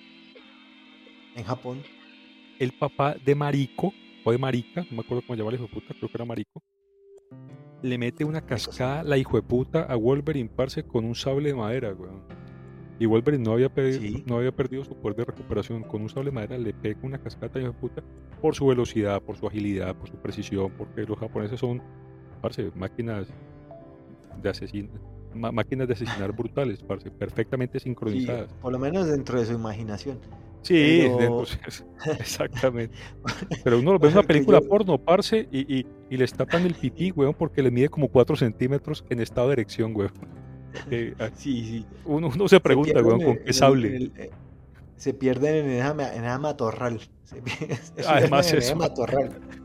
En 1.36 1.44
Japón. 1.44 1.82
El 2.60 2.72
papá 2.74 3.16
de 3.16 3.36
Marico, 3.36 3.94
o 4.24 4.32
de 4.32 4.38
Marica, 4.38 4.82
no 4.90 4.98
me 4.98 5.00
acuerdo 5.02 5.24
cómo 5.26 5.36
llamaba 5.36 5.56
el 5.56 5.62
hijo 5.62 5.68
de 5.68 5.74
puta, 5.74 5.94
creo 5.98 6.10
que 6.10 6.18
era 6.18 6.26
Marico 6.26 6.62
le 7.82 7.98
mete 7.98 8.24
una 8.26 8.42
cascada, 8.42 9.04
la 9.04 9.18
hijo 9.18 9.38
de 9.38 9.44
puta, 9.44 9.84
a 9.84 9.96
Wolverine, 9.96 10.50
parce, 10.50 10.84
con 10.84 11.06
un 11.06 11.16
sable 11.16 11.50
de 11.50 11.56
madera, 11.56 11.94
weón. 11.94 12.22
Y 13.00 13.08
Wolverine 13.08 13.44
no 13.44 13.54
había, 13.54 13.72
no 14.28 14.38
había 14.38 14.52
perdido 14.52 14.84
su 14.84 14.96
poder 14.96 15.18
de 15.18 15.26
recuperación. 15.26 15.84
Con 15.84 16.04
un 16.04 16.10
sable 16.10 16.26
de 16.26 16.36
madera 16.36 16.58
le 16.60 16.74
pega 16.74 17.00
una 17.02 17.18
cascada, 17.18 17.60
hijo 17.60 17.72
de 17.72 17.80
puta, 17.80 18.04
por 18.42 18.54
su 18.54 18.68
velocidad, 18.68 19.22
por 19.22 19.38
su 19.38 19.48
agilidad, 19.48 19.96
por 19.96 20.08
su 20.08 20.16
precisión, 20.18 20.72
porque 20.78 21.02
los 21.04 21.18
japoneses 21.18 21.60
son, 21.60 21.82
parce, 22.42 22.72
máquinas 22.76 23.28
de 24.42 24.50
asesinar 24.50 25.02
máquinas 25.34 25.88
de 25.88 25.94
asesinar 25.94 26.34
brutales, 26.34 26.84
parce, 26.84 27.10
perfectamente 27.10 27.80
sincronizadas. 27.80 28.52
por 28.56 28.74
lo 28.74 28.80
menos 28.80 29.08
dentro 29.08 29.40
de 29.40 29.46
su 29.46 29.54
imaginación. 29.54 30.20
Sí, 30.62 31.08
exactamente. 32.20 32.96
Pero 33.64 33.80
uno 33.80 33.98
ve 33.98 34.10
en 34.10 34.14
una 34.14 34.24
película 34.24 34.62
porno, 34.62 34.98
parce, 34.98 35.48
y, 35.52 35.80
y, 35.80 35.86
y, 36.10 36.18
les 36.18 36.34
tapan 36.34 36.66
el 36.66 36.76
pipí, 36.76 37.12
weón, 37.12 37.34
porque 37.34 37.64
le 37.64 37.72
mide 37.72 37.90
como 37.90 38.08
4 38.08 38.36
centímetros 38.36 39.04
en 39.10 39.22
estado 39.22 39.48
de 39.48 39.54
erección, 39.54 39.96
weón. 39.96 40.12
Eh, 40.90 41.14
ah, 41.20 41.30
sí, 41.34 41.64
sí. 41.66 41.86
Uno, 42.06 42.30
uno 42.34 42.48
se 42.48 42.60
pregunta, 42.60 43.02
weón, 43.02 43.22
¿con 43.22 43.38
qué 43.38 43.54
sable? 43.54 44.12
Eh, 44.16 44.32
se 44.96 45.14
pierden 45.14 45.66
en 45.66 45.72
esa, 45.72 46.36
en 46.36 46.42
matorral. 46.42 47.00
además 48.08 48.54
eso. 48.54 48.78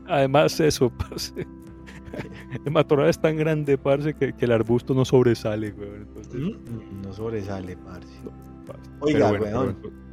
Además 0.07 0.59
eso, 0.59 0.89
parce. 0.89 1.33
El 2.65 2.71
matorral 2.71 3.09
es 3.09 3.19
tan 3.19 3.35
grande, 3.35 3.77
parce, 3.77 4.13
que, 4.15 4.33
que 4.33 4.45
el 4.45 4.51
arbusto 4.51 4.93
no 4.93 5.05
sobresale, 5.05 5.71
weón. 5.73 6.07
Mm, 6.33 7.01
no 7.03 7.13
sobresale, 7.13 7.77
parce. 7.77 8.07
Oiga, 9.01 9.31
weón. 9.31 10.06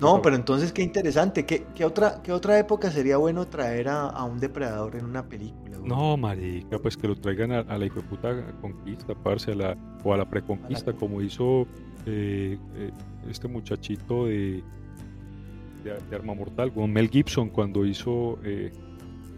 No, 0.00 0.22
pero 0.22 0.36
entonces 0.36 0.72
qué 0.72 0.82
interesante. 0.82 1.44
¿Qué, 1.44 1.66
qué, 1.74 1.84
otra, 1.84 2.22
qué 2.22 2.32
otra 2.32 2.58
época 2.58 2.90
sería 2.90 3.18
bueno 3.18 3.46
traer 3.46 3.88
a, 3.88 4.08
a 4.08 4.24
un 4.24 4.40
depredador 4.40 4.96
en 4.96 5.04
una 5.04 5.28
película? 5.28 5.78
No, 5.84 6.16
marica, 6.16 6.78
pues 6.78 6.96
que 6.96 7.08
lo 7.08 7.16
traigan 7.16 7.52
a, 7.52 7.62
la 7.62 7.88
puta 7.88 8.52
conquista, 8.60 9.14
parce, 9.14 9.52
a 9.52 9.54
la, 9.54 9.76
o 10.04 10.12
a 10.12 10.16
la 10.18 10.28
preconquista, 10.28 10.92
como 10.92 11.22
hizo 11.22 11.66
eh, 12.06 12.58
eh, 12.76 12.90
este 13.28 13.48
muchachito 13.48 14.26
de, 14.26 14.62
de, 15.84 16.16
Arma 16.16 16.34
Mortal, 16.34 16.72
con 16.72 16.92
Mel 16.92 17.08
Gibson 17.08 17.48
cuando 17.48 17.84
hizo 17.86 18.38
eh, 18.44 18.70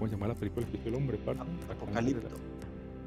¿Cómo 0.02 0.10
se 0.10 0.16
llama 0.16 0.26
la 0.26 0.34
película 0.34 0.66
que 0.66 0.78
hizo 0.78 0.88
el 0.88 0.96
hombre, 0.96 1.16
parce? 1.18 1.42
Apocalipto. 1.70 2.28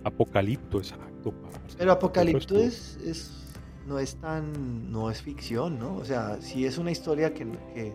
Apocalipto, 0.05 0.77
exacto, 0.77 1.33
parce. 1.41 1.77
Pero 1.77 1.91
Apocalipto 1.91 2.57
es, 2.57 2.97
es, 3.03 3.44
no 3.87 3.99
es 3.99 4.15
tan, 4.15 4.91
no 4.91 5.09
es 5.11 5.21
ficción, 5.21 5.79
¿no? 5.79 5.95
O 5.95 6.05
sea, 6.05 6.37
sí 6.41 6.65
es 6.65 6.77
una 6.77 6.91
historia 6.91 7.33
que, 7.33 7.45
que 7.73 7.93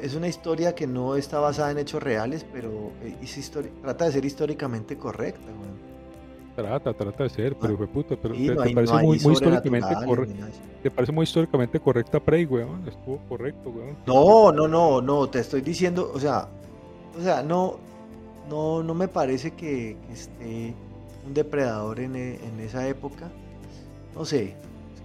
es 0.00 0.14
una 0.14 0.28
historia 0.28 0.74
que 0.74 0.86
no 0.86 1.16
está 1.16 1.40
basada 1.40 1.70
en 1.70 1.78
hechos 1.78 2.02
reales, 2.02 2.46
pero 2.52 2.92
eh, 3.02 3.16
es 3.22 3.52
trata 3.82 4.06
de 4.06 4.12
ser 4.12 4.24
históricamente 4.24 4.96
correcta, 4.96 5.46
güey. 5.46 5.74
Trata, 6.56 6.94
trata 6.94 7.24
de 7.24 7.30
ser, 7.30 7.56
pero 7.56 7.76
fue 7.76 7.88
puta, 7.88 8.16
pero 8.16 8.34
te, 8.34 8.72
parece 8.72 8.94
muy, 8.94 9.16
históricamente 9.16 9.94
correcta. 10.06 10.48
Te 10.84 10.90
parece 10.90 11.12
muy 11.12 11.24
históricamente 11.24 11.80
correcta 11.80 12.20
Prey, 12.20 12.46
weón. 12.46 12.86
Estuvo 12.86 13.18
correcto, 13.28 13.70
weón. 13.70 13.96
No, 14.06 14.52
no, 14.52 14.68
no, 14.68 15.02
no, 15.02 15.28
te 15.28 15.40
estoy 15.40 15.62
diciendo, 15.62 16.12
o 16.14 16.20
sea, 16.20 16.48
o 17.18 17.20
sea, 17.20 17.42
no, 17.42 17.78
no, 18.48 18.84
no 18.84 18.94
me 18.94 19.08
parece 19.08 19.50
que, 19.50 19.96
esté 20.12 20.74
un 21.26 21.34
depredador 21.34 21.98
en, 21.98 22.14
en, 22.14 22.60
esa 22.60 22.86
época. 22.86 23.30
No 24.14 24.24
sé, 24.24 24.54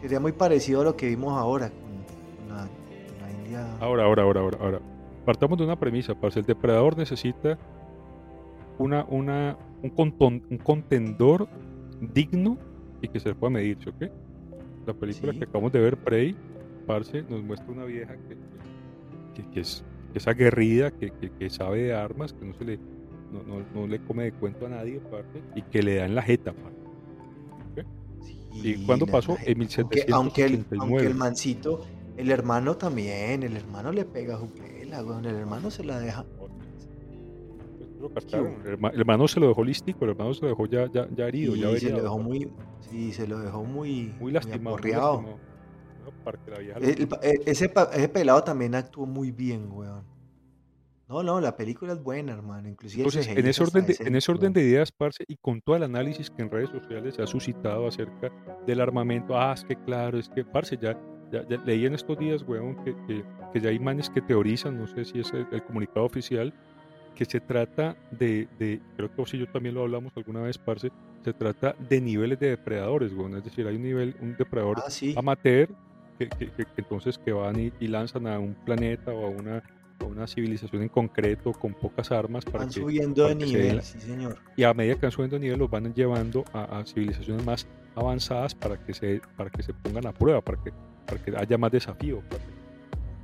sería 0.02 0.20
muy 0.20 0.32
parecido 0.32 0.82
a 0.82 0.84
lo 0.84 0.96
que 0.96 1.08
vimos 1.08 1.34
ahora 1.34 1.70
con, 1.70 2.56
la, 2.56 2.68
India. 3.32 3.78
Ahora, 3.80 4.04
ahora, 4.04 4.24
ahora, 4.24 4.42
ahora, 4.42 4.58
ahora. 4.62 4.80
Partamos 5.26 5.58
de 5.58 5.66
una 5.66 5.78
premisa, 5.78 6.16
para 6.16 6.34
el 6.36 6.46
depredador 6.46 6.98
necesita 6.98 7.58
una, 8.78 9.06
una, 9.10 9.58
un, 9.84 10.42
un 10.50 10.58
contendor 10.58 11.48
digno 12.00 12.58
y 13.02 13.08
que 13.08 13.20
se 13.20 13.30
le 13.30 13.36
pueda 13.36 13.52
medir, 13.52 13.78
¿ok? 13.88 14.10
La 14.88 14.94
película 14.94 15.34
que 15.34 15.44
acabamos 15.44 15.72
de 15.72 15.80
ver, 15.80 15.98
Prey, 15.98 16.36
parce, 16.88 17.24
nos 17.24 17.44
muestra 17.44 17.72
una 17.72 17.86
vieja 17.86 18.16
que, 19.36 19.46
que, 19.52 19.60
es, 19.60 19.84
es, 20.14 20.28
aguerrida, 20.28 20.92
que, 20.92 21.12
que, 21.12 21.50
sabe 21.50 21.84
de 21.84 21.94
armas, 21.94 22.34
que 22.34 22.46
no 22.46 22.54
se 22.56 22.66
le, 22.66 22.78
no, 23.32 23.44
no, 23.44 23.64
no, 23.74 23.88
le 23.88 24.00
come 24.00 24.24
de 24.24 24.32
cuento 24.32 24.66
a 24.66 24.70
nadie, 24.70 25.00
parce, 25.12 25.42
y 25.56 25.62
que 25.62 25.84
le 25.84 25.96
da 25.96 26.06
en 26.06 26.16
la 26.16 26.24
jeta, 26.24 26.54
parce. 26.54 26.79
¿Y 28.64 28.86
cuándo 28.86 29.06
pasó? 29.06 29.38
En 29.46 29.60
1789. 29.60 30.14
Aunque, 30.14 30.46
el, 30.46 30.66
aunque 30.80 31.06
el 31.06 31.16
mancito, 31.16 31.86
el 32.18 32.32
hermano 32.32 32.76
también, 32.76 33.44
el 33.44 33.56
hermano 33.56 33.92
le 33.92 34.06
pega 34.06 34.36
a 34.36 34.38
Jupela, 34.38 35.00
el 35.00 35.26
hermano 35.26 35.72
se 35.72 35.84
la 35.84 36.00
deja 36.00 36.26
el, 38.34 39.00
hermano 39.00 39.28
se 39.28 39.40
lo 39.40 39.50
dejó 39.50 39.64
lístico, 39.64 40.06
el 40.06 40.12
hermano 40.12 40.34
se 40.34 40.42
lo 40.44 40.48
dejó 40.50 40.66
ya, 40.66 40.90
ya, 40.92 41.08
ya 41.16 41.28
herido. 41.28 41.56
ya 41.56 41.78
se 41.78 41.90
lo 41.90 42.02
dejó 42.02 42.20
muy, 42.20 42.50
sí, 42.90 43.12
se 43.12 43.28
lo 43.28 43.40
dejó 43.40 43.64
muy, 43.64 44.14
muy 44.20 44.32
lastimado. 44.32 44.78
ese, 47.46 47.72
ese, 47.94 48.10
pelado 48.10 48.44
también 48.44 48.76
actuó 48.76 49.06
muy 49.06 49.32
bien, 49.32 49.70
weón. 49.72 50.04
No, 51.10 51.24
no, 51.24 51.42
la 51.42 51.56
película 51.56 51.94
es 51.94 52.04
buena, 52.04 52.34
hermano. 52.34 52.70
Inclusive 52.70 53.04
Entonces, 53.04 53.28
en 53.28 53.48
ese, 53.48 53.64
orden 53.64 53.86
de, 53.86 53.98
en 54.00 54.16
ese 54.16 54.32
orden 54.32 54.54
de 54.54 54.62
ideas, 54.62 54.92
Parce, 54.92 55.26
y 55.28 55.38
con 55.38 55.60
todo 55.60 55.76
el 55.76 55.84
análisis 55.84 56.30
que 56.30 56.44
en 56.44 56.52
redes 56.52 56.70
sociales 56.70 57.16
se 57.16 57.24
ha 57.24 57.28
suscitado 57.28 57.88
acerca 57.88 58.32
del 58.68 58.80
armamento, 58.80 59.38
ah, 59.38 59.54
es 59.54 59.64
que 59.64 59.76
claro, 59.76 60.20
es 60.20 60.30
que, 60.30 60.46
Parce, 60.46 60.78
ya, 60.78 60.96
ya, 61.32 61.44
leí 61.66 61.86
en 61.86 61.96
estos 61.96 62.18
días, 62.20 62.44
weón, 62.48 62.76
que, 62.84 62.96
que, 63.08 63.60
ya 63.60 63.70
hay 63.70 63.80
manes 63.80 64.10
que 64.10 64.22
teorizan, 64.22 64.78
no 64.78 64.88
sé 64.88 65.04
si 65.04 65.20
es 65.20 65.34
el 65.34 65.64
comunicado 65.64 66.06
oficial, 66.06 66.54
que 67.20 67.26
se 67.26 67.42
trata 67.42 67.98
de, 68.12 68.48
de, 68.60 68.80
creo 68.96 69.10
que 69.10 69.16
vos 69.18 69.34
y 69.34 69.40
yo 69.40 69.48
también 69.52 69.76
lo 69.76 69.82
hablamos 69.82 70.14
alguna 70.16 70.42
vez, 70.42 70.58
Parce, 70.58 70.90
se 71.24 71.34
trata 71.34 71.76
de 71.90 72.00
niveles 72.00 72.40
de 72.40 72.52
depredadores, 72.52 73.14
bueno, 73.14 73.38
es 73.38 73.44
decir, 73.44 73.68
hay 73.68 73.76
un 73.76 73.84
nivel, 73.84 74.16
un 74.22 74.38
depredador 74.38 74.78
ah, 74.80 74.90
amateur 75.18 75.70
que, 76.18 76.30
que, 76.30 76.52
que, 76.52 76.66
entonces 76.78 77.18
que 77.18 77.34
van 77.34 77.60
y, 77.60 77.88
lanzan 77.88 78.26
a 78.28 78.40
un 78.40 78.54
planeta 78.54 79.12
o 79.12 79.26
a 79.26 79.30
una, 79.30 79.64
a 80.00 80.06
una 80.06 80.28
civilización 80.28 80.84
en 80.84 80.90
concreto 80.90 81.52
con 81.54 81.74
pocas 81.74 82.12
armas 82.12 82.46
para 82.46 82.60
van 82.60 82.72
subiendo 82.72 83.28
de 83.28 83.36
nivel, 83.36 83.82
sí 83.82 84.00
señor. 84.00 84.38
Y 84.56 84.64
a 84.64 84.74
medida 84.74 84.96
que 84.96 85.02
van 85.02 85.12
subiendo 85.12 85.36
de 85.36 85.42
nivel 85.42 85.60
los 85.60 85.70
van 85.70 85.94
llevando 85.94 86.46
a, 86.54 86.84
civilizaciones 86.86 87.46
más 87.46 87.68
avanzadas 87.96 88.56
para 88.56 88.78
que 88.78 88.94
se, 88.94 89.22
para 89.36 89.50
que 89.50 89.64
se 89.64 89.74
pongan 89.74 90.08
a 90.08 90.14
prueba, 90.14 90.42
para 90.42 90.62
que, 90.64 90.72
para 91.06 91.24
que 91.24 91.36
haya 91.36 91.58
más 91.58 91.72
desafío. 91.72 92.22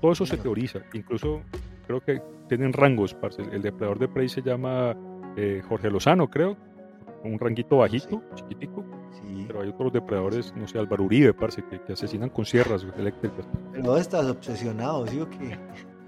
todo 0.02 0.12
eso 0.12 0.26
se 0.26 0.38
teoriza, 0.38 0.80
incluso 0.94 1.42
creo 1.86 2.02
que 2.02 2.22
tienen 2.48 2.74
rangos, 2.74 3.14
parce. 3.14 3.42
El 3.42 3.62
depredador 3.62 4.00
de 4.00 4.08
Prey 4.08 4.30
se 4.30 4.42
llama 4.42 4.96
eh, 5.36 5.62
Jorge 5.68 5.90
Lozano, 5.90 6.30
creo. 6.30 6.58
Un 7.24 7.40
ranguito 7.40 7.78
bajito, 7.78 8.22
chiquitico. 8.36 8.84
Sí. 9.14 9.46
Pero 9.48 9.62
hay 9.62 9.70
otros 9.70 9.92
depredadores, 9.92 10.54
no 10.56 10.68
sé, 10.68 10.78
Álvaro 10.78 11.06
Uribe, 11.06 11.34
parce, 11.34 11.64
que, 11.64 11.94
asesinan 11.94 12.30
con 12.30 12.46
sierras 12.46 12.86
eléctricas. 12.98 13.48
Pero 13.72 13.98
estás 13.98 14.26
obsesionado, 14.26 15.08
¿sí 15.08 15.20
o 15.20 15.30
qué? 15.30 15.58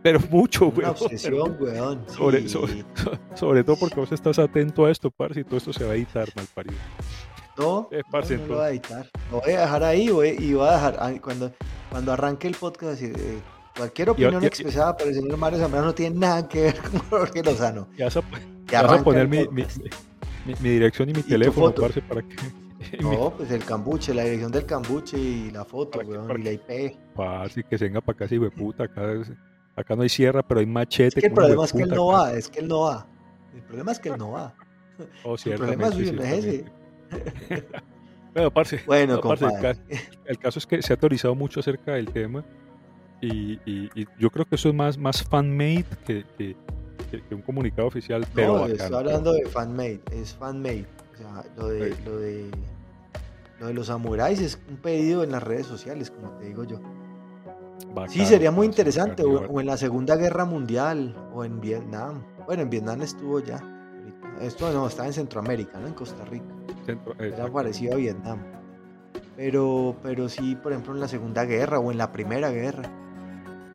Pero 0.03 0.19
mucho, 0.29 0.71
güey. 0.71 0.87
obsesión, 0.87 1.57
weón. 1.59 2.03
Sobre, 2.07 2.47
sobre, 2.47 3.63
todo 3.63 3.77
porque 3.79 3.99
vos 3.99 4.11
estás 4.11 4.39
atento 4.39 4.85
a 4.85 4.91
esto, 4.91 5.11
parce, 5.11 5.41
y 5.41 5.43
todo 5.43 5.57
esto 5.57 5.73
se 5.73 5.83
va 5.83 5.93
a 5.93 5.95
editar, 5.95 6.27
mal 6.35 6.45
parido. 6.53 6.77
No, 7.57 7.89
eh, 7.91 8.01
no, 8.11 8.47
lo 8.47 8.55
voy 8.55 8.63
a 8.63 8.69
editar. 8.69 9.09
Lo 9.31 9.41
voy 9.41 9.53
a 9.53 9.61
dejar 9.61 9.83
ahí 9.83 10.03
y 10.05 10.53
voy 10.53 10.67
a 10.67 10.73
dejar, 10.73 11.21
cuando, 11.21 11.51
cuando 11.89 12.13
arranque 12.13 12.47
el 12.47 12.55
podcast, 12.55 12.99
decir, 12.99 13.15
eh, 13.17 13.39
Cualquier 13.77 14.09
opinión 14.09 14.43
expresada 14.43 14.97
por 14.97 15.07
el 15.07 15.13
señor 15.13 15.37
Mario 15.37 15.59
Zambrano 15.59 15.87
no 15.87 15.95
tiene 15.95 16.17
nada 16.17 16.47
que 16.47 16.63
ver 16.63 16.77
con 16.91 16.99
Jorge 17.01 17.43
Lozano. 17.43 17.87
Ya 17.95 18.05
vas 18.05 18.17
a, 18.17 19.03
poner 19.03 19.27
mi, 19.27 19.47
mi, 19.49 19.65
mi, 20.59 20.69
dirección 20.69 21.09
y 21.09 21.13
mi 21.13 21.21
teléfono, 21.21 21.73
parce, 21.73 22.01
para 22.01 22.21
que... 22.21 22.35
No, 23.01 23.33
pues 23.35 23.51
el 23.51 23.65
cambuche, 23.65 24.13
la 24.13 24.23
dirección 24.23 24.51
del 24.51 24.65
cambuche 24.65 25.17
y 25.17 25.51
la 25.51 25.65
foto, 25.65 25.99
weón, 25.99 26.39
y 26.39 26.43
la 26.43 26.51
IP. 26.53 26.95
Parce, 27.15 27.63
que 27.63 27.77
se 27.77 27.85
venga 27.85 28.01
para 28.01 28.15
acá, 28.15 28.27
si 28.27 28.39
puta, 28.39 28.83
acá, 28.83 29.01
acá 29.77 29.95
no 29.95 30.01
hay 30.01 30.09
sierra, 30.09 30.43
pero 30.43 30.59
hay 30.59 30.65
machete. 30.65 31.19
Es 31.19 31.21
que 31.21 31.27
el 31.27 31.33
problema 31.33 31.63
es 31.63 31.71
que 31.71 31.83
él 31.83 31.89
no 31.89 32.07
va, 32.07 32.33
es 32.33 32.49
que 32.49 32.59
él 32.59 32.67
no 32.67 32.81
va. 32.81 33.07
El 33.55 33.61
problema 33.61 33.91
es 33.91 33.99
que 33.99 34.09
él 34.09 34.17
no 34.17 34.31
va. 34.31 34.53
Oh, 35.23 35.35
el 35.45 35.53
problema 35.53 35.89
no 35.89 35.99
es 35.99 36.45
ese. 36.45 36.65
bueno, 38.33 38.51
parce, 38.51 38.81
bueno, 38.87 39.21
parce, 39.21 39.45
el, 40.25 40.39
caso, 40.39 40.59
es 40.59 40.65
que 40.65 40.81
se 40.81 40.91
ha 40.91 40.95
autorizado 40.95 41.35
mucho 41.35 41.59
acerca 41.59 41.93
del 41.93 42.11
tema 42.11 42.43
y, 43.21 43.59
yo 44.19 44.29
creo 44.31 44.45
que 44.45 44.55
eso 44.55 44.69
es 44.69 44.75
más, 44.75 44.97
más 44.97 45.23
fan-made 45.23 45.85
que, 46.05 46.25
que, 46.37 46.55
un 47.31 47.41
comunicado 47.41 47.87
oficial. 47.87 48.25
Pero 48.33 48.57
no, 48.57 48.65
estoy 48.65 48.95
hablando 48.95 49.33
de 49.33 49.45
fan-made, 49.45 50.01
es 50.11 50.33
fan-made. 50.33 50.87
O 51.13 51.17
sea, 51.17 51.43
lo 51.55 51.67
de, 51.67 51.95
lo, 52.05 52.17
de, 52.19 52.51
lo 53.59 53.67
de 53.67 53.73
los 53.73 53.87
samuráis 53.87 54.39
es 54.41 54.59
un 54.69 54.77
pedido 54.77 55.23
en 55.23 55.31
las 55.31 55.43
redes 55.43 55.67
sociales, 55.67 56.11
como 56.11 56.31
te 56.31 56.45
digo 56.45 56.63
yo. 56.63 56.79
Sí, 58.07 58.25
sería 58.25 58.51
muy 58.51 58.65
interesante, 58.65 59.23
o, 59.23 59.59
en 59.59 59.65
la 59.65 59.77
Segunda 59.77 60.15
Guerra 60.15 60.45
Mundial, 60.45 61.15
o 61.33 61.43
en 61.43 61.59
Vietnam. 61.59 62.23
Bueno, 62.45 62.63
en 62.63 62.69
Vietnam 62.69 63.01
estuvo 63.01 63.39
ya. 63.39 63.61
Esto 64.41 64.71
no, 64.71 64.87
está 64.87 65.05
en 65.05 65.13
Centroamérica, 65.13 65.79
¿no? 65.79 65.87
En 65.87 65.93
Costa 65.93 66.23
Rica. 66.25 66.53
Era 67.19 67.51
parecido 67.51 67.93
a 67.93 67.97
Vietnam. 67.97 68.39
Pero, 69.35 69.95
pero 70.01 70.29
sí, 70.29 70.55
por 70.55 70.71
ejemplo, 70.71 70.93
en 70.93 70.99
la 70.99 71.07
Segunda 71.07 71.45
Guerra 71.45 71.79
o 71.79 71.91
en 71.91 71.97
la 71.97 72.11
Primera 72.11 72.49
Guerra. 72.51 72.91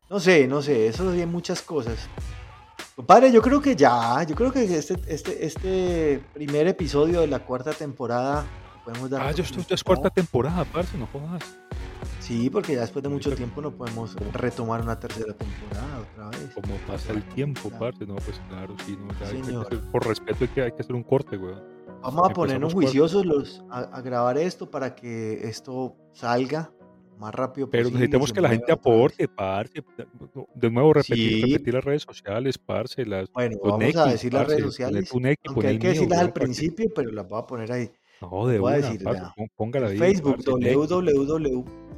No 0.09 0.19
sé, 0.19 0.47
no 0.47 0.61
sé, 0.61 0.87
eso 0.87 1.09
hay 1.09 1.25
muchas 1.25 1.61
cosas. 1.61 2.07
Compadre, 2.95 3.31
yo 3.31 3.41
creo 3.41 3.59
que 3.59 3.75
ya, 3.75 4.21
yo 4.23 4.35
creo 4.35 4.51
que 4.51 4.63
este, 4.77 4.95
este, 5.07 5.45
este 5.45 6.23
primer 6.33 6.67
episodio 6.67 7.21
de 7.21 7.27
la 7.27 7.39
cuarta 7.39 7.71
temporada 7.71 8.45
podemos 8.85 9.09
dar. 9.09 9.21
Ah, 9.23 9.31
yo 9.31 9.43
estoy, 9.43 9.65
es 9.67 9.83
cuarta 9.83 10.09
temporada, 10.09 10.63
parce, 10.65 10.95
no 10.97 11.07
jodas. 11.07 11.43
Sí, 12.23 12.49
porque 12.49 12.75
ya 12.75 12.81
después 12.81 13.03
de 13.03 13.09
mucho 13.09 13.35
tiempo 13.35 13.61
no 13.61 13.69
podemos 13.75 14.15
retomar 14.31 14.79
una 14.79 14.97
tercera 14.97 15.33
temporada 15.33 15.99
otra 15.99 16.29
vez. 16.29 16.53
Como 16.53 16.77
pasa 16.87 17.11
el 17.11 17.21
tiempo, 17.23 17.69
parce, 17.77 18.05
no, 18.05 18.15
pues 18.15 18.41
claro, 18.47 18.73
sí, 18.85 18.97
no, 18.97 19.69
ya 19.69 19.91
por 19.91 20.07
respeto 20.07 20.45
hay 20.45 20.47
que, 20.47 20.61
hay 20.61 20.71
que 20.71 20.81
hacer 20.83 20.95
un 20.95 21.03
corte, 21.03 21.35
weón. 21.35 21.61
Vamos 22.01 22.29
a 22.29 22.33
ponernos 22.33 22.73
juiciosos 22.73 23.25
los, 23.25 23.61
a, 23.69 23.79
a, 23.79 24.01
grabar 24.01 24.37
esto 24.37 24.71
para 24.71 24.95
que 24.95 25.45
esto 25.45 25.97
salga 26.13 26.71
más 27.19 27.35
rápido 27.35 27.69
Pero 27.69 27.89
necesitamos 27.89 28.31
que 28.31 28.39
la 28.39 28.49
gente 28.49 28.71
aporte, 28.71 29.27
parce. 29.27 29.83
De 30.55 30.71
nuevo, 30.71 30.93
repetir, 30.93 31.45
repetir 31.45 31.73
las 31.73 31.83
redes 31.83 32.03
sociales, 32.03 32.57
parce. 32.57 33.05
Las, 33.05 33.29
bueno, 33.33 33.57
vamos 33.61 33.95
a 33.97 34.05
decir 34.05 34.33
las 34.33 34.47
redes 34.47 34.63
sociales. 34.63 35.11
aunque 35.11 35.67
hay 35.67 35.77
que 35.77 35.89
decirlas 35.89 36.19
al 36.19 36.31
principio, 36.31 36.89
pero 36.95 37.11
las 37.11 37.27
voy 37.27 37.41
a 37.41 37.45
poner 37.45 37.69
ahí. 37.69 37.91
No, 38.21 38.47
de 38.47 38.59
voy 38.59 38.73
a 38.73 38.75
decir, 38.77 39.03
póngala 39.55 39.87
ahí. 39.87 39.97
Facebook, 39.97 40.37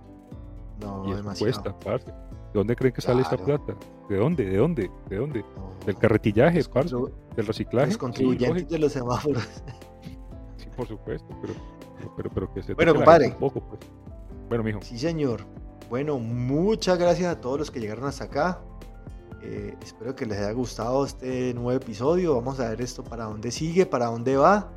No, 0.80 1.08
y 1.08 1.14
demasiado. 1.16 1.38
cuesta, 1.38 1.76
parce. 1.80 2.12
¿De 2.52 2.54
dónde 2.54 2.76
creen 2.76 2.94
que 2.94 3.00
sale 3.00 3.22
esta 3.22 3.36
plata? 3.36 3.74
¿De 4.08 4.16
dónde? 4.16 4.44
¿De 4.44 4.56
dónde? 4.56 4.90
¿De 5.08 5.16
dónde? 5.16 5.44
Del 5.84 5.96
carretillaje, 5.96 6.64
parce, 6.64 6.96
del 7.36 7.46
reciclaje. 7.46 7.88
Los 7.88 7.98
contribuyentes 7.98 8.62
sí, 8.62 8.68
de 8.68 8.78
los 8.78 8.92
semáforos. 8.92 9.46
Sí, 10.56 10.66
por 10.76 10.88
supuesto, 10.88 11.28
pero, 11.40 11.54
pero, 12.16 12.30
pero 12.30 12.52
que 12.52 12.62
se 12.62 12.74
Bueno, 12.74 12.94
compadre. 12.94 13.28
Un 13.28 13.34
poco, 13.34 13.60
pues. 13.60 13.80
Bueno, 14.48 14.64
mijo. 14.64 14.80
Sí, 14.82 14.98
señor. 14.98 15.44
Bueno, 15.90 16.18
muchas 16.18 16.98
gracias 16.98 17.30
a 17.30 17.40
todos 17.40 17.58
los 17.58 17.70
que 17.70 17.80
llegaron 17.80 18.04
hasta 18.04 18.24
acá. 18.24 18.60
Eh, 19.42 19.76
espero 19.82 20.16
que 20.16 20.26
les 20.26 20.38
haya 20.38 20.52
gustado 20.52 21.04
este 21.04 21.54
nuevo 21.54 21.72
episodio. 21.72 22.34
Vamos 22.34 22.58
a 22.60 22.70
ver 22.70 22.80
esto 22.80 23.04
para 23.04 23.24
dónde 23.24 23.50
sigue, 23.50 23.86
para 23.86 24.06
dónde 24.06 24.36
va. 24.36 24.70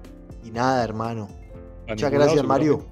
Y 0.44 0.52
nada, 0.52 0.84
hermano. 0.84 1.28
Muchas 1.88 2.12
gracias, 2.12 2.44
Mario. 2.44 2.86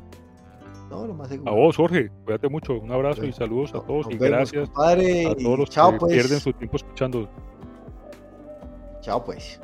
No, 0.90 1.06
lo 1.06 1.14
más 1.14 1.30
seguro. 1.30 1.52
A 1.52 1.56
vos, 1.56 1.76
Jorge. 1.78 2.10
Cuídate 2.26 2.50
mucho. 2.50 2.74
Un 2.80 2.92
abrazo 2.92 3.26
y 3.26 3.32
saludos 3.32 3.74
a 3.76 3.82
todos. 3.82 4.08
y 4.10 4.18
gracias 4.18 4.70
a 4.70 5.36
todos 5.36 5.60
los 5.60 5.70
chao, 5.70 5.92
que 5.92 5.98
pues. 6.00 6.14
pierden 6.14 6.40
su 6.40 6.52
tiempo 6.54 6.78
escuchando. 6.78 7.30
Chao, 9.02 9.24
pues. 9.24 9.60